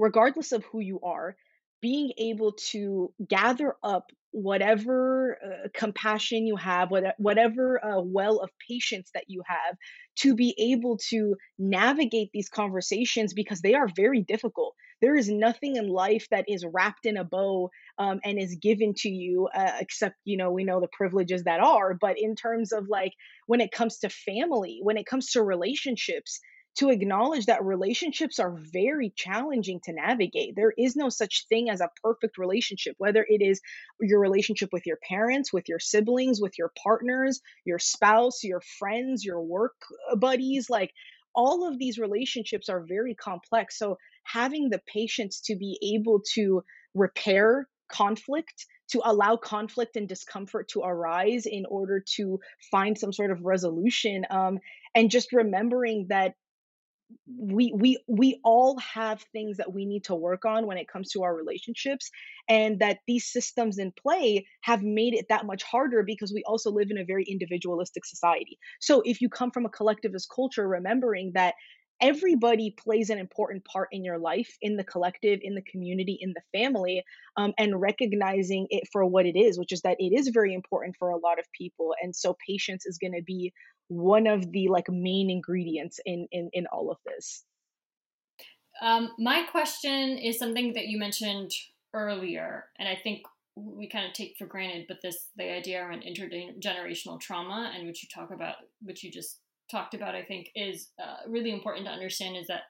regardless 0.00 0.52
of 0.52 0.64
who 0.72 0.80
you 0.80 1.00
are, 1.02 1.36
being 1.80 2.12
able 2.18 2.52
to 2.52 3.12
gather 3.28 3.74
up 3.82 4.10
whatever 4.32 5.38
uh, 5.44 5.68
compassion 5.74 6.46
you 6.46 6.54
have, 6.54 6.90
whatever 7.18 7.84
uh, 7.84 8.00
well 8.00 8.38
of 8.38 8.50
patience 8.68 9.10
that 9.14 9.24
you 9.26 9.42
have, 9.46 9.76
to 10.16 10.34
be 10.36 10.54
able 10.72 10.98
to 11.08 11.34
navigate 11.58 12.30
these 12.32 12.48
conversations 12.48 13.34
because 13.34 13.60
they 13.60 13.74
are 13.74 13.88
very 13.96 14.22
difficult. 14.22 14.74
There 15.00 15.16
is 15.16 15.28
nothing 15.28 15.76
in 15.76 15.88
life 15.88 16.26
that 16.30 16.44
is 16.46 16.64
wrapped 16.70 17.06
in 17.06 17.16
a 17.16 17.24
bow 17.24 17.70
um, 17.98 18.20
and 18.22 18.38
is 18.38 18.56
given 18.60 18.94
to 18.98 19.08
you, 19.08 19.48
uh, 19.52 19.72
except, 19.80 20.16
you 20.24 20.36
know, 20.36 20.52
we 20.52 20.64
know 20.64 20.80
the 20.80 20.88
privileges 20.92 21.44
that 21.44 21.60
are. 21.60 21.96
But 21.98 22.16
in 22.18 22.36
terms 22.36 22.72
of 22.72 22.86
like 22.88 23.12
when 23.46 23.60
it 23.60 23.72
comes 23.72 23.98
to 24.00 24.10
family, 24.10 24.78
when 24.82 24.98
it 24.98 25.06
comes 25.06 25.32
to 25.32 25.42
relationships, 25.42 26.40
to 26.76 26.90
acknowledge 26.90 27.46
that 27.46 27.64
relationships 27.64 28.38
are 28.38 28.56
very 28.72 29.12
challenging 29.16 29.80
to 29.84 29.92
navigate. 29.92 30.54
There 30.56 30.72
is 30.76 30.96
no 30.96 31.08
such 31.08 31.46
thing 31.48 31.68
as 31.68 31.80
a 31.80 31.90
perfect 32.02 32.38
relationship, 32.38 32.94
whether 32.98 33.26
it 33.28 33.42
is 33.42 33.60
your 34.00 34.20
relationship 34.20 34.70
with 34.72 34.86
your 34.86 34.98
parents, 35.08 35.52
with 35.52 35.68
your 35.68 35.80
siblings, 35.80 36.40
with 36.40 36.56
your 36.58 36.72
partners, 36.82 37.40
your 37.64 37.78
spouse, 37.78 38.44
your 38.44 38.62
friends, 38.78 39.24
your 39.24 39.42
work 39.42 39.74
uh, 40.10 40.16
buddies. 40.16 40.70
Like 40.70 40.92
all 41.34 41.68
of 41.68 41.78
these 41.78 41.98
relationships 41.98 42.68
are 42.68 42.84
very 42.86 43.14
complex. 43.14 43.78
So 43.78 43.96
having 44.24 44.70
the 44.70 44.80
patience 44.86 45.40
to 45.46 45.56
be 45.56 45.78
able 45.96 46.22
to 46.34 46.62
repair 46.94 47.68
conflict 47.90 48.66
to 48.90 49.00
allow 49.04 49.36
conflict 49.36 49.96
and 49.96 50.08
discomfort 50.08 50.68
to 50.68 50.80
arise 50.80 51.46
in 51.46 51.64
order 51.68 52.02
to 52.16 52.40
find 52.70 52.98
some 52.98 53.12
sort 53.12 53.30
of 53.30 53.44
resolution 53.44 54.24
um, 54.30 54.58
and 54.94 55.10
just 55.10 55.32
remembering 55.32 56.06
that 56.08 56.34
we 57.38 57.72
we 57.74 57.98
we 58.06 58.40
all 58.44 58.78
have 58.78 59.22
things 59.32 59.56
that 59.56 59.72
we 59.72 59.86
need 59.86 60.04
to 60.04 60.14
work 60.14 60.44
on 60.44 60.66
when 60.66 60.78
it 60.78 60.88
comes 60.88 61.10
to 61.10 61.22
our 61.22 61.34
relationships 61.34 62.10
and 62.48 62.78
that 62.80 62.98
these 63.06 63.26
systems 63.26 63.78
in 63.78 63.92
play 63.92 64.46
have 64.62 64.82
made 64.82 65.14
it 65.14 65.26
that 65.28 65.46
much 65.46 65.62
harder 65.62 66.02
because 66.02 66.32
we 66.32 66.42
also 66.46 66.70
live 66.70 66.90
in 66.90 66.98
a 66.98 67.04
very 67.04 67.24
individualistic 67.24 68.04
society. 68.04 68.58
So 68.80 69.02
if 69.04 69.20
you 69.20 69.28
come 69.28 69.50
from 69.50 69.66
a 69.66 69.70
collectivist 69.70 70.28
culture 70.34 70.66
remembering 70.66 71.32
that 71.34 71.54
everybody 72.00 72.74
plays 72.78 73.10
an 73.10 73.18
important 73.18 73.64
part 73.64 73.88
in 73.92 74.04
your 74.04 74.18
life, 74.18 74.56
in 74.60 74.76
the 74.76 74.84
collective, 74.84 75.40
in 75.42 75.54
the 75.54 75.62
community, 75.62 76.18
in 76.20 76.34
the 76.34 76.58
family, 76.58 77.04
um, 77.36 77.52
and 77.58 77.80
recognizing 77.80 78.66
it 78.70 78.88
for 78.92 79.04
what 79.04 79.26
it 79.26 79.36
is, 79.38 79.58
which 79.58 79.72
is 79.72 79.82
that 79.82 79.96
it 79.98 80.12
is 80.18 80.28
very 80.28 80.54
important 80.54 80.96
for 80.98 81.10
a 81.10 81.18
lot 81.18 81.38
of 81.38 81.44
people. 81.56 81.94
And 82.02 82.14
so 82.14 82.36
patience 82.46 82.86
is 82.86 82.98
going 82.98 83.14
to 83.14 83.22
be 83.22 83.52
one 83.88 84.26
of 84.26 84.50
the 84.52 84.68
like 84.68 84.88
main 84.88 85.30
ingredients 85.30 85.98
in 86.06 86.26
in 86.30 86.50
in 86.52 86.66
all 86.72 86.90
of 86.90 86.98
this. 87.04 87.44
Um, 88.80 89.10
my 89.18 89.42
question 89.50 90.16
is 90.16 90.38
something 90.38 90.72
that 90.74 90.86
you 90.86 90.98
mentioned 90.98 91.50
earlier, 91.92 92.66
and 92.78 92.88
I 92.88 92.96
think 93.02 93.22
we 93.56 93.88
kind 93.88 94.06
of 94.06 94.12
take 94.12 94.36
for 94.38 94.46
granted, 94.46 94.86
but 94.88 94.98
this 95.02 95.28
the 95.36 95.50
idea 95.50 95.82
around 95.82 96.04
intergenerational 96.04 97.20
trauma 97.20 97.72
and 97.74 97.86
which 97.86 98.02
you 98.02 98.08
talk 98.14 98.30
about, 98.32 98.56
which 98.80 99.02
you 99.02 99.10
just 99.10 99.40
talked 99.70 99.94
about, 99.94 100.14
I 100.14 100.22
think 100.22 100.50
is 100.54 100.88
uh, 101.02 101.28
really 101.28 101.52
important 101.52 101.86
to 101.86 101.92
understand. 101.92 102.36
Is 102.36 102.48
that 102.48 102.62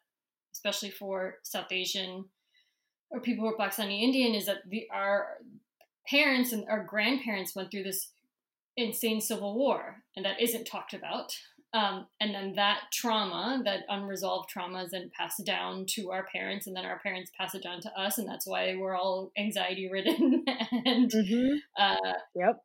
especially 0.52 0.90
for 0.90 1.36
South 1.42 1.70
Asian 1.70 2.24
or 3.10 3.20
people 3.20 3.44
who 3.44 3.54
are 3.54 3.68
Pakistani 3.68 4.02
Indian, 4.02 4.34
is 4.34 4.46
that 4.46 4.68
the 4.68 4.86
our 4.92 5.38
parents 6.08 6.52
and 6.52 6.64
our 6.68 6.84
grandparents 6.84 7.54
went 7.54 7.70
through 7.70 7.84
this 7.84 8.10
insane 8.76 9.20
civil 9.20 9.54
war, 9.54 10.02
and 10.16 10.24
that 10.24 10.40
isn't 10.40 10.64
talked 10.64 10.94
about. 10.94 11.36
Um, 11.72 12.06
and 12.20 12.34
then 12.34 12.54
that 12.56 12.80
trauma, 12.92 13.62
that 13.64 13.84
unresolved 13.88 14.48
trauma, 14.48 14.82
is 14.82 14.90
then 14.90 15.10
passed 15.16 15.44
down 15.44 15.86
to 15.90 16.10
our 16.10 16.26
parents, 16.32 16.66
and 16.66 16.74
then 16.74 16.84
our 16.84 16.98
parents 16.98 17.30
pass 17.38 17.54
it 17.54 17.62
down 17.62 17.80
to 17.82 18.00
us, 18.00 18.18
and 18.18 18.28
that's 18.28 18.46
why 18.46 18.74
we're 18.76 18.96
all 18.96 19.30
anxiety 19.38 19.88
ridden 19.88 20.44
and 20.84 21.10
mm-hmm. 21.10 21.56
uh, 21.80 22.12
yep, 22.34 22.60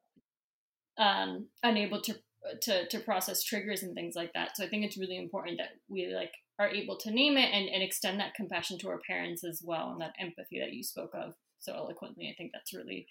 um, 0.98 1.48
unable 1.62 2.02
to 2.02 2.16
to 2.62 2.88
to 2.88 3.00
process 3.00 3.44
triggers 3.44 3.84
and 3.84 3.94
things 3.96 4.16
like 4.16 4.34
that. 4.34 4.56
So 4.56 4.64
I 4.64 4.70
think 4.70 4.86
it's 4.86 4.98
really 4.98 5.18
important 5.18 5.58
that 5.58 5.70
we 5.88 6.14
like 6.14 6.34
are 6.60 6.70
able 6.70 6.98
to 6.98 7.12
name 7.12 7.38
it 7.38 7.50
and, 7.54 7.68
and 7.68 7.84
extend 7.84 8.20
that 8.20 8.34
compassion 8.34 8.78
to 8.80 8.90
our 8.90 9.00
parents 9.08 9.44
as 9.44 9.62
well, 9.64 9.92
and 9.92 10.02
that 10.02 10.16
empathy 10.20 10.60
that 10.60 10.74
you 10.74 10.84
spoke 10.84 11.12
of 11.14 11.34
so 11.60 11.74
eloquently. 11.74 12.30
I 12.30 12.36
think 12.38 12.52
that's 12.54 12.74
really 12.74 13.08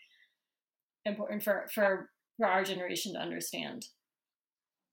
important 1.05 1.43
for 1.43 1.67
for 1.73 2.11
for 2.37 2.47
our 2.47 2.65
generation 2.65 3.15
to 3.15 3.21
understand. 3.21 3.87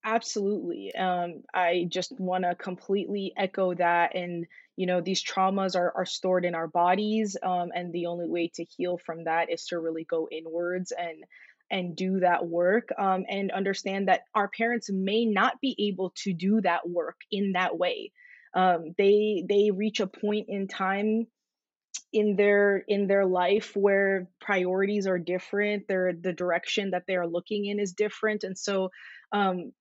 Absolutely. 0.04 0.92
Um, 0.96 1.44
I 1.54 1.86
just 1.88 2.18
want 2.18 2.42
to 2.42 2.56
completely 2.56 3.32
echo 3.36 3.72
that. 3.74 4.16
And, 4.16 4.46
you 4.76 4.86
know, 4.86 5.00
these 5.00 5.22
traumas 5.22 5.76
are, 5.76 5.92
are 5.96 6.04
stored 6.04 6.44
in 6.44 6.56
our 6.56 6.66
bodies. 6.66 7.36
Um, 7.40 7.70
and 7.72 7.92
the 7.92 8.06
only 8.06 8.26
way 8.26 8.50
to 8.56 8.64
heal 8.64 8.98
from 8.98 9.24
that 9.24 9.48
is 9.48 9.64
to 9.66 9.78
really 9.78 10.02
go 10.02 10.28
inwards 10.28 10.90
and 10.90 11.22
and 11.72 11.96
do 11.96 12.20
that 12.20 12.46
work 12.46 12.90
um, 12.98 13.24
and 13.28 13.50
understand 13.50 14.08
that 14.08 14.20
our 14.34 14.48
parents 14.48 14.90
may 14.92 15.24
not 15.24 15.60
be 15.60 15.74
able 15.88 16.12
to 16.16 16.32
do 16.34 16.60
that 16.60 16.88
work 16.88 17.16
in 17.32 17.52
that 17.52 17.76
way. 17.76 18.12
Um, 18.54 18.94
they 18.98 19.44
they 19.48 19.70
reach 19.70 20.00
a 20.00 20.06
point 20.06 20.46
in 20.48 20.68
time 20.68 21.26
in 22.12 22.36
their 22.36 22.84
in 22.86 23.06
their 23.06 23.24
life 23.24 23.74
where 23.74 24.28
priorities 24.40 25.06
are 25.06 25.18
different 25.18 25.88
their 25.88 26.12
the 26.12 26.32
direction 26.32 26.90
that 26.90 27.04
they 27.06 27.16
are 27.16 27.26
looking 27.26 27.64
in 27.64 27.80
is 27.80 27.92
different 27.92 28.44
and 28.44 28.56
so 28.58 28.90
um, 29.32 29.72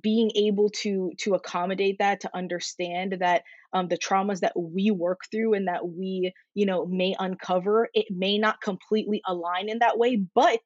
being 0.00 0.30
able 0.36 0.70
to 0.70 1.10
to 1.18 1.34
accommodate 1.34 1.96
that 1.98 2.20
to 2.20 2.30
understand 2.36 3.16
that 3.20 3.42
um, 3.72 3.88
the 3.88 3.98
traumas 3.98 4.40
that 4.40 4.52
we 4.56 4.90
work 4.90 5.20
through 5.30 5.54
and 5.54 5.68
that 5.68 5.88
we 5.88 6.32
you 6.54 6.66
know 6.66 6.86
may 6.86 7.14
uncover 7.18 7.88
it 7.94 8.06
may 8.10 8.38
not 8.38 8.60
completely 8.60 9.20
align 9.26 9.68
in 9.68 9.78
that 9.80 9.98
way 9.98 10.22
but 10.34 10.60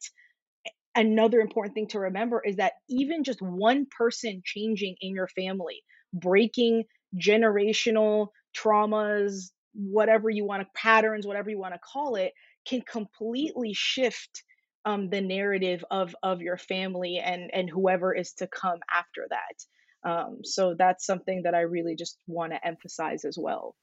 another 0.95 1.41
important 1.41 1.75
thing 1.75 1.89
to 1.89 1.99
remember 2.01 2.43
is 2.45 2.57
that 2.57 2.75
even 2.89 3.25
just 3.25 3.41
one 3.43 3.87
person 3.97 4.43
changing 4.45 4.97
in 5.01 5.15
your 5.15 5.29
family 5.29 5.83
breaking 6.13 6.85
generational 7.21 8.29
traumas 8.57 9.51
whatever 9.75 10.31
you 10.31 10.45
want 10.45 10.63
to 10.63 10.69
patterns 10.75 11.27
whatever 11.27 11.51
you 11.51 11.59
want 11.59 11.75
to 11.75 11.81
call 11.81 12.15
it 12.15 12.33
can 12.67 12.81
completely 12.83 13.73
shift 13.75 14.43
um, 14.85 15.09
the 15.11 15.21
narrative 15.21 15.85
of 15.91 16.15
of 16.23 16.41
your 16.41 16.59
family 16.59 17.21
and 17.25 17.51
and 17.53 17.69
whoever 17.69 18.15
is 18.15 18.33
to 18.35 18.47
come 18.47 18.79
after 18.93 19.27
that 19.31 20.09
um, 20.09 20.39
so 20.45 20.75
that's 20.79 21.07
something 21.07 21.43
that 21.45 21.55
i 21.55 21.61
really 21.61 21.97
just 21.97 22.19
want 22.27 22.53
to 22.53 22.67
emphasize 22.67 23.25
as 23.25 23.37
well 23.39 23.75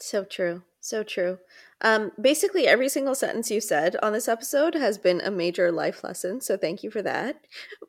so 0.00 0.24
true. 0.24 0.62
So 0.84 1.02
true. 1.02 1.38
Um, 1.80 2.12
basically, 2.20 2.66
every 2.66 2.90
single 2.90 3.14
sentence 3.14 3.50
you 3.50 3.62
said 3.62 3.96
on 4.02 4.12
this 4.12 4.28
episode 4.28 4.74
has 4.74 4.98
been 4.98 5.22
a 5.22 5.30
major 5.30 5.72
life 5.72 6.04
lesson. 6.04 6.42
So 6.42 6.58
thank 6.58 6.82
you 6.82 6.90
for 6.90 7.00
that. 7.00 7.36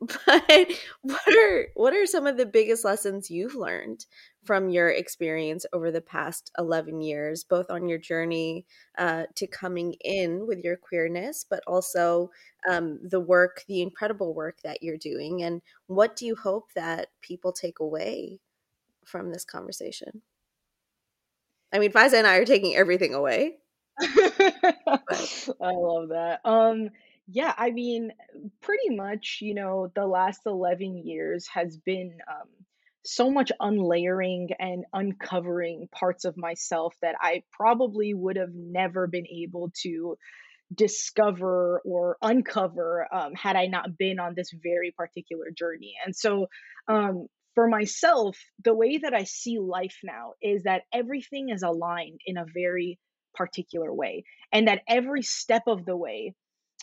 But 0.00 0.68
what 1.02 1.36
are 1.36 1.66
what 1.74 1.92
are 1.92 2.06
some 2.06 2.26
of 2.26 2.38
the 2.38 2.46
biggest 2.46 2.86
lessons 2.86 3.30
you've 3.30 3.54
learned 3.54 4.06
from 4.44 4.70
your 4.70 4.88
experience 4.88 5.66
over 5.74 5.90
the 5.90 6.00
past 6.00 6.50
eleven 6.56 7.02
years, 7.02 7.44
both 7.44 7.70
on 7.70 7.86
your 7.86 7.98
journey 7.98 8.64
uh, 8.96 9.24
to 9.34 9.46
coming 9.46 9.94
in 10.00 10.46
with 10.46 10.60
your 10.64 10.76
queerness, 10.78 11.44
but 11.48 11.62
also 11.66 12.30
um, 12.66 12.98
the 13.02 13.20
work, 13.20 13.62
the 13.68 13.82
incredible 13.82 14.32
work 14.32 14.62
that 14.62 14.82
you're 14.82 14.96
doing, 14.96 15.42
and 15.42 15.60
what 15.86 16.16
do 16.16 16.24
you 16.24 16.34
hope 16.34 16.72
that 16.74 17.08
people 17.20 17.52
take 17.52 17.78
away 17.78 18.40
from 19.04 19.32
this 19.32 19.44
conversation? 19.44 20.22
I 21.76 21.78
mean, 21.78 21.92
Faiza 21.92 22.14
and 22.14 22.26
I 22.26 22.36
are 22.36 22.46
taking 22.46 22.74
everything 22.74 23.12
away. 23.12 23.58
I 24.00 24.08
love 25.60 26.08
that. 26.08 26.40
Um, 26.42 26.88
yeah, 27.28 27.52
I 27.54 27.70
mean, 27.70 28.12
pretty 28.62 28.96
much, 28.96 29.40
you 29.42 29.54
know, 29.54 29.92
the 29.94 30.06
last 30.06 30.40
11 30.46 31.06
years 31.06 31.46
has 31.52 31.76
been 31.76 32.16
um, 32.30 32.48
so 33.04 33.30
much 33.30 33.52
unlayering 33.60 34.48
and 34.58 34.86
uncovering 34.94 35.88
parts 35.92 36.24
of 36.24 36.38
myself 36.38 36.94
that 37.02 37.16
I 37.20 37.42
probably 37.52 38.14
would 38.14 38.36
have 38.36 38.54
never 38.54 39.06
been 39.06 39.26
able 39.26 39.70
to 39.82 40.16
discover 40.74 41.82
or 41.84 42.16
uncover 42.22 43.06
um, 43.12 43.34
had 43.34 43.54
I 43.54 43.66
not 43.66 43.98
been 43.98 44.18
on 44.18 44.32
this 44.34 44.50
very 44.62 44.94
particular 44.96 45.50
journey. 45.54 45.94
And 46.06 46.16
so, 46.16 46.46
um, 46.88 47.26
for 47.56 47.66
myself, 47.68 48.36
the 48.62 48.74
way 48.74 48.98
that 48.98 49.14
I 49.14 49.24
see 49.24 49.58
life 49.58 49.96
now 50.04 50.34
is 50.42 50.64
that 50.64 50.82
everything 50.92 51.48
is 51.48 51.62
aligned 51.62 52.20
in 52.26 52.36
a 52.36 52.44
very 52.54 53.00
particular 53.34 53.92
way, 53.92 54.24
and 54.52 54.68
that 54.68 54.82
every 54.88 55.22
step 55.22 55.62
of 55.66 55.84
the 55.84 55.96
way 55.96 56.34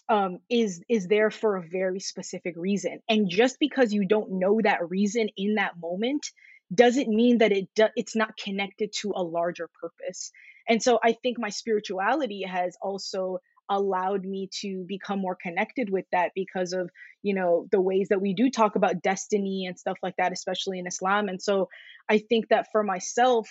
um, 0.10 0.40
is 0.50 0.84
is 0.90 1.08
there 1.08 1.30
for 1.30 1.56
a 1.56 1.68
very 1.72 2.00
specific 2.00 2.56
reason. 2.58 3.00
And 3.08 3.30
just 3.30 3.58
because 3.60 3.94
you 3.94 4.06
don't 4.06 4.40
know 4.40 4.60
that 4.62 4.90
reason 4.90 5.30
in 5.38 5.56
that 5.56 5.74
moment 5.80 6.26
doesn't 6.74 7.08
mean 7.08 7.38
that 7.38 7.52
it 7.52 7.70
do, 7.76 7.86
it's 7.96 8.16
not 8.16 8.36
connected 8.36 8.92
to 9.02 9.14
a 9.16 9.24
larger 9.24 9.70
purpose. 9.80 10.32
And 10.68 10.82
so 10.82 11.00
I 11.04 11.14
think 11.22 11.38
my 11.38 11.50
spirituality 11.50 12.44
has 12.48 12.76
also 12.82 13.38
allowed 13.74 14.24
me 14.24 14.50
to 14.62 14.86
become 14.88 15.20
more 15.20 15.36
connected 15.36 15.90
with 15.90 16.06
that 16.12 16.32
because 16.36 16.74
of 16.74 16.90
you 17.22 17.34
know 17.34 17.68
the 17.72 17.82
ways 17.82 18.08
that 18.10 18.22
we 18.22 18.34
do 18.34 18.50
talk 18.50 18.76
about 18.76 19.02
destiny 19.02 19.66
and 19.68 19.78
stuff 19.78 19.98
like 20.04 20.16
that 20.18 20.32
especially 20.32 20.80
in 20.80 20.88
islam. 20.88 21.30
And 21.30 21.42
so 21.42 21.70
i 22.10 22.18
think 22.18 22.50
that 22.50 22.68
for 22.72 22.84
myself 22.84 23.50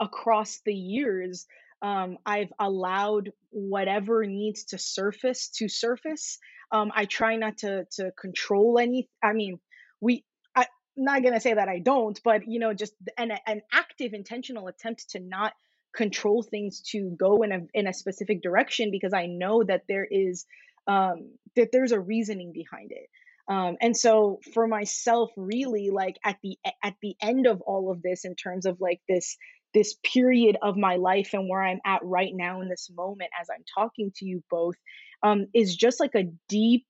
across 0.00 0.60
the 0.64 0.74
years 0.74 1.46
um, 1.82 2.18
i've 2.26 2.52
allowed 2.58 3.30
whatever 3.50 4.24
needs 4.24 4.64
to 4.64 4.78
surface 4.78 5.48
to 5.56 5.68
surface. 5.68 6.38
Um, 6.70 6.90
i 6.94 7.04
try 7.04 7.36
not 7.36 7.58
to 7.58 7.86
to 7.92 8.12
control 8.20 8.78
any 8.78 9.08
i 9.22 9.32
mean 9.32 9.58
we 10.00 10.24
i'm 10.54 10.66
not 10.96 11.22
going 11.22 11.34
to 11.34 11.40
say 11.40 11.54
that 11.54 11.68
i 11.68 11.78
don't 11.78 12.20
but 12.24 12.42
you 12.46 12.60
know 12.60 12.72
just 12.72 12.94
an, 13.18 13.32
an 13.46 13.62
active 13.72 14.14
intentional 14.14 14.68
attempt 14.68 15.10
to 15.10 15.20
not 15.20 15.52
control 15.94 16.42
things 16.42 16.80
to 16.92 17.14
go 17.18 17.42
in 17.42 17.52
a 17.52 17.58
in 17.74 17.86
a 17.86 17.92
specific 17.92 18.42
direction 18.42 18.90
because 18.90 19.12
I 19.12 19.26
know 19.26 19.62
that 19.62 19.82
there 19.88 20.06
is 20.10 20.46
um, 20.86 21.32
that 21.56 21.70
there's 21.72 21.92
a 21.92 22.00
reasoning 22.00 22.52
behind 22.52 22.92
it. 22.92 23.08
Um, 23.48 23.76
and 23.80 23.96
so 23.96 24.40
for 24.54 24.66
myself, 24.66 25.30
really, 25.36 25.90
like 25.90 26.16
at 26.24 26.36
the 26.42 26.56
at 26.82 26.94
the 27.02 27.16
end 27.20 27.46
of 27.46 27.60
all 27.60 27.90
of 27.90 28.02
this, 28.02 28.24
in 28.24 28.34
terms 28.34 28.66
of 28.66 28.80
like 28.80 29.00
this 29.08 29.36
this 29.74 29.94
period 30.04 30.56
of 30.62 30.76
my 30.76 30.96
life 30.96 31.30
and 31.32 31.48
where 31.48 31.62
I'm 31.62 31.80
at 31.84 32.04
right 32.04 32.32
now 32.32 32.60
in 32.60 32.68
this 32.68 32.90
moment 32.94 33.30
as 33.40 33.48
I'm 33.50 33.64
talking 33.74 34.12
to 34.16 34.26
you 34.26 34.42
both, 34.50 34.74
um, 35.22 35.46
is 35.54 35.74
just 35.74 35.98
like 35.98 36.14
a 36.14 36.30
deep 36.48 36.86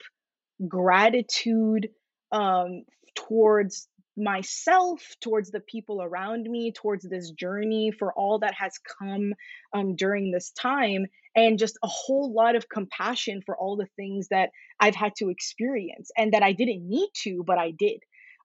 gratitude 0.68 1.88
um, 2.32 2.84
towards 3.14 3.88
myself, 4.16 5.02
towards 5.20 5.50
the 5.50 5.60
people 5.60 6.02
around 6.02 6.48
me, 6.48 6.72
towards 6.72 7.08
this 7.08 7.30
journey, 7.30 7.90
for 7.90 8.12
all 8.12 8.40
that 8.40 8.54
has 8.54 8.72
come 8.98 9.34
um, 9.74 9.96
during 9.96 10.30
this 10.30 10.50
time, 10.50 11.06
and 11.34 11.58
just 11.58 11.78
a 11.82 11.88
whole 11.88 12.32
lot 12.32 12.56
of 12.56 12.68
compassion 12.68 13.42
for 13.44 13.56
all 13.56 13.76
the 13.76 13.88
things 13.96 14.28
that 14.28 14.50
I've 14.78 14.94
had 14.94 15.12
to 15.18 15.30
experience 15.30 16.10
and 16.16 16.32
that 16.32 16.42
I 16.42 16.52
didn't 16.52 16.86
need 16.88 17.08
to, 17.24 17.42
but 17.46 17.58
I 17.58 17.70
did. 17.70 18.00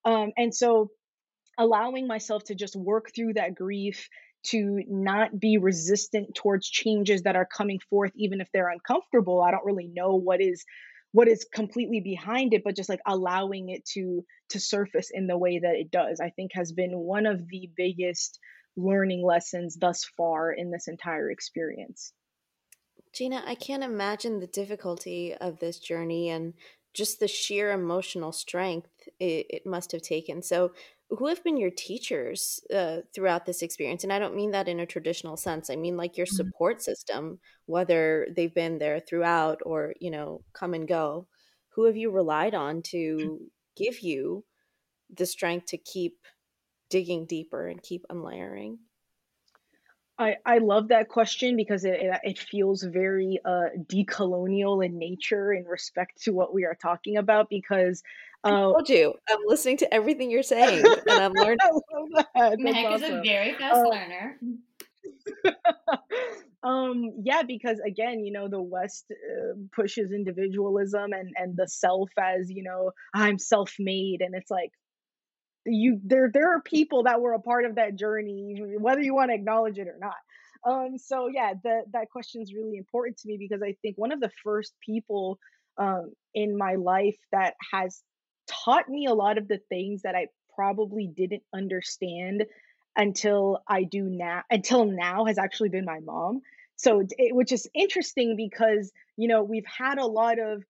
Um, 0.06 0.32
and 0.38 0.56
so, 0.56 0.90
allowing 1.58 2.08
myself 2.08 2.44
to 2.46 2.56
just 2.56 2.76
work 2.76 3.12
through 3.16 3.34
that 3.34 3.56
grief, 3.56 4.08
to 4.46 4.82
not 4.88 5.38
be 5.38 5.58
resistant 5.58 6.36
towards 6.36 6.70
changes 6.70 7.24
that 7.24 7.36
are 7.36 7.46
coming 7.46 7.80
forth, 7.90 8.12
even 8.16 8.40
if 8.40 8.48
they're 8.54 8.70
uncomfortable. 8.70 9.42
I 9.42 9.52
don't 9.52 9.66
really 9.66 9.90
know 9.94 10.16
what 10.16 10.42
is 10.42 10.64
what 11.12 11.28
is 11.28 11.48
completely 11.54 12.02
behind 12.02 12.54
it 12.54 12.64
but 12.64 12.76
just 12.76 12.90
like 12.90 13.02
allowing 13.06 13.70
it 13.70 13.86
to 13.86 14.24
to 14.50 14.60
surface 14.60 15.10
in 15.12 15.28
the 15.28 15.38
way 15.38 15.60
that 15.60 15.76
it 15.76 15.92
does 15.92 16.20
i 16.20 16.30
think 16.32 16.52
has 16.54 16.72
been 16.72 16.98
one 16.98 17.26
of 17.26 17.48
the 17.48 17.70
biggest 17.76 18.40
learning 18.78 19.26
lessons 19.26 19.76
thus 19.76 20.06
far 20.16 20.54
in 20.54 20.72
this 20.72 20.88
entire 20.88 21.30
experience. 21.32 22.14
Gina, 23.12 23.44
I 23.46 23.56
can't 23.56 23.84
imagine 23.84 24.40
the 24.40 24.48
difficulty 24.48 25.34
of 25.34 25.60
this 25.60 25.80
journey 25.80 26.30
and 26.30 26.54
just 26.94 27.20
the 27.20 27.28
sheer 27.28 27.72
emotional 27.72 28.32
strength 28.32 28.90
it, 29.20 29.48
it 29.50 29.66
must 29.66 29.92
have 29.92 30.04
taken. 30.04 30.42
So, 30.44 30.72
who 31.10 31.28
have 31.28 31.44
been 31.44 31.58
your 31.58 31.72
teachers 31.72 32.60
uh, 32.74 32.98
throughout 33.14 33.46
this 33.46 33.62
experience? 33.62 34.04
And 34.04 34.12
I 34.12 34.20
don't 34.20 34.36
mean 34.36 34.52
that 34.52 34.68
in 34.68 34.80
a 34.80 34.86
traditional 34.86 35.38
sense. 35.38 35.70
I 35.70 35.76
mean 35.76 35.98
like 35.98 36.18
your 36.18 36.26
mm-hmm. 36.28 36.36
support 36.36 36.82
system, 36.82 37.40
whether 37.66 38.28
they've 38.36 38.54
been 38.54 38.78
there 38.78 39.00
throughout 39.00 39.62
or 39.66 39.94
you 40.00 40.12
know 40.12 40.42
come 40.54 40.74
and 40.74 40.88
go. 40.88 41.28
Who 41.70 41.86
have 41.86 41.96
you 41.96 42.12
relied 42.12 42.56
on 42.56 42.82
to 42.88 43.40
give 43.76 44.00
you 44.00 44.44
the 45.16 45.26
strength 45.26 45.68
to 45.68 45.78
keep 45.78 46.18
digging 46.90 47.26
deeper 47.26 47.68
and 47.68 47.82
keep 47.82 48.04
unlayering? 48.10 48.80
I, 50.20 50.38
I 50.46 50.58
love 50.58 50.88
that 50.88 51.10
question 51.10 51.56
because 51.56 51.86
it, 51.86 52.00
it, 52.02 52.20
it 52.24 52.40
feels 52.40 52.82
very 52.84 53.40
uh, 53.46 53.66
decolonial 53.86 54.84
in 54.84 54.98
nature 54.98 55.54
in 55.54 55.66
respect 55.66 56.24
to 56.24 56.32
what 56.32 56.54
we 56.54 56.66
are 56.66 56.76
talking 56.76 57.18
about 57.18 57.50
because 57.50 58.02
uh, 58.44 58.48
I 58.48 58.52
told 58.52 58.90
you 58.90 59.14
I'm 59.30 59.40
listening 59.46 59.78
to 59.78 59.94
everything 59.94 60.32
you're 60.32 60.44
saying 60.44 60.84
and 61.08 61.20
I'm 61.22 61.34
learning. 61.34 61.58
Mehak 62.36 62.86
awesome. 62.86 63.04
is 63.04 63.10
a 63.10 63.22
very 63.24 63.54
fast 63.54 63.76
uh, 63.76 63.90
learner. 63.90 64.38
um 66.64 67.12
yeah 67.22 67.44
because 67.44 67.80
again 67.80 68.20
you 68.20 68.32
know 68.32 68.48
the 68.48 68.62
west 68.62 69.06
uh, 69.12 69.54
pushes 69.72 70.12
individualism 70.12 71.14
and 71.14 71.32
and 71.36 71.56
the 71.56 71.68
self 71.68 72.10
as 72.20 72.50
you 72.50 72.64
know 72.64 72.92
i'm 73.14 73.38
self-made 73.38 74.22
and 74.22 74.34
it's 74.36 74.50
like 74.50 74.72
you 75.68 76.00
there 76.04 76.30
there 76.34 76.56
are 76.56 76.62
people 76.62 77.04
that 77.04 77.22
were 77.22 77.34
a 77.34 77.40
part 77.40 77.66
of 77.66 77.76
that 77.76 77.96
journey 77.96 78.62
whether 78.80 79.02
you 79.02 79.14
want 79.14 79.30
to 79.30 79.36
acknowledge 79.36 79.78
it 79.78 79.88
or 79.88 79.98
not. 80.00 80.16
Um 80.66 80.98
so 80.98 81.28
yeah 81.28 81.54
that 81.64 81.84
that 81.94 82.10
question 82.10 82.42
is 82.42 82.54
really 82.54 82.78
important 82.78 83.18
to 83.18 83.28
me 83.28 83.38
because 83.38 83.62
i 83.62 83.76
think 83.82 83.98
one 83.98 84.12
of 84.12 84.20
the 84.20 84.32
first 84.44 84.74
people 84.84 85.40
um 85.78 86.12
in 86.34 86.58
my 86.58 86.76
life 86.76 87.18
that 87.32 87.54
has 87.72 88.02
taught 88.48 88.90
me 88.90 89.06
a 89.06 89.14
lot 89.14 89.38
of 89.38 89.48
the 89.48 89.60
things 89.70 90.02
that 90.04 90.16
i 90.16 90.28
probably 90.56 91.08
didn't 91.08 91.44
understand 91.54 92.46
until 92.96 93.62
i 93.68 93.84
do 93.84 94.04
now 94.04 94.42
until 94.50 94.86
now 94.86 95.26
has 95.26 95.38
actually 95.38 95.70
been 95.70 95.86
my 95.86 96.00
mom. 96.00 96.42
So 96.76 97.04
it, 97.18 97.36
which 97.36 97.52
is 97.52 97.68
interesting 97.74 98.36
because 98.36 98.92
you 99.18 99.28
know 99.28 99.44
we've 99.44 99.66
had 99.66 99.98
a 99.98 100.06
lot 100.06 100.40
of 100.40 100.64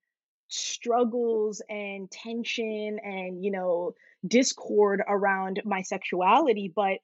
struggles 0.47 1.61
and 1.69 2.09
tension 2.09 2.97
and 3.03 3.43
you 3.43 3.51
know 3.51 3.93
discord 4.27 5.01
around 5.07 5.61
my 5.65 5.81
sexuality 5.81 6.71
but 6.73 6.97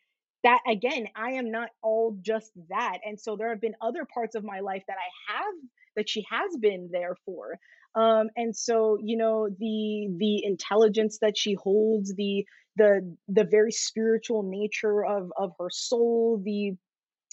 that 0.44 0.60
again 0.68 1.08
i 1.16 1.32
am 1.32 1.52
not 1.52 1.70
all 1.82 2.18
just 2.22 2.52
that 2.70 3.00
and 3.06 3.20
so 3.20 3.36
there 3.36 3.50
have 3.50 3.62
been 3.62 3.76
other 3.82 4.06
parts 4.14 4.36
of 4.36 4.44
my 4.44 4.60
life 4.62 4.84
that 4.88 4.98
i 4.98 5.34
have 5.34 5.54
that 5.96 6.10
she 6.10 6.26
has 6.30 6.56
been 6.62 6.90
there 6.92 7.16
for 7.26 7.58
um 7.96 8.28
and 8.36 8.56
so 8.56 8.98
you 9.02 9.18
know 9.18 9.50
the 9.60 10.08
the 10.18 10.44
intelligence 10.46 11.18
that 11.22 11.38
she 11.38 11.54
holds 11.54 12.14
the 12.16 12.46
the 12.78 13.16
the 13.28 13.44
very 13.44 13.72
spiritual 13.72 14.44
nature 14.44 15.06
of 15.06 15.32
of 15.38 15.52
her 15.60 15.70
soul 15.70 16.42
the 16.44 16.72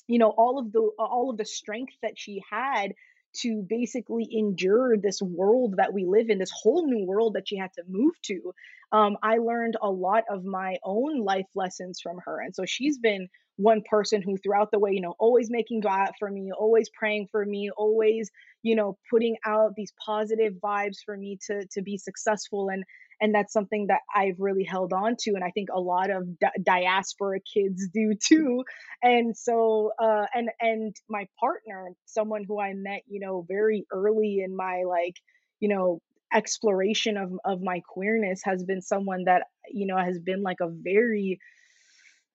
you 0.09 0.19
know 0.19 0.31
all 0.37 0.59
of 0.59 0.73
the 0.73 0.91
all 0.99 1.31
of 1.31 1.37
the 1.37 1.45
strength 1.47 1.95
that 2.03 2.15
she 2.17 2.43
had 2.51 2.93
to 3.33 3.65
basically 3.69 4.29
endure 4.31 4.97
this 4.97 5.21
world 5.23 5.75
that 5.77 5.93
we 5.93 6.05
live 6.05 6.31
in, 6.31 6.39
this 6.39 6.53
whole 6.53 6.87
new 6.87 7.07
world 7.07 7.35
that 7.35 7.49
she 7.49 7.57
had 7.57 7.73
to 7.75 7.83
move 7.89 8.15
to. 8.23 8.53
Um, 8.93 9.17
I 9.23 9.39
learned 9.39 9.77
a 9.81 9.91
lot 9.91 10.25
of 10.29 10.45
my 10.45 10.79
own 10.85 11.25
life 11.25 11.47
lessons 11.55 12.01
from 12.01 12.19
her. 12.25 12.41
And 12.41 12.55
so 12.55 12.65
she's 12.67 12.99
been 12.99 13.29
one 13.57 13.83
person 13.89 14.23
who, 14.23 14.37
throughout 14.39 14.71
the 14.71 14.79
way, 14.79 14.93
you 14.93 15.01
know, 15.01 15.15
always 15.19 15.51
making 15.51 15.81
God 15.81 16.11
for 16.19 16.31
me, 16.31 16.51
always 16.51 16.89
praying 16.89 17.29
for 17.31 17.45
me, 17.45 17.71
always, 17.77 18.31
you 18.63 18.75
know, 18.75 18.97
putting 19.11 19.37
out 19.45 19.75
these 19.77 19.93
positive 20.05 20.55
vibes 20.55 20.97
for 21.05 21.17
me 21.17 21.39
to 21.47 21.67
to 21.73 21.83
be 21.83 21.99
successful. 21.99 22.69
And 22.71 22.85
and 23.21 23.35
that's 23.35 23.53
something 23.53 23.87
that 23.89 24.01
I've 24.15 24.37
really 24.39 24.65
held 24.65 24.93
on 24.93 25.17
to, 25.21 25.33
and 25.35 25.45
I 25.45 25.51
think 25.51 25.69
a 25.73 25.81
lot 25.81 26.11
of 26.11 26.39
di- 26.39 26.63
diaspora 26.63 27.41
kids 27.41 27.89
do 27.93 28.15
too. 28.29 28.65
And 29.03 29.37
so, 29.37 29.93
uh, 30.03 30.27
and 30.35 30.51
and 30.61 30.95
my 31.09 31.27
partner, 31.39 31.91
someone 32.07 32.45
who 32.47 32.61
I 32.61 32.73
met, 32.75 33.03
you 33.09 33.21
know, 33.21 33.45
very 33.49 33.87
early 33.93 34.41
in 34.45 34.57
my 34.57 34.83
like, 34.89 35.15
you 35.61 35.69
know, 35.69 36.01
exploration 36.33 37.17
of 37.17 37.33
of 37.45 37.61
my 37.61 37.81
queerness, 37.89 38.41
has 38.45 38.65
been 38.65 38.83
someone 38.83 39.25
that 39.25 39.45
you 39.71 39.87
know 39.87 39.99
has 39.99 40.19
been 40.19 40.43
like 40.43 40.59
a 40.61 40.69
very 40.69 41.39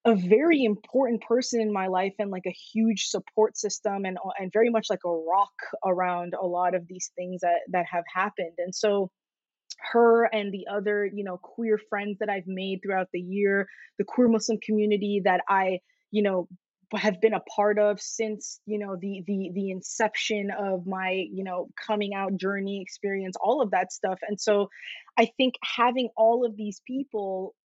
a 0.06 0.16
very 0.16 0.64
important 0.64 1.22
person 1.24 1.60
in 1.60 1.74
my 1.74 1.88
life 1.88 2.14
and 2.20 2.30
like 2.30 2.46
a 2.46 2.56
huge 2.74 3.08
support 3.08 3.58
system 3.58 4.06
and 4.06 4.18
and 4.40 4.52
very 4.54 4.70
much 4.70 4.88
like 4.90 5.00
a 5.04 5.10
rock 5.10 5.54
around 5.84 6.36
a 6.40 6.46
lot 6.46 6.76
of 6.76 6.88
these 6.88 7.12
things 7.16 7.42
that 7.42 7.62
that 7.72 7.86
have 7.92 8.04
happened 8.14 8.54
and 8.60 8.74
so 8.74 9.10
her 9.92 10.26
and 10.26 10.54
the 10.54 10.66
other 10.72 11.06
you 11.06 11.24
know 11.24 11.38
queer 11.38 11.80
friends 11.90 12.18
that 12.20 12.30
i've 12.30 12.48
made 12.48 12.80
throughout 12.82 13.08
the 13.14 13.20
year 13.20 13.68
the 13.98 14.04
queer 14.04 14.28
muslim 14.28 14.58
community 14.60 15.22
that 15.24 15.42
i 15.50 15.80
you 16.12 16.24
know 16.24 16.48
have 16.94 17.20
been 17.20 17.34
a 17.34 17.40
part 17.42 17.80
of 17.80 18.00
since 18.00 18.60
you 18.66 18.80
know 18.80 18.96
the 18.96 19.24
the 19.26 19.52
the 19.54 19.72
inception 19.72 20.52
of 20.58 20.86
my 20.86 21.26
you 21.32 21.44
know 21.44 21.70
coming 21.86 22.14
out 22.14 22.38
journey 22.38 22.82
experience 22.82 23.36
all 23.42 23.62
of 23.62 23.72
that 23.72 23.92
stuff. 23.92 24.20
And 24.28 24.40
so 24.40 24.70
i 25.18 25.26
think 25.38 25.56
having 25.64 26.10
all 26.16 26.46
of 26.46 26.56
these 26.56 26.82
people 26.86 27.56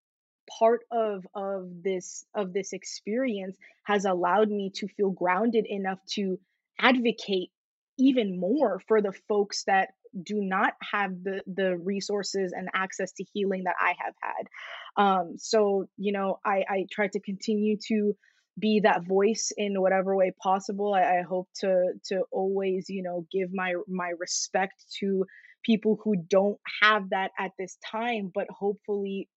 part 0.58 0.80
of 0.90 1.24
of 1.34 1.68
this 1.82 2.24
of 2.34 2.52
this 2.52 2.72
experience 2.72 3.56
has 3.84 4.04
allowed 4.04 4.48
me 4.48 4.70
to 4.76 4.88
feel 4.88 5.10
grounded 5.10 5.66
enough 5.68 5.98
to 6.14 6.38
advocate 6.78 7.50
even 7.98 8.40
more 8.40 8.80
for 8.88 9.02
the 9.02 9.12
folks 9.28 9.64
that 9.64 9.90
do 10.14 10.36
not 10.36 10.74
have 10.92 11.10
the 11.22 11.42
the 11.46 11.76
resources 11.76 12.52
and 12.56 12.68
access 12.74 13.12
to 13.12 13.24
healing 13.32 13.64
that 13.64 13.76
I 13.80 13.94
have 13.98 14.14
had. 14.20 15.02
Um, 15.02 15.34
so 15.38 15.86
you 15.96 16.12
know, 16.12 16.38
I 16.44 16.64
I 16.68 16.86
try 16.90 17.08
to 17.08 17.20
continue 17.20 17.76
to 17.88 18.16
be 18.58 18.80
that 18.84 19.06
voice 19.06 19.52
in 19.56 19.80
whatever 19.80 20.14
way 20.16 20.32
possible. 20.42 20.92
I, 20.94 21.18
I 21.18 21.22
hope 21.28 21.48
to 21.60 21.92
to 22.06 22.22
always 22.30 22.86
you 22.88 23.02
know 23.02 23.26
give 23.32 23.50
my 23.52 23.74
my 23.88 24.12
respect 24.18 24.74
to 25.00 25.24
people 25.64 25.98
who 26.02 26.16
don't 26.16 26.58
have 26.82 27.10
that 27.10 27.30
at 27.38 27.52
this 27.58 27.76
time, 27.90 28.30
but 28.34 28.46
hopefully 28.50 29.28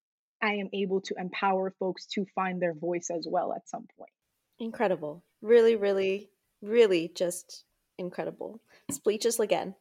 I 0.41 0.55
am 0.55 0.69
able 0.73 1.01
to 1.01 1.15
empower 1.17 1.73
folks 1.79 2.05
to 2.13 2.25
find 2.35 2.61
their 2.61 2.73
voice 2.73 3.09
as 3.15 3.25
well 3.29 3.53
at 3.53 3.67
some 3.67 3.85
point. 3.97 4.11
Incredible. 4.59 5.23
Really, 5.41 5.75
really, 5.75 6.29
really 6.61 7.11
just 7.13 7.65
incredible. 7.97 8.61
Speechless 8.91 9.39
again. 9.39 9.75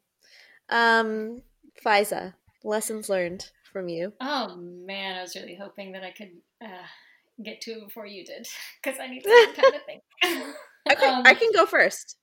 Um, 0.69 1.43
Faiza, 1.85 2.35
lessons 2.65 3.09
learned 3.09 3.51
from 3.73 3.89
you. 3.89 4.13
Oh 4.21 4.57
man, 4.57 5.19
I 5.19 5.23
was 5.23 5.35
really 5.35 5.57
hoping 5.61 5.93
that 5.93 6.05
I 6.05 6.11
could 6.11 6.33
uh, 6.63 6.87
get 7.43 7.61
to 7.63 7.73
it 7.73 7.85
before 7.87 8.07
you 8.07 8.25
did 8.25 8.47
because 8.83 8.99
I 9.01 9.07
need 9.07 9.23
some 9.27 9.55
time 9.55 9.73
to 9.73 9.81
think. 9.87 10.03
okay, 10.91 11.07
um, 11.07 11.23
I 11.27 11.35
can 11.35 11.51
go 11.53 11.67
first. 11.67 12.17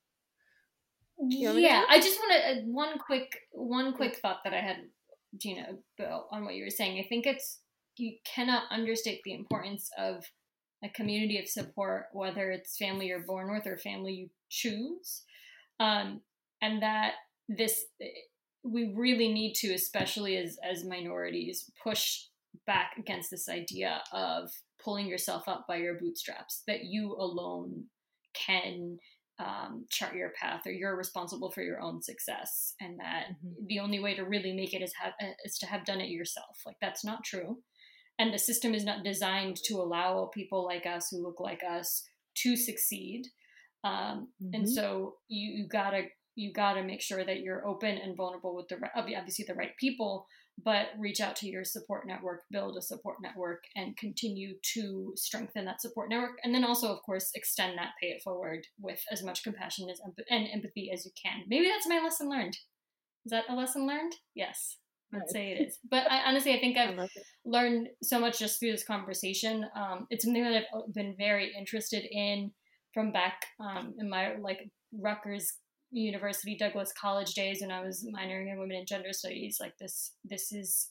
Yeah, 1.28 1.84
I 1.88 2.00
just 2.00 2.18
want 2.18 2.32
to 2.32 2.50
uh, 2.50 2.64
one 2.64 2.98
quick 2.98 3.40
one 3.52 3.92
quick 3.92 4.16
thought 4.16 4.38
that 4.44 4.54
I 4.54 4.60
had, 4.60 4.76
Gina, 5.36 5.66
Bill, 5.98 6.26
on 6.30 6.44
what 6.44 6.54
you 6.54 6.64
were 6.64 6.70
saying. 6.70 6.98
I 6.98 7.06
think 7.06 7.26
it's 7.26 7.58
you 7.96 8.16
cannot 8.24 8.64
understate 8.70 9.20
the 9.24 9.34
importance 9.34 9.90
of 9.98 10.24
a 10.82 10.88
community 10.88 11.38
of 11.38 11.46
support, 11.46 12.06
whether 12.12 12.50
it's 12.50 12.78
family 12.78 13.08
you're 13.08 13.20
born 13.20 13.52
with 13.52 13.66
or 13.66 13.76
family 13.76 14.14
you 14.14 14.30
choose, 14.48 15.24
um, 15.78 16.22
and 16.62 16.82
that 16.82 17.14
this 17.48 17.84
we 18.62 18.92
really 18.96 19.32
need 19.32 19.54
to, 19.54 19.72
especially 19.72 20.36
as 20.36 20.58
as 20.68 20.84
minorities, 20.84 21.70
push 21.82 22.24
back 22.66 22.92
against 22.98 23.30
this 23.30 23.48
idea 23.48 24.02
of 24.12 24.50
pulling 24.82 25.06
yourself 25.06 25.48
up 25.48 25.66
by 25.68 25.76
your 25.76 25.98
bootstraps. 25.98 26.62
That 26.66 26.84
you 26.84 27.14
alone 27.14 27.84
can 28.34 28.98
um, 29.38 29.86
chart 29.90 30.14
your 30.14 30.32
path, 30.40 30.62
or 30.66 30.72
you're 30.72 30.96
responsible 30.96 31.50
for 31.50 31.62
your 31.62 31.80
own 31.80 32.02
success, 32.02 32.74
and 32.80 32.98
that 33.00 33.28
mm-hmm. 33.28 33.66
the 33.66 33.80
only 33.80 34.00
way 34.00 34.14
to 34.14 34.24
really 34.24 34.52
make 34.52 34.74
it 34.74 34.82
is 34.82 34.92
have 35.02 35.14
is 35.44 35.58
to 35.58 35.66
have 35.66 35.84
done 35.84 36.00
it 36.00 36.10
yourself. 36.10 36.58
Like 36.66 36.76
that's 36.80 37.04
not 37.04 37.24
true, 37.24 37.58
and 38.18 38.34
the 38.34 38.38
system 38.38 38.74
is 38.74 38.84
not 38.84 39.04
designed 39.04 39.56
to 39.64 39.76
allow 39.76 40.30
people 40.34 40.64
like 40.64 40.86
us 40.86 41.08
who 41.10 41.22
look 41.22 41.40
like 41.40 41.62
us 41.68 42.04
to 42.42 42.56
succeed. 42.56 43.22
Um, 43.82 44.28
mm-hmm. 44.42 44.54
And 44.54 44.68
so 44.68 45.14
you, 45.28 45.62
you 45.62 45.68
gotta 45.68 46.04
you 46.40 46.52
got 46.52 46.74
to 46.74 46.82
make 46.82 47.02
sure 47.02 47.24
that 47.24 47.40
you're 47.40 47.66
open 47.66 47.98
and 47.98 48.16
vulnerable 48.16 48.56
with 48.56 48.68
the 48.68 48.78
obviously 48.96 49.44
the 49.46 49.54
right 49.54 49.76
people 49.78 50.26
but 50.62 50.88
reach 50.98 51.20
out 51.20 51.36
to 51.36 51.46
your 51.46 51.64
support 51.64 52.06
network 52.06 52.42
build 52.50 52.76
a 52.76 52.82
support 52.82 53.16
network 53.22 53.62
and 53.76 53.96
continue 53.96 54.54
to 54.62 55.12
strengthen 55.16 55.64
that 55.64 55.80
support 55.80 56.10
network 56.10 56.38
and 56.44 56.54
then 56.54 56.64
also 56.64 56.92
of 56.92 57.02
course 57.02 57.30
extend 57.34 57.76
that 57.78 57.92
pay 58.00 58.08
it 58.08 58.22
forward 58.22 58.66
with 58.80 59.00
as 59.10 59.22
much 59.22 59.42
compassion 59.42 59.88
as 59.90 60.00
and 60.28 60.48
empathy 60.52 60.90
as 60.92 61.04
you 61.04 61.10
can. 61.20 61.42
Maybe 61.48 61.68
that's 61.68 61.88
my 61.88 62.00
lesson 62.02 62.28
learned. 62.28 62.56
Is 63.24 63.30
that 63.30 63.44
a 63.48 63.54
lesson 63.54 63.86
learned? 63.86 64.14
Yes. 64.34 64.76
I'd 65.12 65.28
say 65.28 65.50
it 65.50 65.66
is. 65.66 65.78
But 65.90 66.10
I, 66.10 66.28
honestly, 66.28 66.54
I 66.54 66.60
think 66.60 66.78
I've 66.78 66.96
I 66.96 67.08
learned 67.44 67.88
so 68.02 68.20
much 68.20 68.38
just 68.38 68.60
through 68.60 68.72
this 68.72 68.84
conversation. 68.84 69.66
Um, 69.76 70.06
it's 70.08 70.24
something 70.24 70.44
that 70.44 70.64
I've 70.72 70.94
been 70.94 71.16
very 71.18 71.52
interested 71.58 72.04
in 72.08 72.52
from 72.94 73.10
back 73.12 73.44
um, 73.58 73.94
in 73.98 74.08
my 74.08 74.36
like 74.36 74.70
Rutgers 74.92 75.52
University 75.90 76.56
Douglass 76.56 76.92
College 76.92 77.34
days 77.34 77.60
when 77.60 77.70
I 77.70 77.80
was 77.80 78.06
minoring 78.06 78.52
in 78.52 78.58
women 78.58 78.76
and 78.76 78.86
gender 78.86 79.12
studies. 79.12 79.58
Like 79.60 79.76
this, 79.78 80.12
this 80.24 80.52
is 80.52 80.90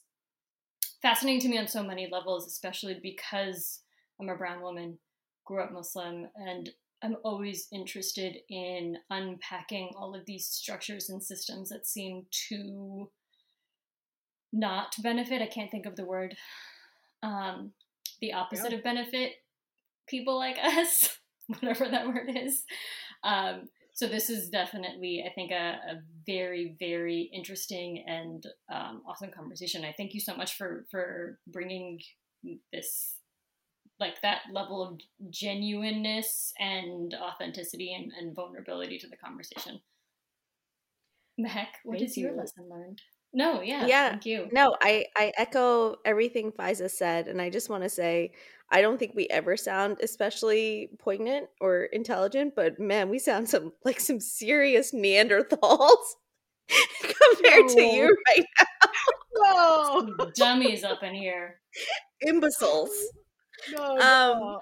fascinating 1.02 1.40
to 1.40 1.48
me 1.48 1.58
on 1.58 1.68
so 1.68 1.82
many 1.82 2.08
levels, 2.10 2.46
especially 2.46 2.98
because 3.02 3.80
I'm 4.20 4.28
a 4.28 4.36
brown 4.36 4.60
woman, 4.62 4.98
grew 5.44 5.62
up 5.62 5.72
Muslim, 5.72 6.26
and 6.36 6.70
I'm 7.02 7.16
always 7.24 7.66
interested 7.72 8.36
in 8.50 8.98
unpacking 9.08 9.92
all 9.96 10.14
of 10.14 10.26
these 10.26 10.46
structures 10.46 11.08
and 11.08 11.22
systems 11.22 11.70
that 11.70 11.86
seem 11.86 12.26
to 12.48 13.10
not 14.52 14.94
benefit. 15.02 15.40
I 15.40 15.46
can't 15.46 15.70
think 15.70 15.86
of 15.86 15.96
the 15.96 16.04
word. 16.04 16.36
Um, 17.22 17.72
the 18.20 18.34
opposite 18.34 18.72
yeah. 18.72 18.78
of 18.78 18.84
benefit 18.84 19.32
people 20.08 20.36
like 20.36 20.58
us, 20.62 21.18
whatever 21.46 21.88
that 21.88 22.06
word 22.06 22.30
is. 22.34 22.64
Um, 23.24 23.68
so 24.00 24.06
this 24.06 24.30
is 24.30 24.48
definitely, 24.48 25.22
I 25.28 25.30
think, 25.34 25.50
a, 25.50 25.78
a 25.86 26.00
very, 26.26 26.74
very 26.78 27.30
interesting 27.34 28.02
and 28.06 28.42
um, 28.72 29.02
awesome 29.06 29.30
conversation. 29.30 29.84
I 29.84 29.92
thank 29.94 30.14
you 30.14 30.20
so 30.20 30.34
much 30.34 30.56
for 30.56 30.86
for 30.90 31.38
bringing 31.46 32.00
this 32.72 33.16
like 33.98 34.22
that 34.22 34.40
level 34.54 34.82
of 34.82 35.00
genuineness 35.28 36.54
and 36.58 37.14
authenticity 37.14 37.92
and, 37.92 38.10
and 38.18 38.34
vulnerability 38.34 38.98
to 39.00 39.06
the 39.06 39.18
conversation. 39.18 39.78
Mehak, 41.38 41.66
what 41.84 41.98
thank 41.98 42.08
is 42.08 42.16
you. 42.16 42.28
your 42.28 42.36
lesson 42.36 42.70
learned? 42.70 43.02
No, 43.32 43.62
yeah, 43.62 43.86
yeah. 43.86 44.10
Thank 44.10 44.26
you. 44.26 44.48
No, 44.52 44.76
I 44.82 45.06
I 45.16 45.32
echo 45.36 45.96
everything 46.04 46.50
Faiza 46.52 46.90
said, 46.90 47.28
and 47.28 47.40
I 47.40 47.48
just 47.50 47.68
want 47.68 47.84
to 47.84 47.88
say 47.88 48.32
I 48.70 48.80
don't 48.82 48.98
think 48.98 49.12
we 49.14 49.26
ever 49.28 49.56
sound 49.56 49.98
especially 50.02 50.90
poignant 50.98 51.48
or 51.60 51.84
intelligent, 51.84 52.54
but 52.56 52.78
man, 52.78 53.08
we 53.08 53.18
sound 53.18 53.48
some 53.48 53.72
like 53.84 54.00
some 54.00 54.20
serious 54.20 54.92
Neanderthals 54.92 56.14
compared 57.02 57.66
no. 57.66 57.74
to 57.74 57.82
you 57.82 58.16
right 58.28 58.46
now. 58.60 58.90
No 59.36 60.30
dummies 60.36 60.84
up 60.84 61.02
in 61.02 61.14
here, 61.14 61.60
imbeciles. 62.20 62.90
No, 63.76 63.98
um, 63.98 64.58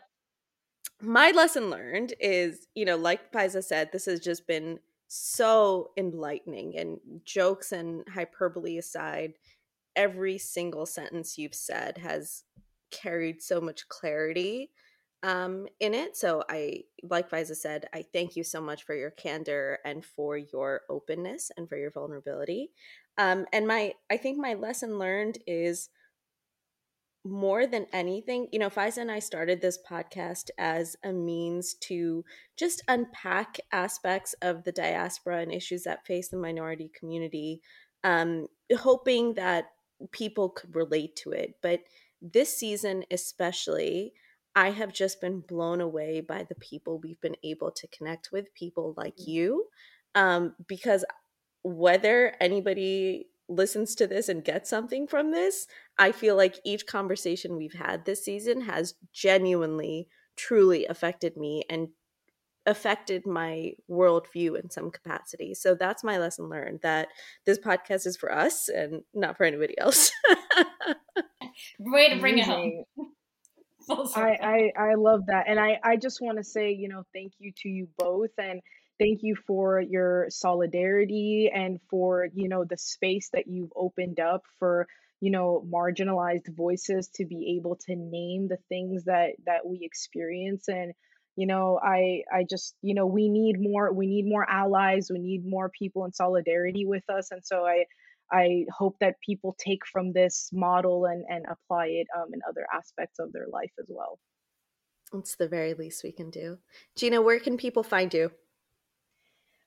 my 1.00 1.30
lesson 1.30 1.70
learned 1.70 2.14
is, 2.20 2.66
you 2.74 2.84
know, 2.84 2.96
like 2.96 3.32
Faiza 3.32 3.62
said, 3.62 3.90
this 3.92 4.06
has 4.06 4.20
just 4.20 4.46
been 4.46 4.78
so 5.08 5.90
enlightening 5.96 6.76
and 6.76 6.98
jokes 7.24 7.72
and 7.72 8.04
hyperbole 8.08 8.78
aside 8.78 9.34
every 9.96 10.38
single 10.38 10.86
sentence 10.86 11.38
you've 11.38 11.54
said 11.54 11.98
has 11.98 12.44
carried 12.90 13.42
so 13.42 13.60
much 13.60 13.88
clarity 13.88 14.70
um, 15.22 15.66
in 15.80 15.94
it 15.94 16.16
so 16.16 16.42
i 16.48 16.82
like 17.02 17.28
Faiza 17.28 17.56
said 17.56 17.88
i 17.92 18.04
thank 18.12 18.36
you 18.36 18.44
so 18.44 18.60
much 18.60 18.84
for 18.84 18.94
your 18.94 19.10
candor 19.10 19.78
and 19.84 20.04
for 20.04 20.36
your 20.36 20.82
openness 20.88 21.50
and 21.56 21.68
for 21.68 21.76
your 21.76 21.90
vulnerability. 21.90 22.70
Um, 23.16 23.46
and 23.52 23.66
my 23.66 23.94
i 24.10 24.16
think 24.16 24.38
my 24.38 24.54
lesson 24.54 24.98
learned 24.98 25.38
is 25.46 25.88
more 27.28 27.66
than 27.66 27.86
anything, 27.92 28.48
you 28.52 28.58
know, 28.58 28.70
Faiza 28.70 28.98
and 28.98 29.10
I 29.10 29.18
started 29.18 29.60
this 29.60 29.78
podcast 29.88 30.50
as 30.58 30.96
a 31.04 31.12
means 31.12 31.74
to 31.74 32.24
just 32.56 32.82
unpack 32.88 33.58
aspects 33.72 34.34
of 34.42 34.64
the 34.64 34.72
diaspora 34.72 35.40
and 35.40 35.52
issues 35.52 35.84
that 35.84 36.06
face 36.06 36.28
the 36.28 36.36
minority 36.36 36.90
community, 36.98 37.60
um, 38.04 38.46
hoping 38.78 39.34
that 39.34 39.66
people 40.10 40.48
could 40.48 40.74
relate 40.74 41.16
to 41.16 41.32
it. 41.32 41.54
But 41.62 41.80
this 42.22 42.56
season, 42.56 43.04
especially, 43.10 44.12
I 44.54 44.70
have 44.70 44.92
just 44.92 45.20
been 45.20 45.40
blown 45.40 45.80
away 45.80 46.20
by 46.20 46.44
the 46.48 46.56
people 46.56 46.98
we've 46.98 47.20
been 47.20 47.36
able 47.44 47.70
to 47.72 47.86
connect 47.88 48.30
with, 48.32 48.54
people 48.54 48.94
like 48.96 49.16
mm. 49.16 49.26
you, 49.28 49.64
um, 50.14 50.54
because 50.66 51.04
whether 51.62 52.34
anybody 52.40 53.26
listens 53.48 53.94
to 53.96 54.06
this 54.06 54.28
and 54.28 54.44
gets 54.44 54.68
something 54.70 55.06
from 55.06 55.30
this, 55.30 55.66
I 55.98 56.12
feel 56.12 56.36
like 56.36 56.60
each 56.64 56.86
conversation 56.86 57.56
we've 57.56 57.74
had 57.74 58.04
this 58.04 58.24
season 58.24 58.62
has 58.62 58.94
genuinely, 59.12 60.08
truly 60.36 60.86
affected 60.86 61.36
me 61.36 61.64
and 61.70 61.88
affected 62.66 63.26
my 63.26 63.72
worldview 63.90 64.62
in 64.62 64.70
some 64.70 64.90
capacity. 64.90 65.54
So 65.54 65.74
that's 65.74 66.04
my 66.04 66.18
lesson 66.18 66.48
learned 66.48 66.80
that 66.82 67.08
this 67.46 67.58
podcast 67.58 68.06
is 68.06 68.16
for 68.16 68.30
us 68.30 68.68
and 68.68 69.02
not 69.14 69.36
for 69.36 69.44
anybody 69.44 69.76
else. 69.78 70.10
Way 71.78 72.10
to 72.10 72.20
bring 72.20 72.38
it 72.38 72.44
home. 72.44 72.84
I, 74.14 74.70
I, 74.76 74.90
I 74.90 74.94
love 74.96 75.26
that. 75.28 75.46
And 75.48 75.58
I, 75.58 75.80
I 75.82 75.96
just 75.96 76.20
want 76.20 76.36
to 76.36 76.44
say, 76.44 76.72
you 76.72 76.88
know, 76.88 77.04
thank 77.14 77.32
you 77.38 77.52
to 77.62 77.68
you 77.70 77.88
both. 77.96 78.30
And 78.36 78.60
Thank 78.98 79.20
you 79.22 79.36
for 79.46 79.80
your 79.80 80.26
solidarity 80.28 81.50
and 81.54 81.80
for, 81.88 82.28
you 82.34 82.48
know, 82.48 82.64
the 82.64 82.76
space 82.76 83.30
that 83.32 83.46
you've 83.46 83.72
opened 83.76 84.18
up 84.18 84.42
for, 84.58 84.88
you 85.20 85.30
know, 85.30 85.64
marginalized 85.72 86.48
voices 86.54 87.08
to 87.14 87.24
be 87.24 87.56
able 87.58 87.76
to 87.86 87.94
name 87.94 88.48
the 88.48 88.58
things 88.68 89.04
that 89.04 89.30
that 89.46 89.66
we 89.66 89.80
experience. 89.82 90.68
And 90.68 90.94
you 91.38 91.46
know 91.46 91.78
i 91.80 92.22
i 92.34 92.42
just 92.42 92.74
you 92.82 92.94
know 92.94 93.06
we 93.06 93.28
need 93.28 93.60
more 93.60 93.92
we 93.92 94.08
need 94.08 94.26
more 94.26 94.44
allies. 94.50 95.08
We 95.08 95.20
need 95.20 95.46
more 95.46 95.70
people 95.70 96.04
in 96.04 96.12
solidarity 96.12 96.84
with 96.84 97.08
us. 97.08 97.30
And 97.30 97.44
so 97.44 97.64
i 97.64 97.84
i 98.32 98.64
hope 98.76 98.96
that 98.98 99.14
people 99.24 99.54
take 99.56 99.86
from 99.86 100.12
this 100.12 100.50
model 100.52 101.04
and 101.04 101.24
and 101.28 101.44
apply 101.48 101.86
it 102.00 102.08
um, 102.16 102.34
in 102.34 102.40
other 102.48 102.66
aspects 102.74 103.20
of 103.20 103.32
their 103.32 103.46
life 103.52 103.70
as 103.78 103.86
well. 103.88 104.18
It's 105.14 105.36
the 105.36 105.46
very 105.46 105.74
least 105.74 106.02
we 106.02 106.10
can 106.10 106.28
do. 106.28 106.58
Gina 106.96 107.22
where 107.22 107.38
can 107.38 107.56
people 107.56 107.84
find 107.84 108.12
you 108.12 108.32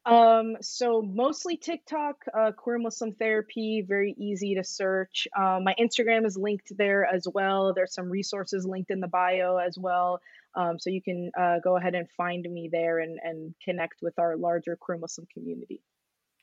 um, 0.06 0.58
so 0.62 1.02
mostly 1.02 1.58
TikTok, 1.58 2.26
uh, 2.34 2.52
queer 2.52 2.80
Muslim 2.80 3.14
therapy, 3.14 3.84
very 3.88 4.16
easy 4.18 4.56
to 4.56 4.64
search. 4.64 5.28
Um, 5.38 5.64
my 5.64 5.76
Instagram 5.80 6.26
is 6.26 6.36
linked 6.36 6.76
there 6.76 7.06
as 7.06 7.28
well. 7.32 7.74
There's 7.74 7.94
some 7.94 8.10
resources 8.10 8.66
linked 8.66 8.90
in 8.90 9.00
the 9.00 9.08
bio 9.08 9.58
as 9.58 9.78
well. 9.78 10.22
Um, 10.56 10.80
so 10.80 10.90
you 10.90 11.02
can 11.02 11.32
uh, 11.40 11.60
go 11.64 11.78
ahead 11.78 11.96
and 11.96 12.10
find 12.12 12.44
me 12.44 12.70
there 12.72 13.00
and, 13.00 13.20
and 13.24 13.54
connect 13.64 14.02
with 14.02 14.18
our 14.20 14.38
larger 14.38 14.76
queer 14.76 14.98
Muslim 14.98 15.28
community. 15.34 15.82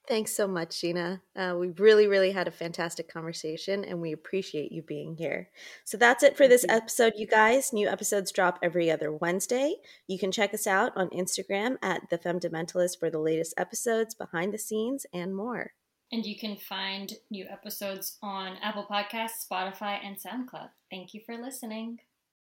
Thanks 0.09 0.35
so 0.35 0.49
much, 0.49 0.81
Gina. 0.81 1.21
Uh, 1.37 1.55
we 1.59 1.69
really, 1.69 2.07
really 2.07 2.33
had 2.33 2.49
a 2.49 2.51
fantastic 2.51 3.13
conversation 3.13 3.85
and 3.85 4.01
we 4.01 4.13
appreciate 4.13 4.73
you 4.73 4.81
being 4.81 5.15
here. 5.15 5.51
So 5.85 5.99
that's 5.99 6.23
it 6.23 6.35
for 6.35 6.49
this 6.49 6.65
episode, 6.67 7.13
you 7.17 7.27
guys. 7.27 7.75
New 7.75 7.87
episodes 7.87 8.33
drop 8.33 8.59
every 8.63 8.91
other 8.91 9.13
Wednesday. 9.13 9.75
You 10.07 10.19
can 10.19 10.33
check 10.33 10.55
us 10.55 10.67
out 10.67 10.97
on 10.97 11.11
Instagram 11.11 11.77
at 11.83 12.09
The 12.09 12.17
Fundamentalist 12.17 12.99
for 12.99 13.11
the 13.11 13.19
latest 13.19 13.53
episodes, 13.59 14.15
behind 14.15 14.55
the 14.55 14.59
scenes, 14.59 15.05
and 15.13 15.37
more. 15.37 15.73
And 16.11 16.25
you 16.25 16.39
can 16.39 16.57
find 16.57 17.13
new 17.31 17.45
episodes 17.45 18.17
on 18.23 18.57
Apple 18.63 18.87
Podcasts, 18.91 19.47
Spotify, 19.51 19.99
and 20.03 20.17
SoundCloud. 20.17 20.71
Thank 20.91 21.13
you 21.13 21.21
for 21.27 21.37
listening. 21.37 21.99